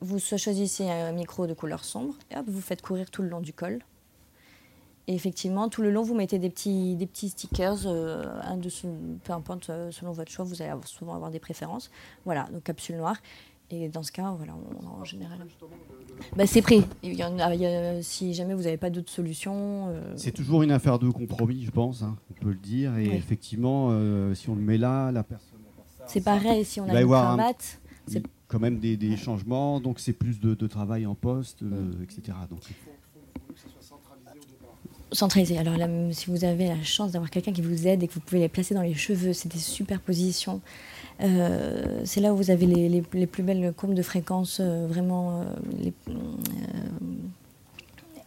vous 0.00 0.18
choisissez 0.18 0.90
un 0.90 1.12
micro 1.12 1.46
de 1.46 1.54
couleur 1.54 1.84
sombre, 1.84 2.14
et 2.30 2.36
hop, 2.36 2.44
vous 2.46 2.60
faites 2.60 2.82
courir 2.82 3.10
tout 3.10 3.22
le 3.22 3.28
long 3.28 3.40
du 3.40 3.52
col. 3.52 3.82
Et 5.08 5.14
effectivement, 5.14 5.68
tout 5.68 5.82
le 5.82 5.90
long, 5.90 6.02
vous 6.02 6.14
mettez 6.14 6.38
des 6.38 6.48
petits, 6.48 6.94
des 6.94 7.06
petits 7.06 7.30
stickers, 7.30 7.86
euh, 7.86 8.24
un 8.42 8.58
peu 9.24 9.32
importe, 9.32 9.68
euh, 9.70 9.90
selon 9.90 10.12
votre 10.12 10.30
choix, 10.30 10.44
vous 10.44 10.62
allez 10.62 10.72
souvent 10.84 11.14
avoir 11.14 11.30
des 11.30 11.40
préférences. 11.40 11.90
Voilà, 12.24 12.44
donc 12.52 12.62
capsule 12.62 12.96
noire. 12.96 13.16
Et 13.72 13.88
dans 13.88 14.02
ce 14.02 14.12
cas, 14.12 14.34
voilà, 14.36 14.54
en 14.54 15.02
général. 15.02 15.38
Bah, 16.36 16.46
c'est 16.46 16.60
pris. 16.60 16.84
Il 17.02 17.14
y 17.14 17.24
en 17.24 17.38
a, 17.38 18.02
si 18.02 18.34
jamais 18.34 18.52
vous 18.52 18.64
n'avez 18.64 18.76
pas 18.76 18.90
d'autre 18.90 19.10
solution. 19.10 19.88
Euh, 19.88 20.12
c'est 20.16 20.32
toujours 20.32 20.62
une 20.62 20.70
affaire 20.70 20.98
de 20.98 21.08
compromis, 21.08 21.64
je 21.64 21.70
pense, 21.70 22.02
hein, 22.02 22.16
on 22.30 22.34
peut 22.34 22.50
le 22.50 22.56
dire. 22.56 22.98
Et 22.98 23.06
effectivement, 23.06 23.88
euh, 23.90 24.34
si 24.34 24.50
on 24.50 24.54
le 24.54 24.60
met 24.60 24.76
là, 24.76 25.10
la 25.10 25.22
personne. 25.22 25.58
C'est 26.06 26.22
pareil, 26.22 26.66
si 26.66 26.80
on 26.80 26.88
a 26.88 27.00
une 27.00 27.08
cravate. 27.08 27.80
C'est 28.06 28.22
quand 28.48 28.60
même 28.60 28.78
des, 28.78 29.16
changements, 29.16 29.80
donc 29.80 30.00
c'est 30.00 30.12
plus 30.12 30.38
de, 30.38 30.54
travail 30.66 31.06
en 31.06 31.14
poste, 31.14 31.62
euh, 31.62 31.92
etc. 32.02 32.36
Donc, 32.50 32.60
centralisé. 35.12 35.58
Alors 35.58 35.76
là, 35.76 35.88
si 36.10 36.30
vous 36.30 36.44
avez 36.44 36.68
la 36.68 36.82
chance 36.82 37.12
d'avoir 37.12 37.30
quelqu'un 37.30 37.52
qui 37.52 37.62
vous 37.62 37.86
aide 37.86 38.02
et 38.02 38.08
que 38.08 38.14
vous 38.14 38.20
pouvez 38.20 38.40
les 38.40 38.48
placer 38.48 38.74
dans 38.74 38.82
les 38.82 38.94
cheveux, 38.94 39.32
c'est 39.32 39.52
des 39.52 39.58
superpositions. 39.58 40.60
Euh, 41.20 42.00
c'est 42.04 42.20
là 42.20 42.32
où 42.32 42.36
vous 42.36 42.50
avez 42.50 42.66
les, 42.66 43.04
les, 43.12 43.26
plus 43.26 43.42
belles 43.42 43.72
courbes 43.76 43.94
de 43.94 44.02
fréquence, 44.02 44.58
euh, 44.60 44.86
vraiment. 44.86 45.42
Euh, 45.42 46.14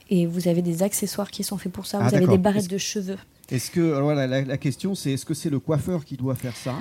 et 0.09 0.25
vous 0.27 0.47
avez 0.47 0.61
des 0.61 0.83
accessoires 0.83 1.31
qui 1.31 1.43
sont 1.43 1.57
faits 1.57 1.71
pour 1.71 1.87
ça. 1.87 1.99
Ah, 2.01 2.07
vous 2.07 2.15
avez 2.15 2.27
des 2.27 2.37
barrettes 2.37 2.69
de 2.69 2.77
cheveux. 2.77 3.17
Est-ce 3.49 3.71
que 3.71 3.93
alors 3.93 4.13
la, 4.13 4.27
la, 4.27 4.57
question 4.57 4.95
c'est 4.95 5.11
est-ce 5.11 5.25
que 5.25 5.33
c'est 5.33 5.51
le 5.51 5.59
coiffeur 5.59 6.03
qui 6.03 6.17
doit 6.17 6.35
faire 6.35 6.55
ça 6.55 6.75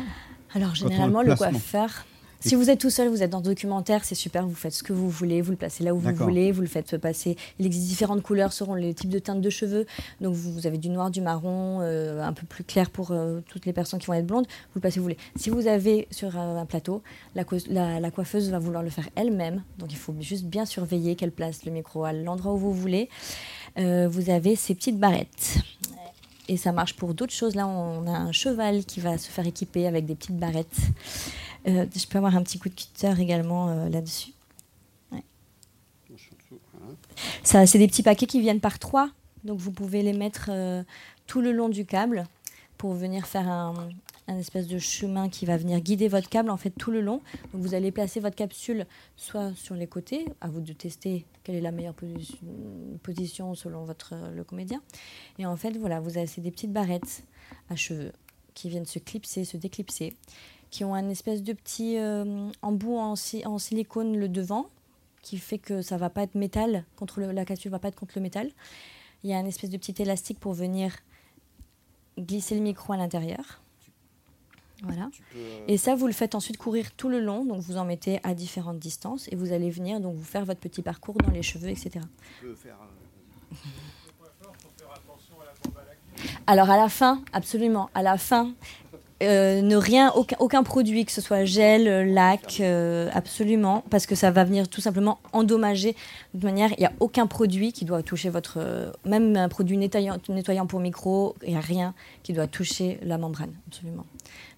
Alors 0.54 0.74
généralement 0.74 1.22
le 1.22 1.34
coiffeur 1.34 2.06
si 2.40 2.54
vous 2.54 2.70
êtes 2.70 2.80
tout 2.80 2.90
seul, 2.90 3.08
vous 3.08 3.22
êtes 3.22 3.30
dans 3.30 3.38
le 3.38 3.44
documentaire, 3.44 4.04
c'est 4.04 4.14
super, 4.14 4.46
vous 4.46 4.54
faites 4.54 4.72
ce 4.72 4.82
que 4.82 4.92
vous 4.92 5.08
voulez, 5.08 5.40
vous 5.40 5.50
le 5.50 5.56
placez 5.56 5.82
là 5.82 5.94
où 5.94 5.98
vous 5.98 6.14
voulez, 6.14 6.52
vous 6.52 6.60
le 6.60 6.66
faites 6.66 6.96
passer. 6.98 7.36
Il 7.58 7.66
existe 7.66 7.86
différentes 7.86 8.22
couleurs 8.22 8.52
selon 8.52 8.74
les 8.74 8.94
types 8.94 9.10
de 9.10 9.18
teintes 9.18 9.40
de 9.40 9.50
cheveux. 9.50 9.86
Donc 10.20 10.34
vous, 10.34 10.66
avez 10.66 10.78
du 10.78 10.90
noir, 10.90 11.10
du 11.10 11.20
marron, 11.20 11.78
euh, 11.80 12.22
un 12.22 12.32
peu 12.32 12.46
plus 12.46 12.64
clair 12.64 12.90
pour 12.90 13.10
euh, 13.10 13.40
toutes 13.48 13.66
les 13.66 13.72
personnes 13.72 13.98
qui 13.98 14.06
vont 14.06 14.14
être 14.14 14.26
blondes, 14.26 14.46
vous 14.46 14.76
le 14.76 14.80
placez 14.80 14.98
où 14.98 15.02
vous 15.02 15.08
voulez. 15.08 15.18
Si 15.36 15.50
vous 15.50 15.66
avez 15.66 16.06
sur 16.10 16.36
un, 16.38 16.66
plateau, 16.66 17.02
la, 17.34 18.10
coiffeuse 18.10 18.50
va 18.50 18.58
vouloir 18.58 18.82
le 18.82 18.90
faire 18.90 19.08
elle-même, 19.16 19.62
donc 19.78 19.92
il 19.92 19.98
faut 19.98 20.14
juste 20.20 20.44
bien 20.44 20.66
surveiller 20.66 21.16
qu'elle 21.16 21.32
place 21.32 21.64
le 21.64 21.72
micro 21.72 22.04
à 22.04 22.12
l'endroit 22.12 22.52
où 22.52 22.58
vous 22.58 22.72
voulez. 22.72 23.08
Euh, 23.78 24.08
vous 24.08 24.30
avez 24.30 24.54
ces 24.56 24.74
petites 24.74 24.98
barrettes 24.98 25.58
et 26.48 26.56
ça 26.56 26.72
marche 26.72 26.94
pour 26.94 27.14
d'autres 27.14 27.32
choses. 27.32 27.54
Là, 27.54 27.66
on 27.66 28.06
a 28.06 28.16
un 28.16 28.32
cheval 28.32 28.84
qui 28.84 29.00
va 29.00 29.18
se 29.18 29.28
faire 29.28 29.46
équiper 29.46 29.86
avec 29.86 30.06
des 30.06 30.14
petites 30.14 30.36
barrettes. 30.36 30.76
Euh, 31.66 31.86
je 31.94 32.06
peux 32.06 32.18
avoir 32.18 32.36
un 32.36 32.42
petit 32.42 32.58
coup 32.58 32.68
de 32.68 32.74
cutter 32.74 33.14
également 33.18 33.68
euh, 33.68 33.88
là-dessus. 33.88 34.32
Ça, 37.42 37.66
c'est 37.66 37.78
des 37.78 37.86
petits 37.86 38.02
paquets 38.02 38.26
qui 38.26 38.40
viennent 38.40 38.60
par 38.60 38.78
trois, 38.78 39.10
donc 39.44 39.58
vous 39.58 39.70
pouvez 39.70 40.02
les 40.02 40.12
mettre 40.12 40.48
euh, 40.50 40.82
tout 41.26 41.40
le 41.40 41.52
long 41.52 41.68
du 41.68 41.84
câble 41.84 42.24
pour 42.78 42.94
venir 42.94 43.26
faire 43.26 43.48
un, 43.48 43.74
espèce 44.26 44.66
de 44.66 44.78
chemin 44.78 45.28
qui 45.28 45.44
va 45.44 45.56
venir 45.56 45.80
guider 45.80 46.08
votre 46.08 46.28
câble 46.28 46.50
en 46.50 46.56
fait 46.56 46.70
tout 46.70 46.90
le 46.90 47.00
long. 47.00 47.20
Donc 47.52 47.62
vous 47.62 47.74
allez 47.74 47.92
placer 47.92 48.20
votre 48.20 48.36
capsule 48.36 48.86
soit 49.16 49.54
sur 49.54 49.74
les 49.74 49.86
côtés, 49.86 50.26
à 50.40 50.48
vous 50.48 50.60
de 50.60 50.72
tester 50.72 51.24
quelle 51.44 51.56
est 51.56 51.60
la 51.60 51.72
meilleure 51.72 51.94
position, 53.02 53.54
selon 53.54 53.84
votre 53.84 54.14
le 54.34 54.42
comédien. 54.44 54.80
Et 55.38 55.46
en 55.46 55.56
fait 55.56 55.76
voilà, 55.76 56.00
vous 56.00 56.16
avez 56.16 56.28
des 56.38 56.50
petites 56.50 56.72
barrettes 56.72 57.24
à 57.68 57.76
cheveux 57.76 58.12
qui 58.54 58.70
viennent 58.70 58.86
se 58.86 58.98
clipser, 58.98 59.44
se 59.44 59.56
déclipser, 59.56 60.14
qui 60.74 60.82
ont 60.82 60.92
un 60.92 61.08
espèce 61.08 61.44
de 61.44 61.52
petit 61.52 61.98
euh, 61.98 62.50
embout 62.60 62.96
en, 62.96 63.14
en, 63.44 63.58
silicone 63.58 64.16
le 64.16 64.28
devant, 64.28 64.66
qui 65.22 65.38
fait 65.38 65.58
que 65.58 65.82
ça 65.82 65.96
va 65.98 66.10
pas 66.10 66.24
être 66.24 66.34
métal 66.34 66.84
contre 66.96 67.20
la 67.20 67.44
capsule 67.44 67.70
va 67.70 67.78
pas 67.78 67.86
être 67.86 67.94
contre 67.94 68.14
le 68.16 68.22
métal. 68.22 68.50
Il 69.22 69.30
y 69.30 69.34
a 69.34 69.38
un 69.38 69.44
espèce 69.44 69.70
de 69.70 69.76
petit 69.76 70.02
élastique 70.02 70.40
pour 70.40 70.52
venir 70.52 70.96
glisser 72.18 72.56
le 72.56 72.60
micro 72.60 72.92
à 72.92 72.96
l'intérieur. 72.96 73.62
Voilà. 74.82 75.10
Euh, 75.36 75.64
et 75.68 75.76
ça, 75.76 75.94
vous 75.94 76.08
le 76.08 76.12
faites 76.12 76.34
ensuite 76.34 76.56
courir 76.56 76.90
tout 76.96 77.08
le 77.08 77.20
long. 77.20 77.44
Donc, 77.44 77.60
vous 77.60 77.76
en 77.76 77.84
mettez 77.84 78.18
à 78.24 78.34
différentes 78.34 78.80
distances 78.80 79.28
et 79.30 79.36
vous 79.36 79.52
allez 79.52 79.70
venir 79.70 80.00
donc 80.00 80.16
vous 80.16 80.24
faire 80.24 80.44
votre 80.44 80.58
petit 80.58 80.82
parcours 80.82 81.14
dans 81.18 81.30
les 81.30 81.42
cheveux, 81.42 81.68
etc. 81.68 82.00
Tu 82.40 82.46
peux 82.46 82.54
faire, 82.56 82.78
euh, 83.52 83.56
Alors, 86.48 86.68
à 86.68 86.76
la 86.76 86.88
fin, 86.88 87.22
absolument, 87.32 87.90
à 87.94 88.02
la 88.02 88.18
fin, 88.18 88.54
euh, 89.22 89.62
ne 89.62 89.76
rien, 89.76 90.12
aucun, 90.12 90.62
produit, 90.62 91.04
que 91.04 91.12
ce 91.12 91.20
soit 91.20 91.44
gel, 91.44 92.12
lac, 92.12 92.58
euh, 92.60 93.08
absolument, 93.12 93.84
parce 93.90 94.06
que 94.06 94.14
ça 94.14 94.30
va 94.30 94.44
venir 94.44 94.68
tout 94.68 94.80
simplement 94.80 95.18
endommager. 95.32 95.94
De 96.34 96.44
manière, 96.44 96.72
il 96.72 96.80
n'y 96.80 96.86
a 96.86 96.92
aucun 97.00 97.26
produit 97.26 97.72
qui 97.72 97.84
doit 97.84 98.02
toucher 98.02 98.28
votre. 98.28 98.92
même 99.04 99.36
un 99.36 99.48
produit 99.48 99.76
nettoyant, 99.76 100.18
nettoyant 100.28 100.66
pour 100.66 100.80
micro, 100.80 101.36
il 101.42 101.50
n'y 101.50 101.56
a 101.56 101.60
rien 101.60 101.94
qui 102.22 102.32
doit 102.32 102.46
toucher 102.46 102.98
la 103.02 103.18
membrane, 103.18 103.52
absolument. 103.68 104.04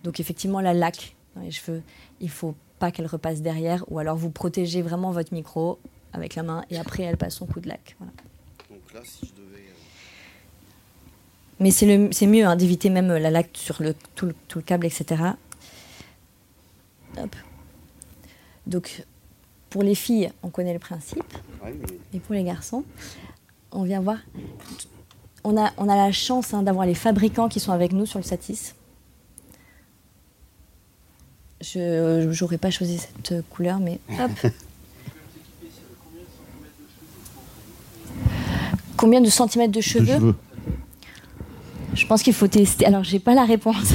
Donc, 0.05 0.21
effectivement, 0.21 0.61
la 0.61 0.75
lac 0.75 1.17
dans 1.37 1.43
les 1.43 1.51
cheveux, 1.51 1.83
il 2.21 2.27
ne 2.27 2.31
faut 2.31 2.55
pas 2.79 2.91
qu'elle 2.91 3.07
repasse 3.07 3.43
derrière, 3.43 3.85
ou 3.89 3.99
alors 3.99 4.17
vous 4.17 4.31
protégez 4.31 4.83
vraiment 4.83 5.11
votre 5.11 5.33
micro 5.33 5.79
avec 6.13 6.35
la 6.35 6.43
main 6.43 6.65
et 6.71 6.79
après 6.79 7.03
elle 7.03 7.17
passe 7.17 7.37
son 7.37 7.47
coup 7.47 7.61
de 7.61 7.69
lac. 7.69 7.97
Donc 8.71 8.93
là, 8.93 9.01
si 9.05 9.27
je 9.27 9.33
mais 11.59 11.71
c'est 11.71 12.27
mieux 12.27 12.45
hein, 12.47 12.57
d'éviter 12.57 12.91
même 12.91 13.09
la 13.09 13.31
lacte 13.31 13.57
sur 13.57 13.83
le, 13.83 13.95
tout, 14.15 14.27
le, 14.27 14.63
câble, 14.63 14.87
etc. 14.87 15.23
Donc, 18.67 19.05
pour 19.71 19.83
les 19.83 19.95
filles, 19.95 20.31
on 20.43 20.51
connaît 20.51 20.75
le 20.75 20.79
principe. 20.79 21.25
Et 22.13 22.21
pour 22.21 22.35
les 22.35 22.45
garçons, 22.45 22.85
on 23.73 23.85
vient 23.85 24.01
voir. 24.01 24.19
On 25.45 25.57
a, 25.57 25.73
on 25.79 25.89
a 25.89 25.97
la 25.97 26.13
chance 26.13 26.53
hein, 26.53 26.63
d'avoir 26.63 26.85
les 26.87 26.95
fabricants 26.95 27.49
qui 27.49 27.61
sont 27.61 27.73
avec 27.73 27.93
nous 27.93 28.05
sur 28.05 28.19
le 28.19 28.25
Satis. 28.25 28.75
Je 31.63 32.39
n'aurais 32.43 32.59
pas 32.59 32.71
choisi 32.71 32.99
cette 32.99 33.49
couleur, 33.49 33.79
mais 33.79 33.99
hop. 34.21 34.53
Combien 38.97 39.21
de 39.21 39.31
centimètres 39.31 39.73
de 39.73 39.81
cheveux 39.81 40.35
je 41.97 42.07
pense 42.07 42.23
qu'il 42.23 42.35
faut 42.35 42.49
tester. 42.49 42.87
Alors, 42.87 43.05
j'ai 43.05 43.19
pas 43.19 43.35
la 43.35 43.45
réponse. 43.45 43.95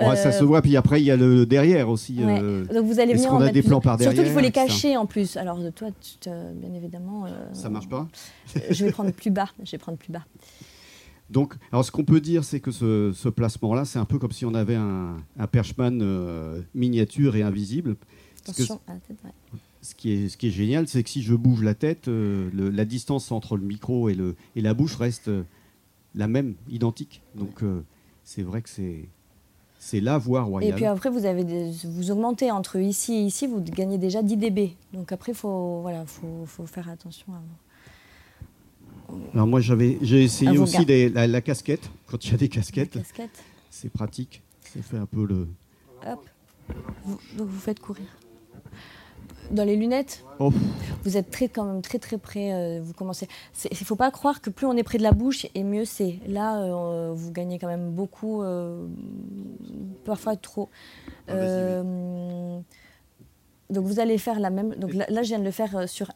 ça 0.00 0.32
se 0.32 0.44
voit, 0.44 0.62
puis 0.62 0.76
après 0.76 1.00
il 1.00 1.04
y 1.04 1.10
a 1.10 1.16
le 1.16 1.46
derrière 1.46 1.88
aussi. 1.88 2.16
Euh, 2.20 2.64
Donc 2.66 2.86
vous 2.86 3.00
allez 3.00 3.14
venir. 3.14 3.28
qu'on 3.28 3.40
a 3.40 3.50
des 3.50 3.62
plans 3.62 3.80
par 3.80 3.96
derrière 3.96 4.12
Surtout 4.12 4.26
qu'il 4.26 4.34
faut 4.34 4.44
les 4.44 4.52
cacher 4.52 4.96
en 4.96 5.06
plus. 5.06 5.36
Alors 5.36 5.58
toi, 5.74 5.88
bien 6.24 6.74
évidemment. 6.74 7.26
Euh, 7.26 7.30
ça 7.52 7.68
marche 7.68 7.88
pas. 7.88 8.08
je 8.70 8.84
vais 8.84 8.92
prendre 8.92 9.12
plus 9.12 9.30
bas. 9.30 9.48
Je 9.64 9.70
vais 9.70 9.78
prendre 9.78 9.98
plus 9.98 10.12
bas. 10.12 10.24
Donc, 11.28 11.54
alors 11.72 11.84
ce 11.84 11.90
qu'on 11.90 12.04
peut 12.04 12.20
dire, 12.20 12.44
c'est 12.44 12.60
que 12.60 12.70
ce, 12.70 13.28
placement-là, 13.28 13.84
c'est 13.84 13.98
un 13.98 14.04
peu 14.04 14.18
comme 14.18 14.30
si 14.30 14.44
on 14.44 14.54
avait 14.54 14.76
un, 14.76 15.16
un 15.38 15.46
perchman 15.48 15.98
euh, 16.00 16.60
miniature 16.74 17.34
et 17.34 17.42
invisible. 17.42 17.96
Attention 18.48 18.80
à 18.86 18.94
la 18.94 19.00
tête, 19.00 19.16
ce 19.82 19.94
qui 19.94 20.12
est, 20.12 20.28
ce 20.28 20.36
qui 20.36 20.48
est 20.48 20.52
génial, 20.52 20.86
c'est 20.86 21.02
que 21.02 21.10
si 21.10 21.22
je 21.22 21.34
bouge 21.34 21.62
la 21.62 21.74
tête, 21.74 22.08
la 22.08 22.84
distance 22.84 23.32
entre 23.32 23.56
le 23.56 23.64
micro 23.64 24.08
et, 24.08 24.14
le, 24.14 24.36
et 24.54 24.60
la 24.60 24.74
bouche 24.74 24.96
reste 24.96 25.30
la 26.16 26.26
même, 26.26 26.54
identique. 26.68 27.22
Donc 27.34 27.62
euh, 27.62 27.84
c'est 28.24 28.42
vrai 28.42 28.62
que 28.62 28.68
c'est 28.68 29.08
c'est 29.78 30.00
la 30.00 30.18
voie 30.18 30.42
royale. 30.42 30.72
Et 30.72 30.74
puis 30.74 30.86
après, 30.86 31.10
vous, 31.10 31.26
avez 31.26 31.70
vous 31.84 32.10
augmentez 32.10 32.50
entre 32.50 32.76
ici 32.76 33.14
et 33.14 33.20
ici, 33.20 33.46
vous 33.46 33.60
gagnez 33.60 33.98
déjà 33.98 34.22
10 34.22 34.36
dB. 34.36 34.74
Donc 34.92 35.12
après, 35.12 35.32
il 35.32 35.34
faut, 35.34 35.80
voilà, 35.82 36.04
faut, 36.06 36.44
faut, 36.46 36.66
faire 36.66 36.88
attention 36.88 37.26
à 37.34 39.14
Alors 39.34 39.46
moi, 39.46 39.60
j'avais, 39.60 39.98
j'ai 40.02 40.24
essayé 40.24 40.58
aussi 40.58 40.84
la, 40.86 41.40
casquette, 41.40 41.88
quand 42.06 42.24
il 42.24 42.32
y 42.32 42.34
a 42.34 42.38
des 42.38 42.48
casquettes. 42.48 42.94
Casquette. 42.94 43.44
C'est 43.70 43.90
pratique, 43.90 44.42
ça 44.62 44.80
fait 44.82 44.96
un 44.96 45.06
peu 45.06 45.26
le... 45.26 45.46
Hop. 46.06 46.26
donc 47.36 47.46
vous 47.46 47.60
faites 47.60 47.78
courir. 47.78 48.06
Dans 49.50 49.64
les 49.64 49.76
lunettes 49.76 50.24
oh. 50.38 50.52
Vous 51.04 51.16
êtes 51.16 51.30
très, 51.30 51.48
quand 51.48 51.64
même 51.64 51.82
très 51.82 51.98
très 51.98 52.18
près. 52.18 52.52
Euh, 52.52 52.80
vous 52.82 52.92
commencez. 52.92 53.28
Il 53.64 53.76
ne 53.78 53.84
faut 53.84 53.96
pas 53.96 54.10
croire 54.10 54.40
que 54.40 54.50
plus 54.50 54.66
on 54.66 54.76
est 54.76 54.82
près 54.82 54.98
de 54.98 55.02
la 55.02 55.12
bouche 55.12 55.46
et 55.54 55.62
mieux 55.62 55.84
c'est. 55.84 56.18
Là, 56.26 56.62
euh, 56.62 57.12
vous 57.14 57.30
gagnez 57.30 57.58
quand 57.58 57.68
même 57.68 57.90
beaucoup, 57.92 58.42
euh, 58.42 58.86
parfois 60.04 60.36
trop. 60.36 60.68
Ah, 61.28 61.82
donc 63.68 63.84
vous 63.84 63.98
allez 63.98 64.18
faire 64.18 64.38
la 64.40 64.50
même. 64.50 64.74
Donc 64.74 64.94
là, 64.94 65.22
je 65.22 65.28
viens 65.28 65.38
de 65.38 65.44
le 65.44 65.50
faire 65.50 65.88
sur 65.88 66.10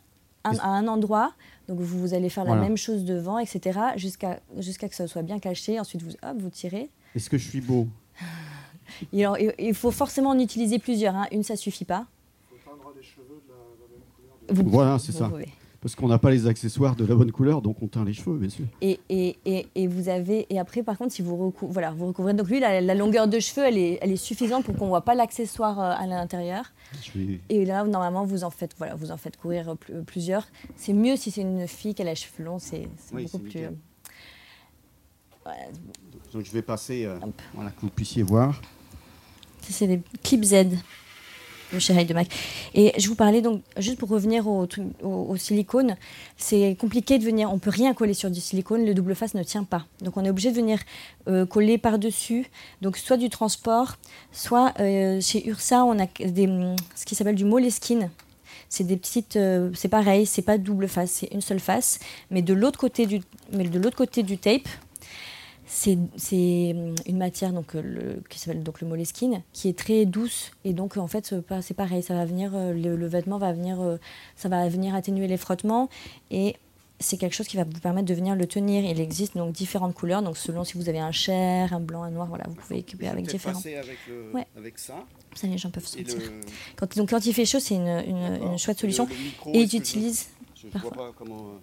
un, 0.45 0.57
à 0.59 0.68
un 0.68 0.89
endroit. 0.89 1.33
Donc 1.68 1.78
vous, 1.81 2.14
allez 2.14 2.28
faire 2.28 2.45
la 2.45 2.57
même 2.57 2.76
chose 2.76 3.05
devant, 3.05 3.39
etc. 3.39 3.78
Jusqu'à 3.97 4.41
jusqu'à 4.59 4.89
que 4.89 4.95
ça 4.95 5.07
soit 5.07 5.22
bien 5.22 5.39
caché. 5.39 5.78
Ensuite, 5.78 6.03
vous, 6.03 6.12
hop, 6.22 6.37
vous 6.39 6.51
tirez. 6.51 6.91
Est-ce 7.14 7.31
que 7.31 7.39
je 7.39 7.49
suis 7.49 7.61
beau? 7.61 7.87
Il, 9.12 9.28
il, 9.59 9.74
faut 9.74 9.93
forcément 9.93 10.31
en 10.31 10.39
utiliser 10.39 10.78
plusieurs. 10.78 11.14
Hein. 11.14 11.26
Une, 11.33 11.45
ça 11.45 11.57
suffit 11.57 11.85
pas. 11.85 12.07
Voilà, 14.51 14.99
c'est 14.99 15.13
ça. 15.13 15.31
Parce 15.81 15.95
qu'on 15.95 16.09
n'a 16.09 16.19
pas 16.19 16.31
les 16.31 16.47
accessoires 16.47 16.95
de 16.95 17.07
la 17.07 17.15
bonne 17.15 17.33
couleur, 17.33 17.63
donc 17.63 17.81
on 17.81 17.87
teint 17.87 18.05
les 18.05 18.13
cheveux, 18.13 18.37
bien 18.37 18.51
sûr. 18.51 18.67
Et, 18.83 19.01
et, 19.09 19.67
et, 19.75 19.87
vous 19.87 20.11
avez 20.11 20.47
et 20.51 20.59
après, 20.59 20.83
par 20.83 20.99
contre, 20.99 21.15
si 21.15 21.23
vous 21.23 21.37
recouvrez, 21.37 21.73
voilà, 21.73 21.91
vous 21.91 22.09
recouvrez 22.09 22.35
donc 22.35 22.51
lui, 22.51 22.61
la, 22.61 22.95
longueur 22.95 23.29
de 23.29 23.41
cheveux, 23.41 23.65
elle 23.67 23.79
est, 23.79 23.99
elle 24.03 24.13
est 24.13 24.17
suffisante 24.17 24.67
pour 24.67 24.77
qu'on 24.77 24.89
voit 24.89 25.07
pas 25.07 25.15
l'accessoire 25.15 25.81
euh, 25.81 25.95
à 25.97 26.07
l'intérieur. 26.07 26.71
Et 27.49 27.65
là, 27.65 27.85
normalement, 27.85 28.27
vous 28.27 28.45
en 28.45 28.51
faites, 28.51 28.75
voilà, 28.77 28.95
vous 28.95 29.11
en 29.11 29.17
faites 29.17 29.39
courir 29.39 29.71
euh, 29.71 30.03
plusieurs. 30.03 30.47
C'est 30.77 30.93
mieux 30.93 31.17
si 31.17 31.31
c'est 31.31 31.41
une 31.41 31.67
fille 31.67 31.95
qui 31.95 32.03
a 32.03 32.05
les 32.05 32.15
cheveux 32.15 32.45
longs, 32.45 32.59
c'est 32.59 32.87
beaucoup 33.11 33.39
plus. 33.39 33.61
Euh, 35.47 35.51
donc 36.35 36.45
je 36.45 36.53
vais 36.53 36.61
passer, 36.61 37.09
voilà, 37.55 37.71
que 37.71 37.81
vous 37.81 37.89
puissiez 37.89 38.23
voir. 38.23 38.61
C'est 39.63 39.87
les 39.87 40.03
clips 40.23 40.45
Z 40.45 40.67
le 41.73 41.79
chéri 41.79 42.05
de 42.05 42.14
Mac. 42.14 42.29
Et 42.75 42.93
je 42.99 43.09
vous 43.09 43.14
parlais 43.14 43.43
donc, 43.43 43.62
juste 43.77 43.99
pour 43.99 44.09
revenir 44.09 44.47
au, 44.47 45.37
silicone, 45.37 45.97
c'est 46.37 46.77
compliqué 46.79 47.18
de 47.18 47.25
venir, 47.25 47.53
on 47.53 47.59
peut 47.59 47.71
rien 47.71 47.95
coller 47.95 48.14
sur 48.14 48.31
du 48.31 48.41
silicone, 48.41 48.85
le 48.85 48.95
double 48.95 49.14
face 49.14 49.35
ne 49.35 49.43
tient 49.43 49.64
pas. 49.64 49.87
Donc 50.03 50.16
on 50.16 50.25
est 50.25 50.31
obligé 50.31 50.51
de 50.51 50.57
venir 50.57 50.81
euh, 51.29 51.47
coller 51.47 51.79
par-dessus, 51.79 52.47
donc 52.81 52.97
soit 52.97 53.16
du 53.16 53.31
transport, 53.31 53.97
soit 54.33 54.73
euh, 54.81 55.21
chez 55.21 55.47
Ursa, 55.49 55.85
on 55.85 55.99
a 55.99 56.07
ce 56.18 57.05
qui 57.05 57.14
s'appelle 57.14 57.35
du 57.37 57.45
Moleskine. 57.45 58.11
C'est 58.68 58.85
des 58.85 58.97
petites, 58.97 59.35
euh, 59.35 59.71
c'est 59.75 59.89
pareil, 59.89 60.27
c'est 60.27 60.43
pas 60.43 60.57
double 60.57 60.87
face, 60.87 61.11
c'est 61.11 61.33
une 61.33 61.41
seule 61.41 61.59
face, 61.59 61.99
mais 62.31 62.41
de 62.41 62.55
l'autre 62.55 62.79
côté 62.79 63.07
du, 63.07 63.21
mais 63.53 63.64
de 63.64 63.81
l'autre 63.81 63.97
côté 63.97 64.23
du 64.23 64.39
tape, 64.39 64.68
c'est 65.71 65.97
une 67.07 67.16
matière 67.16 67.53
donc, 67.53 67.77
euh, 67.77 67.83
le, 67.83 68.23
qui 68.29 68.41
s'appelle 68.41 68.62
donc 68.62 68.81
le 68.81 68.89
moleskine, 68.89 69.43
qui 69.53 69.68
est 69.68 69.79
très 69.79 70.05
douce. 70.05 70.51
Et 70.64 70.73
donc, 70.73 70.97
en 70.97 71.07
fait, 71.07 71.33
c'est 71.61 71.75
pareil, 71.75 72.03
ça 72.03 72.14
va 72.14 72.25
venir, 72.25 72.51
euh, 72.55 72.73
le, 72.73 73.07
vêtement 73.07 73.39
va 73.39 73.53
venir, 73.53 73.81
euh, 73.81 73.97
ça 74.35 74.49
va 74.49 74.68
venir 74.68 74.97
atténuer 74.97 75.29
les 75.29 75.37
frottements. 75.37 75.89
Et 76.33 76.57
c'est 76.99 77.16
quelque 77.16 77.35
chose 77.35 77.47
qui 77.47 77.57
va 77.57 77.62
vous 77.62 77.79
permettre 77.79 78.09
de 78.09 78.14
venir 78.14 78.35
le 78.35 78.47
tenir. 78.47 78.85
Il 78.85 79.01
existe 79.01 79.37
donc 79.37 79.53
différentes 79.53 79.95
couleurs. 79.95 80.23
Donc, 80.23 80.37
selon 80.37 80.64
si 80.64 80.77
vous 80.77 80.89
avez 80.89 80.99
un 80.99 81.12
chair, 81.12 81.73
un 81.73 81.81
blanc, 81.81 82.03
un 82.03 82.11
noir, 82.11 82.27
voilà, 82.27 82.45
vous 82.49 82.57
pouvez 82.57 82.79
équiper 82.79 83.07
avec 83.07 83.27
différents. 83.29 83.61
Avec, 83.61 83.99
avec 84.57 84.79
ça. 84.79 85.05
Ça, 85.37 85.47
les 85.47 85.57
gens 85.57 85.71
peuvent 85.71 85.87
sentir. 85.87 86.16
Quand, 86.75 86.97
donc, 86.97 87.11
quand 87.11 87.25
il 87.25 87.33
fait 87.33 87.45
chaud, 87.47 87.61
c'est 87.61 87.77
une, 87.77 87.87
une, 88.43 88.59
chouette 88.59 88.81
solution. 88.81 89.07
et 89.47 89.61
ils 89.61 89.77
utilisent. 89.77 90.31
Je 90.57 90.66
ne 90.66 90.83
vois 90.83 90.91
pas 90.91 91.12
comment. 91.16 91.61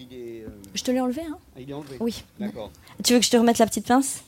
Euh, 0.00 0.48
je 0.74 0.82
te 0.82 0.90
l'ai 0.90 1.00
enlevé, 1.00 1.22
hein 1.22 1.38
ah, 1.56 1.60
Il 1.60 1.70
est 1.70 1.74
enlevé 1.74 1.96
Oui. 2.00 2.24
D'accord. 2.38 2.70
Tu 3.02 3.12
veux 3.12 3.18
que 3.18 3.24
je 3.24 3.30
te 3.30 3.36
remette 3.36 3.58
la 3.58 3.66
petite 3.66 3.86
pince? 3.86 4.22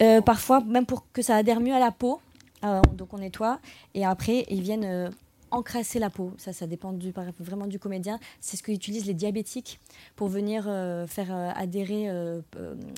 Euh, 0.00 0.20
Parfois, 0.20 0.60
même 0.60 0.86
pour 0.86 1.04
que 1.12 1.22
ça 1.22 1.36
adhère 1.36 1.60
mieux 1.60 1.74
à 1.74 1.80
la 1.80 1.90
peau. 1.90 2.20
donc 2.62 3.12
on 3.12 3.18
nettoie. 3.18 3.60
Et 3.94 4.04
après, 4.04 4.46
ils 4.48 4.62
viennent 4.62 4.84
euh, 4.84 5.10
encrasser 5.50 5.98
la 5.98 6.10
peau. 6.10 6.32
Ça, 6.38 6.52
ça 6.52 6.66
dépend 6.66 6.92
du, 6.92 7.12
vraiment 7.40 7.66
du 7.66 7.78
comédien. 7.78 8.18
C'est 8.40 8.56
ce 8.56 8.62
qu'utilisent 8.62 9.06
les 9.06 9.14
diabétiques 9.14 9.80
pour 10.16 10.28
venir 10.28 10.64
faire 11.08 11.32
adhérer 11.56 12.08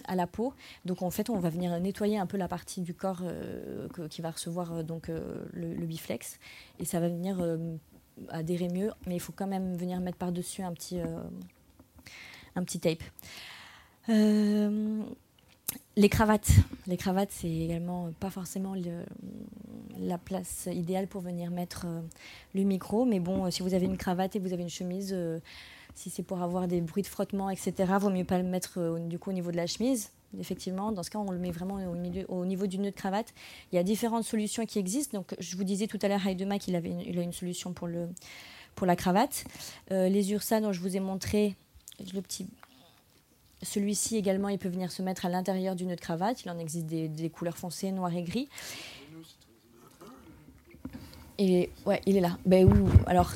à 0.06 0.16
la 0.16 0.26
peau. 0.26 0.52
Donc 0.84 1.02
en 1.02 1.10
fait, 1.10 1.30
on 1.30 1.38
va 1.38 1.48
venir 1.48 1.78
nettoyer 1.80 2.18
un 2.18 2.26
peu 2.26 2.36
la 2.36 2.48
partie 2.48 2.80
du 2.80 2.94
corps 2.94 3.22
qui 4.10 4.20
va 4.20 4.30
recevoir 4.30 4.84
donc 4.84 5.08
le, 5.08 5.74
le, 5.74 5.86
biflex. 5.86 6.38
Et 6.80 6.84
ça 6.84 7.00
va 7.00 7.08
venir 7.08 7.38
adhérer 8.28 8.68
mieux, 8.68 8.90
mais 9.06 9.14
il 9.16 9.20
faut 9.20 9.32
quand 9.32 9.46
même 9.46 9.76
venir 9.76 10.00
mettre 10.00 10.18
par-dessus 10.18 10.62
un 10.62 10.72
petit, 10.72 11.00
euh, 11.00 11.22
un 12.56 12.64
petit 12.64 12.80
tape. 12.80 13.02
Euh, 14.08 15.02
Les 15.96 16.08
cravates. 16.08 16.50
Les 16.86 16.96
cravates, 16.96 17.30
c'est 17.30 17.50
également 17.50 18.10
pas 18.18 18.30
forcément 18.30 18.74
la 19.98 20.18
place 20.18 20.68
idéale 20.72 21.06
pour 21.06 21.20
venir 21.20 21.50
mettre 21.50 21.84
euh, 21.86 22.00
le 22.54 22.62
micro. 22.62 23.04
Mais 23.04 23.20
bon, 23.20 23.50
si 23.50 23.62
vous 23.62 23.74
avez 23.74 23.86
une 23.86 23.96
cravate 23.96 24.36
et 24.36 24.38
vous 24.38 24.52
avez 24.52 24.62
une 24.62 24.70
chemise, 24.70 25.14
si 25.94 26.10
c'est 26.10 26.22
pour 26.22 26.42
avoir 26.42 26.68
des 26.68 26.80
bruits 26.80 27.02
de 27.02 27.08
frottement, 27.08 27.50
etc., 27.50 27.72
vaut 27.98 28.10
mieux 28.10 28.24
pas 28.24 28.38
le 28.38 28.44
mettre 28.44 28.98
du 29.00 29.18
coup 29.18 29.30
au 29.30 29.32
niveau 29.32 29.50
de 29.50 29.56
la 29.56 29.66
chemise. 29.66 30.10
Effectivement, 30.38 30.92
dans 30.92 31.02
ce 31.02 31.10
cas, 31.10 31.18
on 31.18 31.32
le 31.32 31.38
met 31.38 31.50
vraiment 31.50 31.78
au, 32.28 32.44
niveau 32.44 32.66
du 32.66 32.78
nœud 32.78 32.90
de 32.90 32.96
cravate. 32.96 33.34
Il 33.72 33.76
y 33.76 33.78
a 33.78 33.82
différentes 33.82 34.24
solutions 34.24 34.64
qui 34.64 34.78
existent. 34.78 35.18
Donc, 35.18 35.34
je 35.40 35.56
vous 35.56 35.64
disais 35.64 35.88
tout 35.88 35.98
à 36.02 36.08
l'heure, 36.08 36.24
Heidema 36.24 36.58
qu'il 36.58 36.76
avait 36.76 36.94
il 37.04 37.18
a 37.18 37.22
une 37.22 37.32
solution 37.32 37.72
pour, 37.72 37.88
le, 37.88 38.08
pour 38.76 38.86
la 38.86 38.94
cravate. 38.94 39.44
les 39.90 40.32
URSA 40.32 40.60
dont 40.60 40.72
je 40.72 40.80
vous 40.80 40.96
ai 40.96 41.00
montré, 41.00 41.56
le 42.14 42.20
petit 42.20 42.46
celui-ci 43.62 44.16
également, 44.16 44.48
il 44.48 44.58
peut 44.58 44.68
venir 44.68 44.90
se 44.90 45.02
mettre 45.02 45.26
à 45.26 45.28
l'intérieur 45.28 45.76
d'une 45.76 45.92
autre 45.92 46.00
cravate. 46.00 46.44
Il 46.44 46.50
en 46.50 46.58
existe 46.58 46.86
des, 46.86 47.30
couleurs 47.30 47.56
foncées, 47.56 47.92
noir 47.92 48.14
et 48.14 48.22
gris. 48.22 48.48
Et 51.38 51.70
ouais, 51.86 52.00
il 52.06 52.16
est 52.16 52.20
là. 52.20 52.38
Ben, 52.46 52.68
alors, 53.06 53.32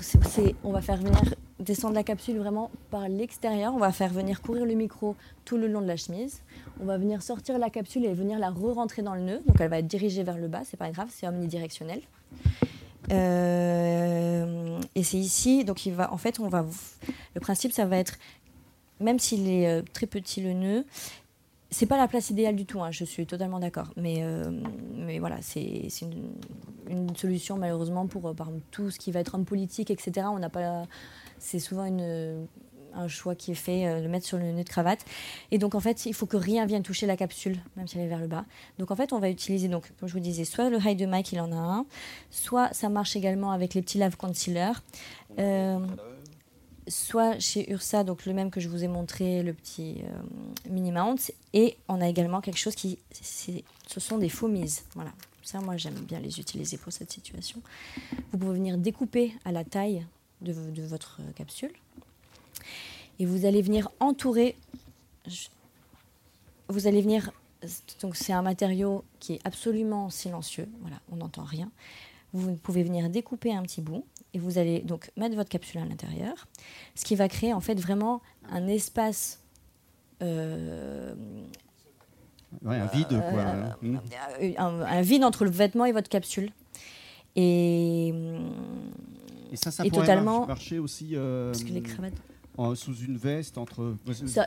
on 0.62 0.72
va 0.72 0.80
faire 0.80 0.96
venir 0.96 1.22
descendre 1.64 1.94
la 1.94 2.04
capsule 2.04 2.38
vraiment 2.38 2.70
par 2.90 3.08
l'extérieur. 3.08 3.74
On 3.74 3.78
va 3.78 3.92
faire 3.92 4.12
venir 4.12 4.40
courir 4.42 4.64
le 4.66 4.74
micro 4.74 5.16
tout 5.44 5.56
le 5.56 5.66
long 5.66 5.80
de 5.80 5.86
la 5.86 5.96
chemise. 5.96 6.42
On 6.80 6.84
va 6.84 6.98
venir 6.98 7.22
sortir 7.22 7.58
la 7.58 7.70
capsule 7.70 8.04
et 8.04 8.14
venir 8.14 8.38
la 8.38 8.50
re-rentrer 8.50 9.02
dans 9.02 9.14
le 9.14 9.22
nœud. 9.22 9.40
Donc, 9.46 9.60
elle 9.60 9.70
va 9.70 9.78
être 9.78 9.86
dirigée 9.86 10.22
vers 10.22 10.38
le 10.38 10.48
bas. 10.48 10.62
C'est 10.64 10.76
pas 10.76 10.90
grave, 10.90 11.08
c'est 11.10 11.26
omnidirectionnel. 11.26 12.00
Euh, 13.12 14.80
et 14.94 15.02
c'est 15.02 15.18
ici, 15.18 15.64
donc 15.64 15.84
il 15.86 15.92
va, 15.92 16.12
en 16.12 16.16
fait, 16.16 16.40
on 16.40 16.48
va, 16.48 16.64
le 17.34 17.40
principe, 17.40 17.72
ça 17.72 17.84
va 17.84 17.98
être 17.98 18.18
même 19.00 19.18
s'il 19.18 19.48
est 19.48 19.68
euh, 19.68 19.82
très 19.92 20.06
petit 20.06 20.40
le 20.40 20.52
nœud, 20.52 20.84
c'est 21.70 21.86
pas 21.86 21.96
la 21.96 22.06
place 22.06 22.30
idéale 22.30 22.54
du 22.54 22.66
tout, 22.66 22.80
hein, 22.82 22.90
je 22.90 23.04
suis 23.04 23.26
totalement 23.26 23.58
d'accord. 23.58 23.88
Mais, 23.96 24.18
euh, 24.22 24.50
mais 24.96 25.18
voilà, 25.18 25.38
c'est 25.40 25.88
une, 26.02 27.14
solution 27.16 27.56
malheureusement 27.56 28.06
pour 28.06 28.34
tout 28.70 28.90
ce 28.90 28.98
qui 28.98 29.10
va 29.10 29.20
être 29.20 29.34
homme 29.34 29.44
politique, 29.44 29.90
etc. 29.90 30.26
On 30.30 30.38
n'a 30.38 30.50
pas, 30.50 30.84
c'est 31.44 31.58
souvent 31.58 31.84
une, 31.84 32.46
un 32.94 33.08
choix 33.08 33.34
qui 33.34 33.52
est 33.52 33.56
fait, 33.56 34.02
de 34.02 34.08
mettre 34.08 34.26
sur 34.26 34.38
le 34.38 34.50
nœud 34.52 34.64
de 34.64 34.68
cravate. 34.68 35.04
Et 35.50 35.58
donc 35.58 35.74
en 35.74 35.80
fait, 35.80 36.06
il 36.06 36.14
faut 36.14 36.26
que 36.26 36.36
rien 36.36 36.66
vienne 36.66 36.82
toucher 36.82 37.06
la 37.06 37.16
capsule, 37.16 37.58
même 37.76 37.86
si 37.86 37.98
elle 37.98 38.04
est 38.04 38.08
vers 38.08 38.20
le 38.20 38.28
bas. 38.28 38.44
Donc 38.78 38.90
en 38.90 38.96
fait, 38.96 39.12
on 39.12 39.18
va 39.18 39.30
utiliser 39.30 39.68
donc, 39.68 39.92
comme 40.00 40.08
je 40.08 40.14
vous 40.14 40.20
disais, 40.20 40.44
soit 40.44 40.70
le 40.70 40.78
high 40.78 40.96
de 40.96 41.06
Mike, 41.06 41.32
il 41.32 41.40
en 41.40 41.52
a 41.52 41.56
un, 41.56 41.86
soit 42.30 42.72
ça 42.72 42.88
marche 42.88 43.16
également 43.16 43.52
avec 43.52 43.74
les 43.74 43.82
petits 43.82 43.98
lave 43.98 44.16
concealer 44.16 44.72
soit 46.88 47.38
chez 47.38 47.70
Ursa, 47.70 48.04
donc 48.04 48.26
le 48.26 48.32
même 48.32 48.50
que 48.50 48.60
je 48.60 48.68
vous 48.68 48.84
ai 48.84 48.88
montré, 48.88 49.42
le 49.42 49.52
petit 49.52 50.02
euh, 50.02 50.70
mini 50.70 50.92
mount, 50.92 51.32
et 51.52 51.76
on 51.88 52.00
a 52.00 52.08
également 52.08 52.40
quelque 52.40 52.58
chose 52.58 52.74
qui, 52.74 52.98
ce 53.12 54.00
sont 54.00 54.18
des 54.18 54.28
faux 54.28 54.48
mises. 54.48 54.84
Voilà, 54.94 55.12
ça 55.42 55.60
moi 55.60 55.76
j'aime 55.76 55.94
bien 55.94 56.20
les 56.20 56.40
utiliser 56.40 56.76
pour 56.76 56.92
cette 56.92 57.12
situation. 57.12 57.60
Vous 58.32 58.38
pouvez 58.38 58.54
venir 58.54 58.78
découper 58.78 59.34
à 59.44 59.52
la 59.52 59.64
taille 59.64 60.04
de, 60.40 60.82
votre 60.82 61.20
capsule, 61.34 61.72
et 63.18 63.26
vous 63.26 63.46
allez 63.46 63.62
venir 63.62 63.90
entourer. 64.00 64.56
Vous 66.68 66.86
allez 66.86 67.02
venir, 67.02 67.30
donc 68.00 68.16
c'est 68.16 68.32
un 68.32 68.42
matériau 68.42 69.04
qui 69.20 69.34
est 69.34 69.40
absolument 69.44 70.10
silencieux. 70.10 70.68
Voilà, 70.80 70.96
on 71.12 71.16
n'entend 71.16 71.44
rien. 71.44 71.70
Vous 72.32 72.56
pouvez 72.56 72.82
venir 72.82 73.10
découper 73.10 73.54
un 73.54 73.62
petit 73.62 73.80
bout 73.80 74.04
et 74.32 74.38
vous 74.38 74.58
allez 74.58 74.80
donc 74.80 75.10
mettre 75.16 75.36
votre 75.36 75.48
capsule 75.48 75.80
à 75.80 75.84
l'intérieur, 75.84 76.48
ce 76.96 77.04
qui 77.04 77.14
va 77.14 77.28
créer 77.28 77.52
en 77.52 77.60
fait 77.60 77.78
vraiment 77.78 78.20
un 78.50 78.66
espace. 78.66 79.40
Euh, 80.22 81.14
un 82.66 82.86
vide, 82.86 83.08
quoi. 83.08 83.18
Euh, 83.20 83.70
hmm. 83.82 83.98
un, 84.58 85.02
vide 85.02 85.24
entre 85.24 85.44
le 85.44 85.50
vêtement 85.50 85.84
et 85.84 85.92
votre 85.92 86.08
capsule. 86.08 86.50
Et, 87.36 88.12
et 89.54 89.56
ça, 89.56 89.70
ça 89.70 89.84
pourrait 89.84 90.00
totalement, 90.02 90.46
marcher 90.46 90.78
aussi. 90.78 91.10
Euh, 91.14 91.52
parce 91.52 91.64
que 91.64 91.72
les 91.72 91.82
cravates 91.82 92.20
sous 92.74 92.94
une 92.96 93.16
veste 93.16 93.58
entre. 93.58 93.96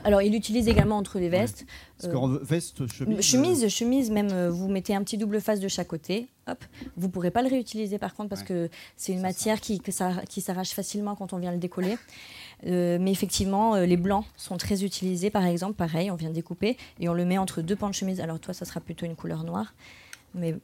alors, 0.04 0.22
il 0.22 0.34
utilise 0.34 0.68
également 0.68 0.96
entre 0.96 1.18
les 1.18 1.28
vestes. 1.28 1.66
Parce 1.98 2.12
qu'en 2.12 2.28
veste, 2.28 2.86
chemise. 2.86 3.20
Chemise, 3.20 3.64
euh, 3.64 3.68
chemise, 3.68 4.10
même 4.10 4.30
euh, 4.32 4.50
vous 4.50 4.68
mettez 4.68 4.94
un 4.94 5.02
petit 5.02 5.18
double 5.18 5.40
face 5.40 5.60
de 5.60 5.68
chaque 5.68 5.88
côté. 5.88 6.28
Hop. 6.46 6.64
Vous 6.96 7.10
pourrez 7.10 7.30
pas 7.30 7.42
le 7.42 7.48
réutiliser 7.48 7.98
par 7.98 8.14
contre 8.14 8.30
parce 8.30 8.42
que 8.42 8.70
c'est 8.96 9.12
une 9.12 9.20
matière 9.20 9.60
qui, 9.60 9.80
que 9.80 9.92
ça, 9.92 10.22
qui 10.28 10.40
s'arrache 10.40 10.70
facilement 10.70 11.14
quand 11.14 11.34
on 11.34 11.38
vient 11.38 11.52
le 11.52 11.58
décoller. 11.58 11.98
Euh, 12.66 12.98
mais 12.98 13.12
effectivement, 13.12 13.76
les 13.76 13.96
blancs 13.98 14.24
sont 14.36 14.56
très 14.56 14.84
utilisés. 14.84 15.30
Par 15.30 15.44
exemple, 15.44 15.74
pareil, 15.74 16.10
on 16.10 16.16
vient 16.16 16.30
découper 16.30 16.78
et 17.00 17.08
on 17.08 17.14
le 17.14 17.26
met 17.26 17.36
entre 17.36 17.60
deux 17.60 17.76
pans 17.76 17.88
de 17.88 17.94
chemise. 17.94 18.20
Alors 18.20 18.40
toi, 18.40 18.54
ça 18.54 18.64
sera 18.64 18.80
plutôt 18.80 19.04
une 19.04 19.16
couleur 19.16 19.44
noire, 19.44 19.74
mais 20.34 20.56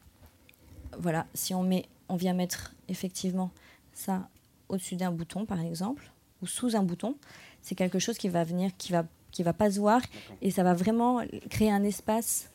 voilà, 0.98 1.26
si 1.34 1.54
on 1.54 1.62
met, 1.62 1.84
on 2.08 2.16
vient 2.16 2.32
mettre 2.32 2.74
effectivement 2.88 3.50
ça 3.92 4.28
au-dessus 4.68 4.96
d'un 4.96 5.12
bouton, 5.12 5.44
par 5.46 5.60
exemple 5.60 6.10
sous 6.46 6.76
un 6.76 6.82
bouton, 6.82 7.16
c'est 7.62 7.74
quelque 7.74 7.98
chose 7.98 8.18
qui 8.18 8.28
va 8.28 8.44
venir, 8.44 8.70
qui 8.76 8.92
va, 8.92 9.04
qui 9.30 9.42
va 9.42 9.52
pas 9.52 9.70
se 9.70 9.78
voir, 9.78 10.00
et 10.42 10.50
ça 10.50 10.62
va 10.62 10.74
vraiment 10.74 11.22
créer 11.50 11.70
un 11.70 11.82
espace 11.82 12.50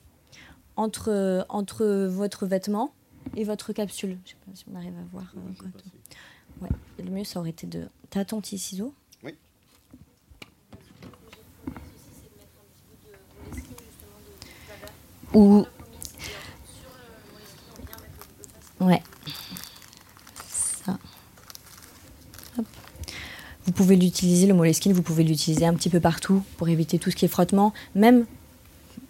entre, 0.76 1.46
entre 1.50 1.86
votre 2.08 2.46
vêtement 2.46 2.94
et 3.36 3.44
votre 3.44 3.74
capsule. 3.74 4.18
Je 4.26 4.32
sais 4.32 4.38
pas 4.46 4.52
si 4.54 4.66
on 4.72 4.76
arrive 4.76 4.94
à 4.98 5.04
voir. 5.12 5.34
Euh, 5.36 6.64
ouais, 6.64 6.70
le 7.04 7.12
mieux, 7.12 7.24
ça 7.24 7.40
aurait 7.40 7.50
été 7.50 7.68
de. 7.68 7.88
T'as 8.10 8.26
ton 8.26 8.42
petit 8.42 8.58
ciseau 8.58 8.94
Oui. 9.24 9.36
Ou. 15.34 15.66
Ouais. 18.80 19.04
Vous 23.70 23.76
pouvez 23.76 23.98
l'utiliser, 23.98 24.48
le 24.48 24.56
Moleskine, 24.56 24.94
vous 24.94 25.04
pouvez 25.04 25.24
l'utiliser 25.24 25.64
un 25.64 25.76
petit 25.76 25.92
peu 25.92 26.00
partout 26.00 26.42
pour 26.58 26.70
éviter 26.70 26.98
tout 26.98 27.12
ce 27.12 27.16
qui 27.16 27.26
est 27.26 27.28
frottement, 27.28 27.72
même 27.94 28.26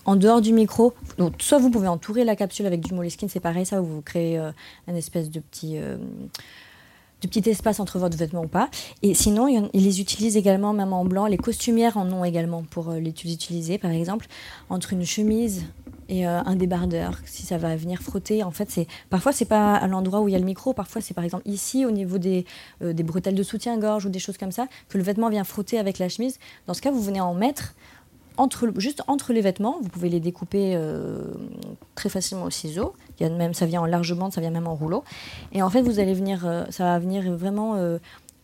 en 0.03 0.17
dehors 0.17 0.41
du 0.41 0.51
micro. 0.51 0.93
Donc, 1.17 1.35
soit 1.39 1.59
vous 1.59 1.69
pouvez 1.69 1.87
entourer 1.87 2.25
la 2.25 2.35
capsule 2.35 2.65
avec 2.65 2.81
du 2.81 2.93
Moleskine, 2.93 3.29
c'est 3.29 3.39
pareil, 3.39 3.65
ça, 3.65 3.79
vous 3.79 4.01
créez 4.01 4.37
euh, 4.37 4.51
un 4.89 4.95
espèce 4.95 5.31
de 5.31 5.39
petit, 5.39 5.77
euh, 5.77 5.95
de 7.21 7.27
petit 7.29 7.49
espace 7.49 7.79
entre 7.79 7.99
votre 7.99 8.17
vêtement 8.17 8.43
ou 8.43 8.47
pas. 8.49 8.69
Et 9.01 9.13
sinon, 9.13 9.47
ils 9.47 9.83
les 9.85 10.01
utilisent 10.01 10.35
également, 10.35 10.73
même 10.73 10.91
en 10.91 11.05
blanc. 11.05 11.25
Les 11.25 11.37
costumières 11.37 11.95
en 11.95 12.11
ont 12.11 12.25
également 12.25 12.63
pour 12.63 12.89
euh, 12.89 12.99
les 12.99 13.11
utiliser, 13.11 13.77
par 13.77 13.91
exemple, 13.91 14.27
entre 14.69 14.91
une 14.91 15.05
chemise 15.05 15.63
et 16.09 16.27
euh, 16.27 16.41
un 16.43 16.55
débardeur, 16.55 17.19
si 17.25 17.43
ça 17.43 17.57
va 17.57 17.75
venir 17.75 18.01
frotter. 18.01 18.43
En 18.43 18.51
fait, 18.51 18.69
c'est 18.69 18.87
parfois 19.09 19.31
c'est 19.31 19.45
pas 19.45 19.75
à 19.75 19.87
l'endroit 19.87 20.21
où 20.21 20.27
il 20.27 20.31
y 20.31 20.35
a 20.35 20.39
le 20.39 20.45
micro, 20.45 20.73
parfois 20.73 21.01
c'est 21.01 21.13
par 21.13 21.23
exemple 21.23 21.47
ici 21.47 21.85
au 21.85 21.91
niveau 21.91 22.17
des, 22.17 22.45
euh, 22.81 22.93
des 22.93 23.03
bretelles 23.03 23.35
de 23.35 23.43
soutien-gorge 23.43 24.05
ou 24.05 24.09
des 24.09 24.19
choses 24.19 24.37
comme 24.37 24.51
ça 24.51 24.67
que 24.89 24.97
le 24.97 25.03
vêtement 25.03 25.29
vient 25.29 25.43
frotter 25.43 25.77
avec 25.77 25.99
la 25.99 26.09
chemise. 26.09 26.39
Dans 26.67 26.73
ce 26.73 26.81
cas, 26.81 26.91
vous 26.91 27.01
venez 27.01 27.21
en 27.21 27.35
mettre 27.35 27.75
entre, 28.37 28.71
juste 28.77 29.03
entre 29.07 29.33
les 29.33 29.41
vêtements. 29.41 29.77
Vous 29.81 29.89
pouvez 29.89 30.09
les 30.09 30.19
découper 30.19 30.73
euh, 30.75 31.21
très 31.93 32.09
facilement 32.09 32.45
au 32.45 32.49
ciseau. 32.49 32.93
Il 33.19 33.27
y 33.27 33.29
a 33.29 33.29
même 33.29 33.53
ça 33.53 33.67
vient 33.67 33.81
en 33.81 33.85
large 33.85 34.15
bande, 34.15 34.33
ça 34.33 34.41
vient 34.41 34.49
même 34.49 34.67
en 34.67 34.75
rouleau. 34.75 35.03
Et 35.51 35.61
en 35.61 35.69
fait, 35.69 35.81
vous 35.81 35.99
allez 35.99 36.15
venir, 36.15 36.65
ça 36.71 36.85
va 36.85 36.99
venir 36.99 37.31
vraiment 37.33 37.75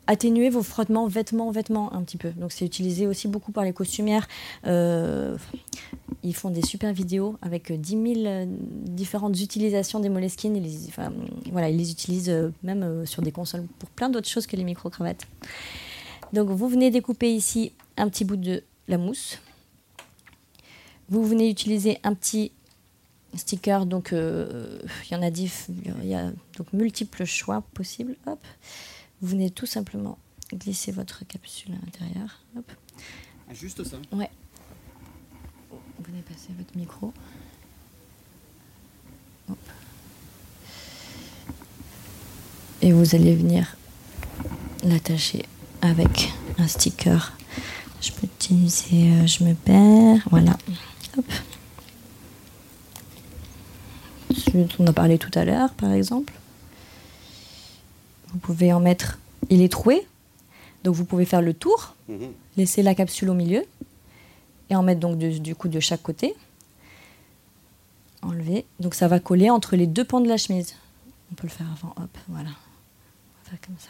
atténuer 0.08 0.50
vos 0.50 0.64
frottements 0.64 1.08
vêtements-vêtements 1.08 1.94
un 1.94 2.04
petit 2.04 2.18
peu. 2.18 2.32
Donc 2.32 2.52
c'est 2.52 2.66
utilisé 2.66 3.08
aussi 3.08 3.28
beaucoup 3.28 3.52
par 3.52 3.64
les 3.64 3.74
costumières. 3.74 4.28
Euh, 4.66 5.38
ils 6.24 6.36
font 6.36 6.50
des 6.50 6.62
super 6.62 6.94
vidéos 6.94 7.38
avec 7.42 7.72
10 7.72 7.90
000 8.16 8.26
euh, 8.26 8.46
différentes 8.48 9.40
utilisations 9.40 10.00
des 10.00 10.10
moleskines. 10.10 10.56
Ils 10.56 10.64
les, 10.64 10.78
voilà, 11.52 11.70
ils 11.70 11.78
les 11.78 11.92
utilisent 11.92 12.30
euh, 12.30 12.50
même 12.64 13.06
sur 13.06 13.22
des 13.22 13.32
consoles 13.32 13.66
pour 13.80 13.90
plein 13.90 14.10
d'autres 14.10 14.30
choses 14.30 14.48
que 14.48 14.56
les 14.56 14.64
micro-cravates. 14.64 15.26
Donc 16.34 16.50
vous 16.50 16.68
venez 16.68 16.92
découper 16.92 17.34
ici 17.34 17.72
un 17.98 18.10
petit 18.10 18.26
bout 18.26 18.38
de 18.38 18.64
la 18.88 18.98
mousse. 18.98 19.40
Vous 21.10 21.24
venez 21.24 21.50
utiliser 21.50 22.00
un 22.04 22.14
petit 22.14 22.52
sticker, 23.36 23.86
donc 23.86 24.10
il 24.12 25.12
y 25.12 25.16
en 25.16 25.22
a, 25.22 25.28
il 25.28 26.08
y 26.08 26.16
a 26.16 26.32
donc 26.58 26.74
multiples 26.74 27.26
choix 27.26 27.62
possibles. 27.74 28.16
Vous 29.22 29.28
venez 29.30 29.50
tout 29.50 29.66
simplement 29.66 30.18
glisser 30.54 30.92
votre 30.92 31.26
capsule 31.26 31.74
à 31.74 31.86
l'intérieur. 31.86 32.42
Ah, 33.50 33.54
juste 33.54 33.84
ça 33.84 33.98
Ouais. 34.12 34.30
Vous 35.72 36.04
venez 36.12 36.22
passer 36.22 36.50
votre 36.58 36.76
micro. 36.78 37.14
Et 42.82 42.92
vous 42.92 43.16
allez 43.16 43.36
venir 43.36 43.78
l'attacher 44.84 45.46
avec 45.82 46.32
un 46.58 46.68
sticker. 46.68 47.34
Je 48.02 48.12
peux 48.12 48.26
utiliser, 48.28 49.12
euh, 49.12 49.26
je 49.28 49.44
me 49.44 49.54
perds, 49.56 50.28
voilà. 50.30 50.58
Hop. 51.18 51.26
Celui 54.36 54.66
dont 54.66 54.70
on 54.80 54.88
a 54.88 54.94
parlé 54.94 55.18
tout 55.18 55.32
à 55.34 55.46
l'heure, 55.46 55.74
par 55.74 55.92
exemple. 55.92 56.34
Vous 58.36 58.42
pouvez 58.42 58.74
en 58.74 58.82
mettre, 58.82 59.18
il 59.50 59.62
est 59.62 59.72
troué, 59.72 60.06
donc 60.84 60.94
vous 60.94 61.06
pouvez 61.06 61.24
faire 61.24 61.42
le 61.42 61.54
tour, 61.54 61.96
mhm. 62.10 62.34
laisser 62.58 62.84
la 62.84 62.94
capsule 62.94 63.30
au 63.30 63.34
milieu 63.34 63.64
et 64.70 64.76
en 64.76 64.84
mettre 64.84 65.00
donc 65.00 65.18
du 65.18 65.56
coup 65.56 65.70
de 65.70 65.80
chaque 65.80 66.04
côté. 66.04 66.36
enlever. 68.22 68.66
Donc 68.82 68.94
ça 68.94 69.08
va 69.08 69.22
coller 69.22 69.50
entre 69.50 69.78
les 69.78 69.88
deux 69.88 70.04
pans 70.04 70.20
de 70.20 70.28
la 70.28 70.36
chemise. 70.36 70.76
On 71.32 71.36
peut 71.36 71.48
le 71.48 71.52
faire 71.54 71.68
avant, 71.72 71.94
hop, 71.96 72.18
voilà. 72.28 72.50
On 72.50 73.46
va 73.46 73.52
faire 73.52 73.62
comme 73.66 73.78
ça. 73.80 73.90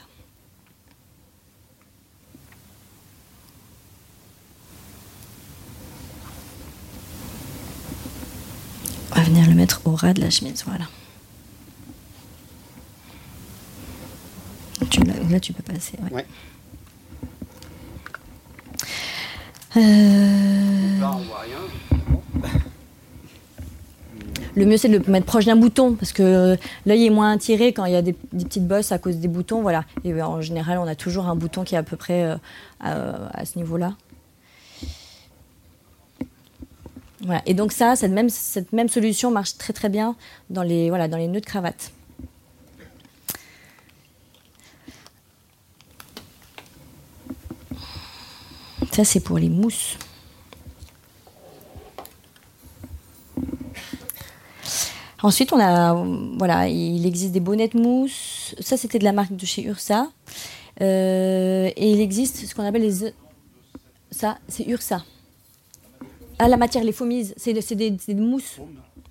On 9.11 9.15
va 9.15 9.23
venir 9.23 9.47
le 9.47 9.55
mettre 9.55 9.81
au 9.85 9.95
ras 9.95 10.13
de 10.13 10.21
la 10.21 10.29
chemise, 10.29 10.63
voilà. 10.67 10.85
Tu, 14.89 14.99
là, 15.29 15.39
tu 15.39 15.53
peux 15.53 15.63
passer. 15.63 15.97
Ouais. 16.03 16.17
Ouais. 16.17 16.25
Euh, 19.77 20.99
Là, 20.99 21.11
on 21.15 21.19
voit 21.23 21.39
rien. 21.41 21.57
Le 24.55 24.65
mieux, 24.65 24.77
c'est 24.77 24.87
de 24.87 24.99
le 24.99 25.11
mettre 25.11 25.25
proche 25.25 25.43
d'un 25.45 25.57
bouton 25.57 25.95
parce 25.95 26.13
que 26.13 26.57
l'œil 26.85 27.05
est 27.07 27.09
moins 27.09 27.33
attiré 27.33 27.73
quand 27.73 27.83
il 27.83 27.91
y 27.91 27.95
a 27.97 28.01
des, 28.01 28.15
des 28.31 28.45
petites 28.45 28.65
bosses 28.65 28.93
à 28.93 28.97
cause 28.99 29.17
des 29.17 29.27
boutons. 29.27 29.61
Voilà. 29.61 29.83
Et 30.05 30.13
euh, 30.13 30.25
en 30.25 30.39
général, 30.39 30.77
on 30.77 30.87
a 30.87 30.95
toujours 30.95 31.27
un 31.27 31.35
bouton 31.35 31.65
qui 31.65 31.75
est 31.75 31.77
à 31.77 31.83
peu 31.83 31.97
près 31.97 32.23
euh, 32.23 32.35
à, 32.79 33.39
à 33.41 33.45
ce 33.45 33.57
niveau-là. 33.57 33.95
Voilà. 37.25 37.41
Et 37.45 37.53
donc 37.53 37.73
ça, 37.73 37.97
cette 37.97 38.11
même, 38.11 38.29
cette 38.29 38.71
même 38.71 38.87
solution 38.87 39.29
marche 39.29 39.57
très 39.57 39.73
très 39.73 39.89
bien 39.89 40.15
dans 40.49 40.63
les, 40.63 40.87
voilà, 40.87 41.09
dans 41.09 41.17
les 41.17 41.27
nœuds 41.27 41.41
de 41.41 41.45
cravate. 41.45 41.91
Ça, 48.95 49.03
c'est 49.03 49.19
pour 49.19 49.37
les 49.37 49.49
mousses. 49.49 49.97
Ensuite, 55.21 55.51
on 55.51 55.59
a, 55.59 55.93
voilà, 56.37 56.69
il 56.69 57.05
existe 57.05 57.33
des 57.33 57.41
bonnettes 57.41 57.73
mousse. 57.73 58.55
Ça, 58.61 58.77
c'était 58.77 58.99
de 58.99 59.03
la 59.03 59.11
marque 59.11 59.35
de 59.35 59.45
chez 59.45 59.63
Ursa. 59.63 60.09
Euh, 60.81 61.69
et 61.75 61.91
il 61.91 61.99
existe 61.99 62.45
ce 62.45 62.55
qu'on 62.55 62.63
appelle 62.63 62.83
les. 62.83 63.11
Ça, 64.11 64.37
c'est 64.47 64.65
Ursa. 64.65 65.03
Ah, 66.39 66.47
la 66.47 66.55
matière, 66.57 66.83
les 66.85 66.93
fomises, 66.93 67.33
c'est 67.35 67.51
de- 67.53 67.75
des, 67.75 67.91
des 67.91 68.13
mousses. 68.15 68.59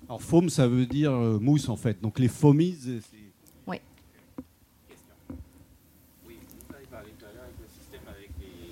Alors, 0.07 0.21
foam, 0.21 0.49
ça 0.49 0.67
veut 0.67 0.85
dire 0.87 1.11
euh, 1.11 1.37
mousse, 1.39 1.69
en 1.69 1.75
fait. 1.75 2.01
Donc, 2.01 2.17
les 2.17 2.27
foamies, 2.27 2.75
c'est... 2.83 3.01
Oui. 3.67 3.77
Oui, 6.27 6.37
vous 6.69 6.75
avez 6.75 6.85
parlé 6.85 7.09
tout 7.19 7.25
à 7.25 7.33
l'heure 7.33 7.43
avec 7.43 7.55
le 7.59 7.67
système 7.81 8.07
avec 8.07 8.29
les... 8.39 8.71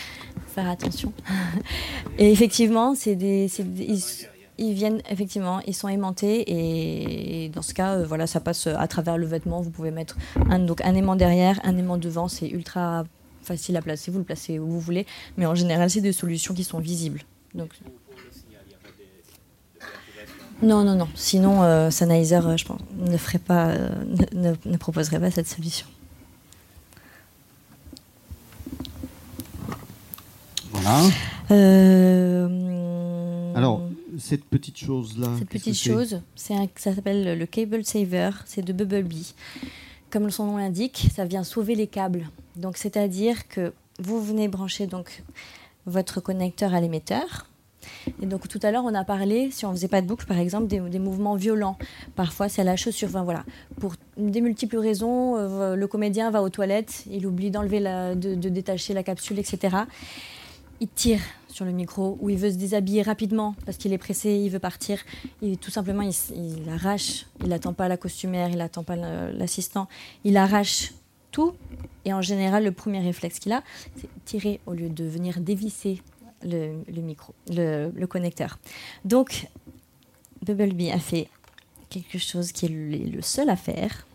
Faire 0.48 0.70
attention. 0.70 1.12
Et 2.18 2.32
effectivement, 2.32 2.96
c'est 2.96 3.16
des, 3.16 3.50
ils, 3.60 4.02
ils 4.58 4.74
viennent 4.74 5.02
effectivement, 5.10 5.60
ils 5.66 5.74
sont 5.74 5.88
aimantés 5.88 6.44
et 6.48 7.50
dans 7.50 7.62
ce 7.62 7.74
cas, 7.74 7.96
euh, 7.96 8.06
voilà, 8.06 8.28
ça 8.28 8.40
passe 8.40 8.68
à 8.68 8.88
travers 8.88 9.18
le 9.18 9.26
vêtement. 9.26 9.62
Vous 9.62 9.72
pouvez 9.72 9.92
mettre 9.92 10.16
un, 10.50 10.60
donc 10.60 10.82
un 10.82 10.94
aimant 10.94 11.16
derrière, 11.16 11.60
un 11.64 11.78
aimant 11.78 11.98
devant, 11.98 12.28
c'est 12.28 12.48
ultra 12.48 13.04
facile 13.44 13.78
à 13.78 13.82
placer. 13.82 14.12
Vous 14.12 14.20
le 14.20 14.24
placez 14.24 14.60
où 14.60 14.68
vous 14.68 14.80
voulez, 14.80 15.06
mais 15.38 15.46
en 15.46 15.56
général, 15.56 15.90
c'est 15.90 16.02
des 16.02 16.14
solutions 16.14 16.54
qui 16.54 16.64
sont 16.64 16.80
visibles. 16.80 17.22
Donc, 17.54 17.72
non, 20.62 20.84
non, 20.84 20.96
non. 20.96 21.08
Sinon, 21.16 21.64
euh, 21.64 21.90
Sennheiser, 21.90 22.36
euh, 22.36 22.56
je 22.56 22.66
pense, 22.66 22.82
ne 22.98 23.18
ferait 23.18 23.40
pas, 23.40 23.70
euh, 23.70 23.90
ne, 24.34 24.78
proposerait 24.78 25.20
pas 25.20 25.32
cette 25.32 25.48
solution. 25.48 25.88
Voilà. 30.72 31.02
Euh, 31.50 32.48
Alors, 33.56 33.82
cette 34.20 34.46
petite 34.46 34.78
chose-là... 34.78 35.30
cette 35.40 35.50
petite 35.50 35.76
chose, 35.76 36.22
c'est 36.36 36.54
ça 36.76 36.94
s'appelle 36.94 37.38
le 37.38 37.46
cable 37.46 37.84
saver. 37.84 38.30
C'est 38.46 38.64
de 38.64 38.72
Bubblebee. 38.72 39.34
Comme 40.12 40.30
son 40.30 40.46
nom 40.46 40.58
l'indique, 40.58 41.08
ça 41.16 41.24
vient 41.24 41.44
sauver 41.44 41.74
les 41.74 41.88
câbles. 41.88 42.30
Donc, 42.58 42.76
c'est-à-dire 42.76 43.48
que 43.48 43.74
vous 43.98 44.22
venez 44.22 44.50
brancher 44.50 44.86
donc 44.86 45.24
votre 45.86 46.20
connecteur 46.20 46.74
à 46.74 46.82
l'émetteur. 46.82 47.48
Et 48.22 48.26
donc 48.26 48.48
tout 48.48 48.60
à 48.62 48.72
l'heure, 48.72 48.84
on 48.86 48.94
a 48.94 49.04
parlé, 49.04 49.50
si 49.52 49.66
on 49.66 49.72
faisait 49.72 49.88
pas 49.88 50.02
de 50.02 50.08
boucle, 50.08 50.26
par 50.26 50.38
exemple, 50.38 50.68
des, 50.68 51.00
mouvements 51.00 51.36
violents. 51.36 51.78
Parfois, 52.16 52.50
c'est 52.50 52.64
la 52.64 52.76
chaussure. 52.76 53.08
Enfin, 53.08 53.24
voilà. 53.24 53.46
Pour 53.80 53.94
des 54.18 54.42
multiples 54.42 54.78
raisons, 54.78 55.38
euh, 55.38 55.76
le 55.76 55.88
comédien 55.88 56.30
va 56.30 56.44
aux 56.44 56.50
toilettes, 56.50 57.06
il 57.10 57.26
oublie 57.26 57.50
d'enlever, 57.50 57.80
de 57.80 58.50
détacher 58.50 58.94
la 58.94 59.04
capsule, 59.04 59.40
etc. 59.40 59.78
Il 60.82 60.90
tire 60.90 61.22
sur 61.52 61.66
le 61.66 61.72
micro 61.72 62.18
ou 62.22 62.30
il 62.30 62.38
veut 62.38 62.52
se 62.52 62.56
déshabiller 62.56 63.02
rapidement 63.02 63.56
parce 63.66 63.78
qu'il 63.78 63.94
est 63.94 63.98
pressé, 63.98 64.32
il 64.32 64.50
veut 64.50 64.60
partir. 64.60 65.00
Et 65.42 65.58
tout 65.58 65.72
simplement, 65.72 66.02
il, 66.02 66.70
arrache. 66.70 67.26
Il 67.42 67.50
n'attend 67.50 67.74
pas 67.74 67.88
la 67.88 67.98
costumière, 67.98 68.50
il 68.50 68.58
n'attend 68.58 68.84
pas 68.84 68.96
l'assistant. 68.96 69.88
Il 70.24 70.38
arrache 70.38 70.94
tout. 71.32 71.54
Et 72.06 72.14
en 72.14 72.22
général, 72.22 72.64
le 72.64 72.72
premier 72.72 73.00
réflexe 73.00 73.40
qu'il 73.40 73.52
a, 73.52 73.64
c'est 73.96 74.10
tirer 74.26 74.60
au 74.66 74.74
lieu 74.74 74.90
de 74.90 75.04
venir 75.04 75.40
dévisser 75.40 76.02
le, 76.44 76.84
micro, 77.02 77.34
le, 77.50 78.06
connecteur. 78.06 78.60
Donc, 79.06 79.48
Bubblebee 80.44 80.92
a 80.92 81.00
fait 81.00 81.28
quelque 81.90 82.18
chose 82.18 82.52
qui 82.52 82.66
est 82.66 82.70
le, 82.70 83.22
seul 83.22 83.50
à 83.50 83.56
faire, 83.56 84.08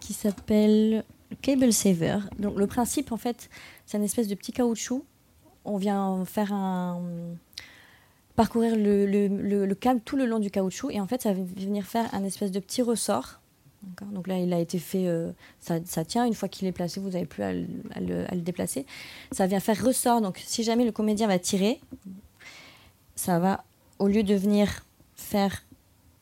qui 0.00 0.12
s'appelle 0.14 1.04
le 1.30 1.36
Cable 1.40 1.72
Saver. 1.72 2.18
Donc, 2.38 2.56
le 2.56 2.66
principe, 2.66 3.12
en 3.12 3.16
fait, 3.16 3.50
c'est 3.86 3.98
une 3.98 4.04
espèce 4.04 4.28
de 4.28 4.34
petit 4.34 4.52
caoutchouc. 4.52 5.04
On 5.64 5.76
vient 5.76 6.24
faire 6.24 6.52
un 6.52 7.00
parcourir 8.34 8.76
le, 8.76 9.04
le- 9.06 9.28
le- 9.28 9.66
le 9.66 9.74
câble 9.74 10.00
tout 10.00 10.16
le 10.16 10.24
long 10.26 10.38
du 10.38 10.50
caoutchouc 10.50 10.90
et 10.90 11.00
en 11.00 11.06
fait 11.06 11.22
ça 11.22 11.32
va 11.34 11.42
venir 11.56 11.84
faire 11.84 12.12
un 12.14 12.24
espèce 12.24 12.50
de 12.50 12.60
petit 12.60 12.82
ressort. 12.82 13.40
Donc 14.12 14.26
là 14.28 14.38
il 14.38 14.52
a 14.52 14.58
été 14.60 14.78
fait, 14.78 15.06
euh, 15.08 15.32
ça, 15.60 15.78
ça 15.84 16.04
tient, 16.04 16.24
une 16.24 16.34
fois 16.34 16.48
qu'il 16.48 16.66
est 16.68 16.72
placé 16.72 17.00
vous 17.00 17.10
n'avez 17.10 17.26
plus 17.26 17.42
à, 17.42 17.48
à 17.48 18.00
le 18.00 18.40
déplacer. 18.40 18.86
Ça 19.32 19.46
vient 19.46 19.60
faire 19.60 19.84
ressort, 19.84 20.20
donc 20.20 20.40
si 20.44 20.62
jamais 20.62 20.84
le 20.84 20.92
comédien 20.92 21.26
va 21.26 21.38
tirer, 21.38 21.80
ça 23.16 23.38
va, 23.38 23.64
au 23.98 24.06
lieu 24.08 24.22
de 24.22 24.34
venir 24.34 24.84
faire 25.16 25.62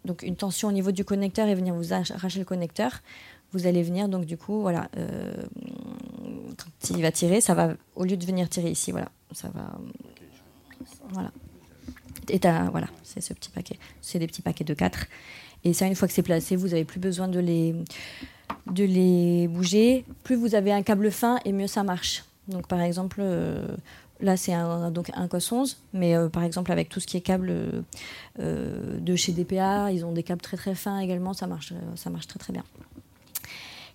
donc 0.04 0.22
une 0.22 0.36
tension 0.36 0.68
au 0.68 0.72
niveau 0.72 0.90
du 0.90 1.04
connecteur 1.04 1.48
et 1.48 1.54
venir 1.54 1.74
vous 1.74 1.92
arracher 1.92 2.38
le 2.38 2.44
connecteur, 2.46 3.00
vous 3.52 3.66
allez 3.66 3.82
venir 3.82 4.08
donc 4.08 4.24
du 4.24 4.36
coup 4.38 4.60
voilà 4.62 4.88
euh, 4.96 5.32
quand 6.56 6.90
il 6.90 7.02
va 7.02 7.12
tirer 7.12 7.40
ça 7.40 7.52
va 7.54 7.74
au 7.96 8.04
lieu 8.04 8.16
de 8.16 8.24
venir 8.24 8.48
tirer 8.48 8.70
ici 8.70 8.90
voilà 8.92 9.08
ça 9.32 9.48
va 9.48 9.78
voilà. 11.10 11.30
Et 12.28 12.38
t'as- 12.38 12.70
voilà 12.70 12.88
c'est 13.02 13.20
ce 13.20 13.32
petit 13.34 13.50
paquet. 13.50 13.78
C'est 14.00 14.18
des 14.18 14.26
petits 14.26 14.42
paquets 14.42 14.64
de 14.64 14.74
4 14.74 15.06
et 15.64 15.72
ça 15.72 15.86
une 15.86 15.94
fois 15.94 16.08
que 16.08 16.14
c'est 16.14 16.22
placé 16.22 16.56
vous 16.56 16.72
avez 16.74 16.84
plus 16.84 17.00
besoin 17.00 17.28
de 17.28 17.40
les 17.40 17.74
de 18.66 18.84
les 18.84 19.48
bouger. 19.48 20.04
Plus 20.24 20.36
vous 20.36 20.54
avez 20.54 20.72
un 20.72 20.82
câble 20.82 21.10
fin 21.10 21.38
et 21.44 21.52
mieux 21.52 21.66
ça 21.66 21.82
marche. 21.82 22.24
Donc 22.48 22.66
par 22.68 22.80
exemple 22.80 23.18
euh, 23.20 23.66
Là, 24.22 24.36
c'est 24.36 24.52
un, 24.52 24.90
donc 24.90 25.10
un 25.14 25.28
COS 25.28 25.50
11, 25.50 25.78
mais 25.94 26.14
euh, 26.14 26.28
par 26.28 26.42
exemple, 26.42 26.70
avec 26.72 26.90
tout 26.90 27.00
ce 27.00 27.06
qui 27.06 27.16
est 27.16 27.22
câble 27.22 27.48
euh, 27.48 27.80
euh, 28.38 29.00
de 29.00 29.16
chez 29.16 29.32
DPA, 29.32 29.90
ils 29.92 30.04
ont 30.04 30.12
des 30.12 30.22
câbles 30.22 30.42
très 30.42 30.58
très 30.58 30.74
fins 30.74 30.98
également, 30.98 31.32
ça 31.32 31.46
marche, 31.46 31.72
euh, 31.72 31.96
ça 31.96 32.10
marche 32.10 32.26
très 32.26 32.38
très 32.38 32.52
bien. 32.52 32.62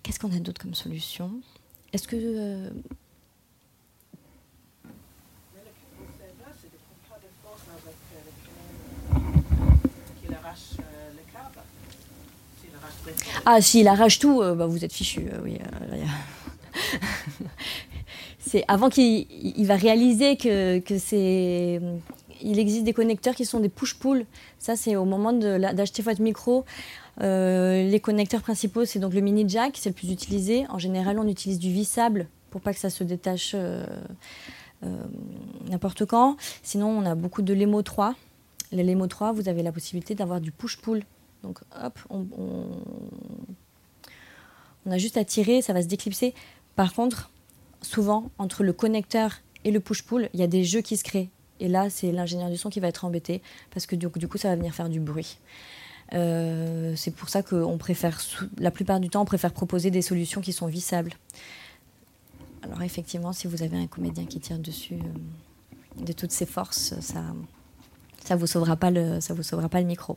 Qu'est-ce 0.02 0.18
qu'on 0.18 0.32
a 0.34 0.40
d'autre 0.40 0.60
comme 0.60 0.74
solution? 0.74 1.30
Est-ce 1.92 2.08
que. 2.08 2.16
euh, 2.16 2.70
c'est 6.60 6.70
des 6.70 6.78
contrats 6.90 7.20
de 7.20 7.28
force 7.44 7.62
avec 7.70 7.94
euh, 8.16 8.20
le 9.14 10.28
qui 10.28 10.34
arrache 10.34 10.74
euh, 10.80 11.10
le 11.12 11.32
câble. 11.32 11.60
S'il 12.60 12.74
arrache 12.74 12.90
très 12.90 12.94
fort. 12.94 12.95
Ah, 13.44 13.60
s'il 13.60 13.88
arrache 13.88 14.18
tout, 14.18 14.40
euh, 14.42 14.54
bah, 14.54 14.66
vous 14.66 14.84
êtes 14.84 14.92
fichu. 14.92 15.28
euh, 15.32 15.38
oui, 15.44 15.58
euh, 15.60 16.04
c'est 18.38 18.64
avant 18.68 18.88
qu'il 18.88 19.26
il 19.30 19.66
va 19.66 19.76
réaliser 19.76 20.36
que, 20.36 20.82
c'est. 20.98 21.80
Il 22.42 22.58
existe 22.58 22.84
des 22.84 22.92
connecteurs 22.92 23.34
qui 23.34 23.46
sont 23.46 23.60
des 23.60 23.70
push-pull. 23.70 24.26
Ça, 24.58 24.76
c'est 24.76 24.94
au 24.94 25.06
moment 25.06 25.32
d'acheter 25.32 26.02
votre 26.02 26.20
micro. 26.20 26.66
Les 27.18 28.00
connecteurs 28.02 28.42
principaux, 28.42 28.84
c'est 28.84 28.98
donc 28.98 29.14
le 29.14 29.22
mini 29.22 29.48
jack, 29.48 29.78
c'est 29.80 29.88
le 29.88 29.94
plus 29.94 30.10
utilisé. 30.10 30.66
En 30.68 30.78
général, 30.78 31.18
on 31.18 31.26
utilise 31.26 31.58
du 31.58 31.72
vissable 31.72 32.28
pour 32.50 32.60
pas 32.60 32.74
que 32.74 32.78
ça 32.78 32.90
se 32.90 33.04
détache 33.04 33.56
n'importe 35.70 36.04
quand. 36.04 36.36
Sinon, 36.62 36.90
on 36.90 37.06
a 37.06 37.14
beaucoup 37.14 37.40
de 37.40 37.54
Lemo 37.54 37.80
3. 37.80 38.14
Les 38.70 38.84
Lemo 38.84 39.06
3, 39.06 39.32
vous 39.32 39.48
avez 39.48 39.62
la 39.62 39.72
possibilité 39.72 40.14
d'avoir 40.14 40.42
du 40.42 40.52
push-pull. 40.52 41.04
Donc, 41.46 41.60
hop, 41.80 41.98
on, 42.10 42.66
a 44.90 44.98
juste 44.98 45.16
à 45.16 45.24
tirer, 45.24 45.62
ça 45.62 45.72
va 45.72 45.80
se 45.80 45.86
déclipser. 45.86 46.34
Par 46.74 46.92
contre, 46.92 47.30
souvent, 47.82 48.30
entre 48.38 48.64
le 48.64 48.72
connecteur 48.72 49.36
et 49.64 49.70
le 49.70 49.78
push-pull, 49.78 50.28
il 50.34 50.40
y 50.40 50.42
a 50.42 50.48
des 50.48 50.64
jeux 50.64 50.80
qui 50.80 50.96
se 50.96 51.04
créent. 51.04 51.30
Et 51.60 51.68
là, 51.68 51.88
c'est 51.88 52.10
l'ingénieur 52.10 52.50
du 52.50 52.56
son 52.56 52.68
qui 52.68 52.80
va 52.80 52.88
être 52.88 53.04
embêté 53.04 53.42
parce 53.70 53.86
que 53.86 53.94
du, 53.94 54.08
coup, 54.08 54.38
ça 54.38 54.48
va 54.48 54.56
venir 54.56 54.74
faire 54.74 54.88
du 54.88 54.98
bruit. 54.98 55.38
Euh, 56.14 56.94
c'est 56.96 57.12
pour 57.12 57.28
ça 57.28 57.44
qu'on 57.44 57.78
préfère, 57.78 58.20
la 58.58 58.72
plupart 58.72 58.98
du 58.98 59.08
temps, 59.08 59.22
on 59.22 59.26
préfère 59.26 59.52
proposer 59.52 59.92
des 59.92 60.02
solutions 60.02 60.40
qui 60.40 60.52
sont 60.52 60.66
vissables. 60.66 61.12
Alors 62.62 62.82
effectivement, 62.82 63.32
si 63.32 63.46
vous 63.46 63.62
avez 63.62 63.76
un 63.76 63.86
comédien 63.86 64.24
qui 64.24 64.40
tire 64.40 64.58
dessus 64.58 64.94
euh, 64.94 66.04
de 66.04 66.12
toutes 66.12 66.32
ses 66.32 66.46
forces, 66.46 66.98
ça, 67.00 67.22
ça 68.24 68.34
vous 68.36 68.46
sauvera 68.46 68.76
pas 68.76 68.90
le 68.90 69.84
micro. 69.84 70.16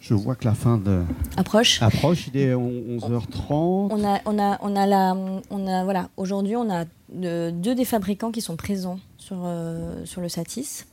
Je 0.00 0.14
vois 0.14 0.34
que 0.34 0.46
la 0.46 0.54
fin 0.54 0.78
de 0.78 1.02
approche. 1.36 1.82
Approche, 1.82 2.28
il 2.28 2.40
est 2.40 2.54
11h30. 2.54 3.88
On 3.90 4.04
a, 4.04 4.20
on 4.24 4.38
a, 4.38 4.58
on 4.62 4.74
a 4.74 4.86
la, 4.86 5.14
on 5.50 5.66
a 5.66 5.84
voilà. 5.84 6.08
Aujourd'hui, 6.16 6.56
on 6.56 6.70
a 6.70 6.86
deux 7.12 7.74
des 7.74 7.84
fabricants 7.84 8.30
qui 8.30 8.40
sont 8.40 8.56
présents 8.56 8.98
sur 9.18 9.36
euh, 9.44 10.04
sur 10.06 10.22
le 10.22 10.30
Satis. 10.30 10.86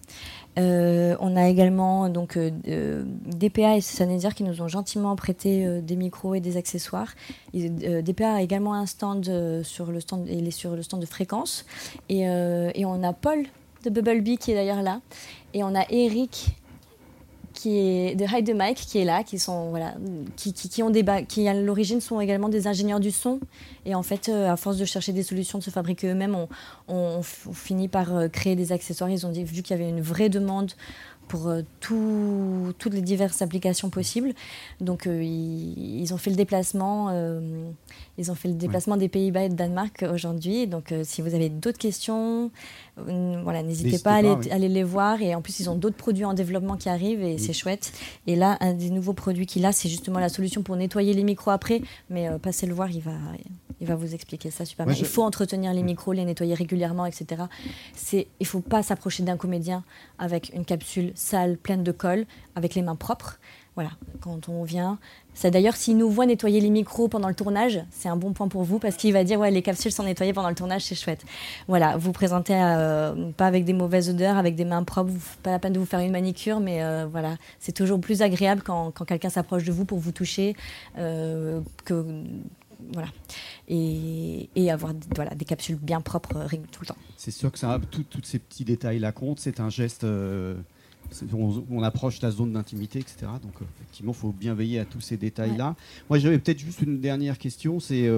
Euh, 0.60 1.16
on 1.22 1.38
a 1.38 1.48
également 1.48 2.10
donc 2.10 2.36
euh, 2.36 3.04
DPA 3.26 3.78
et 3.78 3.82
Sanédir 3.82 4.36
qui 4.36 4.44
nous 4.44 4.62
ont 4.62 4.68
gentiment 4.68 5.16
prêté 5.16 5.82
des 5.82 5.96
micros 5.96 6.36
et 6.36 6.42
des 6.42 6.58
accessoires. 6.58 7.14
DPA 7.54 8.34
a 8.34 8.42
également 8.42 8.74
un 8.74 8.88
stand 8.88 9.24
sur 9.64 9.92
le 9.92 10.02
stand, 10.02 10.28
il 10.30 10.48
est 10.48 10.52
sur 10.52 10.76
le 10.76 10.84
stand 10.84 11.00
de 11.00 11.06
fréquence. 11.06 11.66
Et, 12.10 12.24
et 12.24 12.86
on 12.86 13.04
a 13.04 13.14
Paul 13.14 13.46
de 13.86 13.90
Bubblebee 13.90 14.38
qui 14.38 14.52
est 14.52 14.56
d'ailleurs 14.56 14.82
là. 14.82 15.00
Et 15.54 15.64
on 15.64 15.74
a 15.76 15.86
Eric 15.90 16.58
qui 17.58 17.80
est 17.80 18.16
de 18.16 18.26
the 18.26 18.54
Mic 18.54 18.76
qui 18.76 19.00
est 19.00 19.06
là, 19.06 19.24
qui 19.24 19.40
sont 19.40 19.74
qui, 20.36 20.84
ont 20.84 20.92
des 20.92 21.04
qui 21.28 21.48
à 21.48 21.54
l'origine 21.56 22.02
sont 22.02 22.22
également 22.22 22.50
des 22.50 22.68
ingénieurs 22.68 23.00
du 23.00 23.12
son. 23.12 23.40
Et 23.86 23.96
en 23.96 24.04
fait, 24.04 24.30
euh, 24.30 24.52
à 24.52 24.58
force 24.58 24.78
de 24.78 24.86
chercher 24.86 25.12
des 25.12 25.24
solutions, 25.24 25.58
de 25.58 25.64
se 25.64 25.72
fabriquer 25.72 26.08
eux-mêmes, 26.08 26.36
on, 26.36 26.48
on, 26.88 27.24
finit 27.24 27.88
par 27.88 28.16
euh, 28.16 28.28
créer 28.28 28.56
des 28.56 28.72
accessoires. 28.72 29.10
Ils 29.10 29.26
ont 29.26 29.32
vu 29.32 29.64
qu'il 29.64 29.76
y 29.76 29.80
avait 29.80 29.90
une 29.90 30.02
vraie 30.02 30.30
demande 30.30 30.74
pour 31.28 31.48
euh, 31.48 31.62
toutes 31.80 32.94
les 32.94 33.02
diverses 33.02 33.42
applications 33.42 33.90
possibles. 33.90 34.34
Donc 34.82 35.08
euh, 35.08 35.24
ils, 35.24 36.14
ont 36.14 36.18
fait 36.18 36.30
le 36.30 36.36
déplacement, 36.36 37.10
euh, 37.12 37.70
ils 38.18 38.32
ont 38.32 38.36
fait 38.36 38.48
le 38.48 38.54
déplacement 38.54 38.98
des 38.98 39.10
Pays-Bas 39.10 39.44
et 39.44 39.50
de 39.50 39.56
Danemark 39.56 40.06
aujourd'hui. 40.12 40.68
Donc 40.68 40.94
si 41.04 41.22
vous 41.22 41.36
avez 41.36 41.50
d'autres 41.50 41.78
questions, 41.78 42.52
voilà, 42.96 43.64
n'hésitez 43.64 44.00
pas, 44.00 44.16
à 44.16 44.18
aller, 44.18 44.70
les 44.70 44.84
voir. 44.84 45.22
Et 45.22 45.36
en 45.36 45.42
plus 45.42 45.60
ils 45.60 45.70
ont 45.70 45.76
d'autres 45.76 45.98
produits 45.98 46.26
en 46.26 46.34
développement 46.34 46.78
qui 46.78 46.90
arrivent 46.90 47.24
et 47.24 47.38
c'est 47.38 47.54
chouette. 47.54 47.92
Et 48.26 48.36
là, 48.36 48.58
un 48.62 48.74
des 48.74 48.90
nouveaux 48.90 49.14
produits 49.14 49.46
qu'il 49.46 49.66
a, 49.66 49.72
c'est 49.72 49.90
justement 49.90 50.20
la 50.20 50.30
solution 50.30 50.64
pour 50.64 50.76
nettoyer 50.76 51.14
les 51.14 51.24
micros 51.24 51.52
après. 51.52 51.82
Mais 52.10 52.28
passez 52.40 52.66
le 52.66 52.74
voir, 52.74 52.90
il 52.90 53.02
va, 53.02 53.14
il 53.80 53.88
va 53.88 53.96
vous 53.96 54.14
expliquer 54.14 54.52
ça 54.52 54.66
super 54.66 54.86
bien. 54.86 54.96
Il 54.96 55.06
faut 55.06 55.24
entretenir 55.24 55.74
les 55.74 55.84
micros, 55.84 56.14
les 56.14 56.26
nettoyer 56.26 56.54
régulièrement, 56.54 57.06
etc. 57.06 57.44
C'est, 57.94 58.28
il 58.40 58.46
faut 58.46 58.62
pas 58.62 58.84
s'approcher 58.84 59.24
d'un 59.24 59.38
comédien 59.38 59.84
avec 60.18 60.52
une 60.54 60.66
capsule 60.66 61.12
sale, 61.16 61.58
pleine 61.58 61.84
de 61.84 61.92
colle, 61.92 62.26
avec 62.56 62.76
les 62.76 62.82
mains 62.82 62.96
propres. 62.96 63.40
Voilà, 63.76 63.92
quand 64.22 64.50
on 64.50 64.64
vient. 64.64 64.98
C'est 65.36 65.52
d'ailleurs, 65.52 65.76
s'il 65.76 65.98
nous 65.98 66.10
voit 66.10 66.26
nettoyer 66.26 66.60
les 66.60 66.72
micros 66.72 67.08
pendant 67.10 67.28
le 67.28 67.36
tournage, 67.36 67.80
c'est 67.92 68.10
un 68.10 68.16
bon 68.16 68.34
point 68.34 68.48
pour 68.48 68.64
vous 68.64 68.80
parce 68.80 68.96
qu'il 68.96 69.14
va 69.14 69.24
dire 69.24 69.40
ouais, 69.40 69.52
les 69.52 69.62
capsules 69.62 69.92
sont 69.92 70.02
nettoyées 70.02 70.34
pendant 70.34 70.50
le 70.50 70.56
tournage, 70.56 70.82
c'est 70.86 70.96
chouette. 70.96 71.24
Voilà, 71.68 71.96
vous 71.96 72.12
présentez 72.12 72.56
euh, 72.56 73.32
pas 73.34 73.46
avec 73.46 73.64
des 73.64 73.74
mauvaises 73.74 74.10
odeurs, 74.10 74.36
avec 74.38 74.56
des 74.56 74.66
mains 74.66 74.82
propres, 74.82 75.12
pas 75.44 75.52
la 75.52 75.60
peine 75.60 75.74
de 75.74 75.80
vous 75.80 75.86
faire 75.86 76.00
une 76.00 76.12
manicure, 76.12 76.60
mais 76.60 76.82
euh, 76.82 77.06
voilà, 77.06 77.36
c'est 77.60 77.72
toujours 77.72 78.02
plus 78.02 78.24
agréable 78.24 78.64
quand, 78.66 78.90
quand 78.90 79.06
quelqu'un 79.06 79.30
s'approche 79.30 79.64
de 79.64 79.72
vous 79.72 79.86
pour 79.86 80.00
vous 80.00 80.12
toucher 80.12 80.56
euh, 80.98 81.62
que 81.86 82.24
voilà. 82.94 83.10
Et, 83.68 84.50
avoir 84.72 84.94
des 84.94 85.46
capsules 85.46 85.78
bien 85.78 86.02
propres 86.02 86.36
euh, 86.38 86.58
tout 86.72 86.82
le 86.82 86.88
temps. 86.88 86.98
C'est 87.16 87.32
sûr 87.32 87.52
que 87.52 87.60
ça, 87.60 87.80
tous 88.10 88.22
ces 88.24 88.40
petits 88.40 88.66
détails-là 88.66 89.12
comptent. 89.12 89.40
C'est 89.40 89.60
un 89.60 89.70
geste. 89.70 90.04
Euh, 90.04 90.56
on, 91.34 91.84
approche 91.84 92.22
la 92.22 92.32
zone 92.32 92.54
d'intimité, 92.54 93.00
etc. 93.00 93.18
Donc, 93.42 93.54
euh, 93.62 93.66
effectivement, 93.76 94.12
il 94.12 94.18
faut 94.18 94.32
bien 94.32 94.54
veiller 94.54 94.80
à 94.80 94.86
tous 94.86 95.02
ces 95.02 95.18
détails-là. 95.18 95.76
Moi, 96.10 96.20
j'avais 96.20 96.40
peut-être 96.40 96.60
juste 96.60 96.82
une 96.82 97.00
dernière 97.00 97.38
question. 97.38 97.80
C'est 97.80 98.10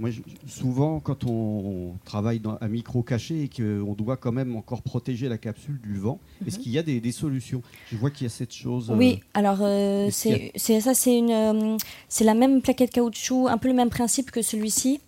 moi, 0.00 0.08
souvent, 0.48 0.98
quand 0.98 1.24
on, 1.24 1.92
travaille 2.06 2.40
dans, 2.40 2.56
à 2.56 2.68
micro 2.68 3.02
caché 3.02 3.42
et 3.42 3.48
qu'on 3.48 3.92
doit 3.92 4.16
quand 4.16 4.32
même 4.32 4.56
encore 4.56 4.80
protéger 4.80 5.28
la 5.28 5.36
capsule 5.36 5.78
du 5.82 5.98
vent, 5.98 6.18
est-ce 6.46 6.56
mhm. 6.56 6.62
qu'il 6.62 6.72
y 6.72 6.78
a 6.78 6.82
des, 6.82 7.12
solutions? 7.12 7.60
Je 7.92 7.98
vois 7.98 8.10
qu'il 8.10 8.24
y 8.24 8.26
a 8.26 8.30
cette 8.30 8.54
chose. 8.54 8.90
Oui, 8.96 9.20
euh, 9.20 9.38
alors 9.38 9.58
euh, 9.60 10.08
c'est 10.10 10.80
ça, 10.80 10.94
c'est 10.94 11.18
une, 11.18 11.30
euh, 11.30 11.76
c'est 12.08 12.24
la 12.24 12.32
même 12.32 12.62
plaquette 12.62 12.92
caoutchouc, 12.92 13.48
un 13.48 13.58
peu 13.58 13.68
le 13.68 13.74
même 13.74 13.90
principe 13.90 14.30
que 14.30 14.40
celui-ci. 14.40 15.00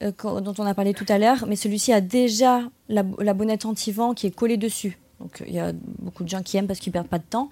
dont 0.00 0.54
on 0.58 0.64
a 0.64 0.74
parlé 0.74 0.94
tout 0.94 1.06
à 1.08 1.18
l'heure, 1.18 1.46
mais 1.48 1.56
celui-ci 1.56 1.92
a 1.92 2.00
déjà 2.00 2.62
la, 2.88 3.04
la 3.18 3.34
bonnette 3.34 3.64
anti-vent 3.64 4.14
qui 4.14 4.28
est 4.28 4.34
collée 4.34 4.56
dessus. 4.56 4.96
Donc 5.20 5.42
il 5.46 5.54
y 5.54 5.60
a 5.60 5.72
beaucoup 5.98 6.24
de 6.24 6.28
gens 6.28 6.42
qui 6.42 6.56
aiment 6.56 6.66
parce 6.66 6.78
qu'ils 6.78 6.92
perdent 6.92 7.08
pas 7.08 7.18
de 7.18 7.24
temps. 7.28 7.50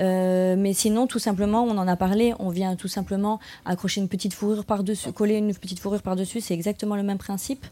Euh, 0.00 0.54
mais 0.56 0.72
sinon, 0.72 1.06
tout 1.06 1.18
simplement, 1.18 1.64
on 1.64 1.76
en 1.76 1.88
a 1.88 1.96
parlé, 1.96 2.32
on 2.38 2.50
vient 2.50 2.76
tout 2.76 2.88
simplement 2.88 3.40
accrocher 3.64 4.00
une 4.00 4.08
petite 4.08 4.34
fourrure 4.34 4.64
par-dessus, 4.64 5.12
coller 5.12 5.36
une 5.36 5.52
petite 5.54 5.80
fourrure 5.80 6.02
par-dessus, 6.02 6.40
c'est 6.40 6.54
exactement 6.54 6.96
le 6.96 7.02
même 7.02 7.18
principe. 7.18 7.66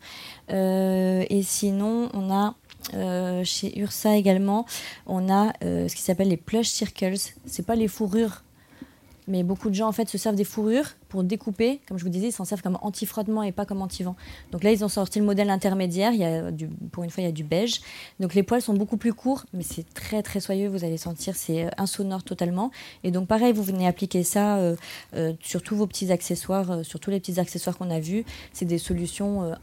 Euh, 0.51 1.25
et 1.31 1.43
sinon, 1.43 2.09
on 2.13 2.33
a 2.33 2.55
euh, 2.95 3.43
chez 3.45 3.79
Ursa 3.79 4.17
également, 4.17 4.67
on 5.07 5.31
a 5.31 5.53
ce 5.63 5.95
qui 5.95 6.03
s'appelle 6.03 6.29
les 6.29 6.37
plush 6.37 6.69
circles. 6.69 7.15
C'est 7.47 7.67
pas 7.67 7.77
les 7.77 7.89
fourrures 7.89 8.43
mais 9.29 9.43
beaucoup 9.43 9.71
de 9.71 9.75
gens 9.75 9.89
en 9.89 9.93
fait 9.93 10.09
se 10.09 10.19
servent 10.19 10.37
des 10.37 10.45
fourrures 10.45 10.91
pour 11.09 11.25
découper. 11.25 11.81
Comme 11.89 11.99
je 11.99 12.05
vous 12.05 12.11
disais, 12.11 12.29
ils 12.29 12.33
s'en 12.33 12.45
servent 12.45 12.63
comme 12.63 12.79
anti-frottement 12.83 13.43
et 13.43 13.53
pas 13.53 13.67
comme 13.67 13.83
anti-vent. 13.83 14.17
Donc 14.53 14.63
là, 14.63 14.73
ils 14.73 14.85
ont 14.85 14.89
sorti 14.89 15.19
le 15.19 15.25
modèle 15.25 15.51
intermédiaire. 15.51 16.13
Il 16.13 16.21
y 16.21 16.25
a 16.25 16.51
du, 16.51 16.69
pour 16.69 17.05
une 17.05 17.11
fois, 17.11 17.23
il 17.23 17.27
y 17.27 17.29
a 17.29 17.33
du 17.33 17.45
beige. 17.45 17.81
Donc 18.21 18.35
les 18.35 18.43
poils 18.43 18.63
sont 18.63 18.75
beaucoup 18.75 18.97
plus 18.97 19.15
courts, 19.15 19.45
mais 19.53 19.63
c'est 19.63 19.93
très 19.95 20.23
très 20.23 20.41
soyeux. 20.41 20.69
Vous 20.69 20.85
allez 20.85 20.99
sentir, 20.99 21.35
c'est 21.37 21.65
euh, 21.65 21.71
insonore 21.77 22.23
totalement. 22.23 22.71
Et 23.05 23.11
donc 23.11 23.27
pareil, 23.29 23.53
vous 23.53 23.63
venez 23.63 23.87
appliquer 23.87 24.23
ça 24.23 24.59
euh, 24.59 24.77
euh, 25.15 25.33
sur 25.41 25.63
tous 25.63 25.77
vos 25.77 25.87
petits 25.87 26.13
accessoires, 26.13 26.85
sur 26.85 27.01
tous 27.01 27.11
les 27.11 27.21
petits 27.21 27.41
accessoires 27.41 27.77
qu'on 27.77 27.91
a 27.91 28.01
vus. 28.01 28.25
C'est 28.53 28.65
des 28.65 28.79
solutions 28.79 29.55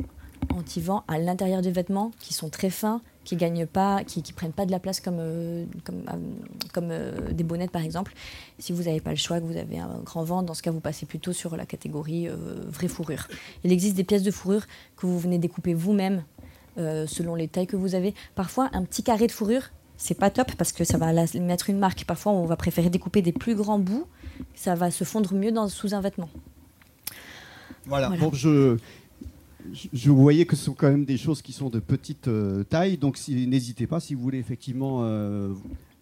anti-vent 0.51 1.03
à 1.07 1.17
l'intérieur 1.19 1.61
des 1.61 1.71
vêtements 1.71 2.11
qui 2.19 2.33
sont 2.33 2.49
très 2.49 2.69
fins, 2.69 3.01
qui 3.23 3.35
gagnent 3.35 3.65
pas, 3.65 4.03
qui, 4.03 4.21
qui 4.21 4.33
prennent 4.33 4.51
pas 4.51 4.65
de 4.65 4.71
la 4.71 4.79
place 4.79 4.99
comme, 4.99 5.17
euh, 5.19 5.65
comme, 5.83 6.03
euh, 6.09 6.17
comme 6.73 6.89
euh, 6.91 7.31
des 7.31 7.43
bonnettes 7.43 7.71
par 7.71 7.81
exemple. 7.81 8.13
Si 8.59 8.73
vous 8.73 8.83
n'avez 8.83 8.99
pas 8.99 9.11
le 9.11 9.15
choix, 9.17 9.39
que 9.39 9.45
vous 9.45 9.57
avez 9.57 9.79
un 9.79 9.99
grand 10.03 10.23
vent, 10.23 10.43
dans 10.43 10.53
ce 10.53 10.61
cas 10.61 10.71
vous 10.71 10.79
passez 10.79 11.05
plutôt 11.05 11.33
sur 11.33 11.55
la 11.55 11.65
catégorie 11.65 12.27
vraie 12.67 12.87
fourrure. 12.87 13.27
Il 13.63 13.71
existe 13.71 13.95
des 13.95 14.03
pièces 14.03 14.23
de 14.23 14.31
fourrure 14.31 14.65
que 14.97 15.05
vous 15.05 15.19
venez 15.19 15.37
découper 15.37 15.73
vous-même 15.73 16.23
selon 16.77 17.35
les 17.35 17.47
tailles 17.47 17.67
que 17.67 17.75
vous 17.75 17.95
avez. 17.95 18.13
Parfois 18.35 18.69
un 18.73 18.83
petit 18.83 19.03
carré 19.03 19.27
de 19.27 19.31
fourrure, 19.31 19.69
c'est 19.97 20.17
pas 20.17 20.29
top 20.29 20.51
parce 20.57 20.71
que 20.71 20.83
ça 20.83 20.97
va 20.97 21.13
mettre 21.39 21.69
une 21.69 21.79
marque. 21.79 22.05
Parfois 22.05 22.31
on 22.31 22.45
va 22.45 22.55
préférer 22.55 22.89
découper 22.89 23.21
des 23.21 23.31
plus 23.31 23.55
grands 23.55 23.79
bouts, 23.79 24.07
ça 24.55 24.75
va 24.75 24.91
se 24.91 25.03
fondre 25.03 25.33
mieux 25.33 25.51
dans, 25.51 25.67
sous 25.67 25.93
un 25.93 26.01
vêtement. 26.01 26.29
Voilà. 27.85 28.07
voilà. 28.07 28.23
Bon, 28.23 28.31
je, 28.33 28.77
je 29.71 30.11
voyais 30.11 30.45
que 30.45 30.55
ce 30.55 30.65
sont 30.65 30.73
quand 30.73 30.89
même 30.89 31.05
des 31.05 31.17
choses 31.17 31.41
qui 31.41 31.53
sont 31.53 31.69
de 31.69 31.79
petite 31.79 32.27
euh, 32.27 32.63
taille, 32.63 32.97
donc 32.97 33.19
n'hésitez 33.27 33.87
pas 33.87 33.99
si 33.99 34.15
vous 34.15 34.21
voulez 34.21 34.39
effectivement 34.39 35.03
euh, 35.03 35.53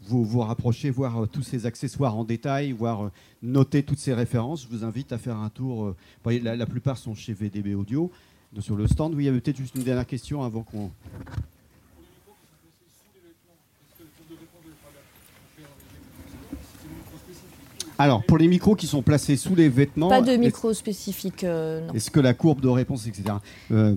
vous, 0.02 0.24
vous 0.24 0.40
rapprocher, 0.40 0.90
voir 0.90 1.24
euh, 1.24 1.26
tous 1.28 1.44
ces 1.44 1.66
accessoires 1.66 2.18
en 2.18 2.24
détail, 2.24 2.72
voir 2.72 3.12
noter 3.42 3.84
toutes 3.84 4.00
ces 4.00 4.14
références. 4.14 4.64
Je 4.64 4.76
vous 4.76 4.84
invite 4.84 5.12
à 5.12 5.18
faire 5.18 5.38
un 5.38 5.50
tour. 5.50 5.96
La, 6.26 6.56
la, 6.56 6.66
plupart 6.66 6.98
sont 6.98 7.16
chez 7.16 7.34
VDB 7.34 7.76
Audio, 7.76 8.12
sur 8.60 8.76
le 8.76 8.88
stand. 8.88 9.14
Oui, 9.14 9.24
il 9.24 9.26
y 9.28 9.30
avait 9.30 9.42
peut-être 9.42 9.58
juste 9.58 9.76
une 9.76 9.84
dernière 9.84 10.08
question 10.08 10.44
avant 10.44 10.64
qu'on. 10.64 10.92
Alors, 18.02 18.24
pour 18.24 18.40
les 18.40 18.48
micros 18.48 18.76
qui 18.76 18.88
sont 18.88 19.04
placés 19.04 19.36
sous 19.36 19.54
les 19.54 19.70
vêtements. 19.70 20.10
Pas 20.10 20.22
de 20.22 20.36
micro 20.36 20.74
spécifique, 20.74 21.44
euh, 21.44 21.88
Est-ce 21.94 22.10
que 22.10 22.20
la 22.20 22.34
courbe 22.34 22.60
de 22.60 22.68
réponse, 22.68 23.06
etc. 23.06 23.36
Euh, 23.72 23.96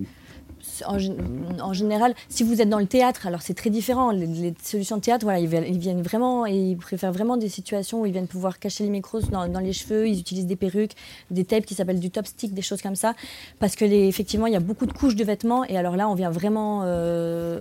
en, 0.85 1.73
général, 1.73 2.13
si 2.29 2.43
vous 2.43 2.61
êtes 2.61 2.69
dans 2.69 2.79
le 2.79 2.85
théâtre, 2.85 3.25
alors 3.25 3.41
c'est 3.41 3.55
très 3.55 3.71
différent. 3.71 4.11
Les, 4.11 4.53
solutions 4.61 4.97
de 4.97 5.01
théâtre, 5.01 5.25
voilà, 5.25 5.39
ils, 5.39 5.47
viennent 5.47 6.03
vraiment, 6.03 6.45
et 6.45 6.55
ils 6.55 6.77
préfèrent 6.77 7.11
vraiment 7.11 7.37
des 7.37 7.49
situations 7.49 8.01
où 8.01 8.05
ils 8.05 8.11
viennent 8.11 8.27
pouvoir 8.27 8.59
cacher 8.59 8.83
les 8.83 8.91
micros 8.91 9.21
dans, 9.21 9.47
les 9.59 9.73
cheveux. 9.73 10.07
Ils 10.07 10.19
utilisent 10.19 10.45
des 10.45 10.55
perruques, 10.55 10.93
des 11.31 11.45
tapes 11.45 11.65
qui 11.65 11.73
s'appellent 11.73 11.99
du 11.99 12.11
top 12.11 12.27
stick, 12.27 12.53
des 12.53 12.61
choses 12.61 12.83
comme 12.83 12.95
ça, 12.95 13.15
parce 13.59 13.75
que 13.75 13.85
les, 13.85 14.07
effectivement, 14.07 14.45
il 14.45 14.53
y 14.53 14.57
a 14.57 14.61
beaucoup 14.61 14.85
de 14.85 14.93
couches 14.93 15.15
de 15.15 15.23
vêtements. 15.23 15.63
Et 15.65 15.77
alors 15.77 15.95
là, 15.95 16.09
on 16.09 16.13
vient 16.13 16.31
vraiment, 16.31 16.81
euh, 16.83 17.59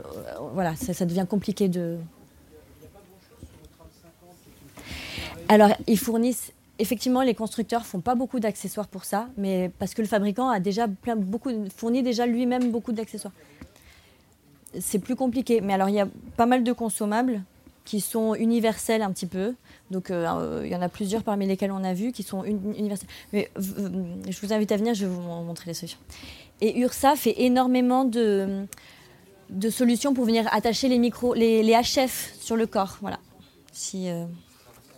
voilà, 0.53 0.77
ça, 0.77 0.93
ça 0.93 1.07
devient 1.07 1.27
compliqué 1.29 1.69
de. 1.69 1.97
Alors, 5.49 5.71
ils 5.87 5.99
fournissent. 5.99 6.53
Effectivement, 6.79 7.23
les 7.23 7.35
constructeurs 7.35 7.87
font 7.87 8.01
pas 8.01 8.17
beaucoup 8.17 8.41
d'accessoires 8.41 8.89
pour 8.89 9.05
ça, 9.05 9.29
mais 9.37 9.71
parce 9.79 9.95
que 9.95 10.03
le 10.03 10.09
fabricant 10.09 10.49
a 10.49 10.59
déjà 10.59 10.89
beaucoup, 10.89 11.51
fourni 11.75 12.03
déjà 12.03 12.27
lui-même 12.27 12.73
beaucoup 12.73 12.93
d'accessoires. 12.93 13.35
C'est 14.81 14.99
plus 14.99 15.15
compliqué. 15.15 15.61
Mais 15.61 15.73
alors, 15.73 15.89
il 15.89 15.95
y 15.95 16.01
a 16.01 16.09
pas 16.37 16.47
mal 16.47 16.65
de 16.65 16.73
consommables 16.73 17.43
qui 17.85 18.01
sont 18.01 18.35
universels 18.35 19.03
un 19.03 19.13
petit 19.13 19.27
peu. 19.27 19.55
Donc 19.91 20.11
euh, 20.11 20.63
il 20.65 20.71
y 20.71 20.77
en 20.77 20.83
a 20.83 20.89
plusieurs 20.89 21.23
parmi 21.23 21.47
lesquels 21.47 21.71
on 21.71 21.85
a 21.85 21.93
vu 21.93 22.13
qui 22.13 22.23
sont 22.23 22.45
universels. 22.45 23.09
Mais 23.33 23.51
je 23.57 24.41
vous 24.41 24.53
invite 24.53 24.73
à 24.73 24.77
venir, 24.77 24.95
je 24.95 25.07
vais 25.07 25.13
vous 25.13 25.21
montrer 25.21 25.71
les 25.71 25.75
solutions. 25.75 25.99
Et 26.61 26.79
URSA 26.79 27.17
fait 27.17 27.35
énormément 27.43 28.05
de, 28.05 28.67
solutions 29.71 30.15
pour 30.15 30.25
venir 30.25 30.49
attacher 30.53 30.89
les 30.89 30.99
micros, 30.99 31.35
les, 31.35 31.63
les 31.63 31.75
HF 31.75 32.35
sur 32.41 32.57
le 32.57 32.67
corps. 32.67 32.99
Voilà. 33.01 33.19
Si, 33.73 34.09
euh, 34.09 34.25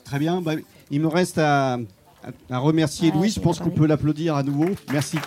Très 0.07 0.18
bien. 0.18 0.40
Bah, 0.40 0.52
il 0.90 1.00
me 1.00 1.09
reste 1.09 1.38
à, 1.38 1.78
à 2.50 2.59
remercier 2.59 3.11
Ah, 3.12 3.16
Louis. 3.16 3.30
je 3.30 3.40
pense 3.40 3.59
qu'on 3.59 3.70
peut 3.70 3.86
l'applaudir 3.86 4.36
à 4.36 4.42
nouveau. 4.42 4.66
Merci. 4.92 5.18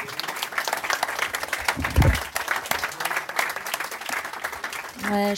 ouais, 5.11 5.33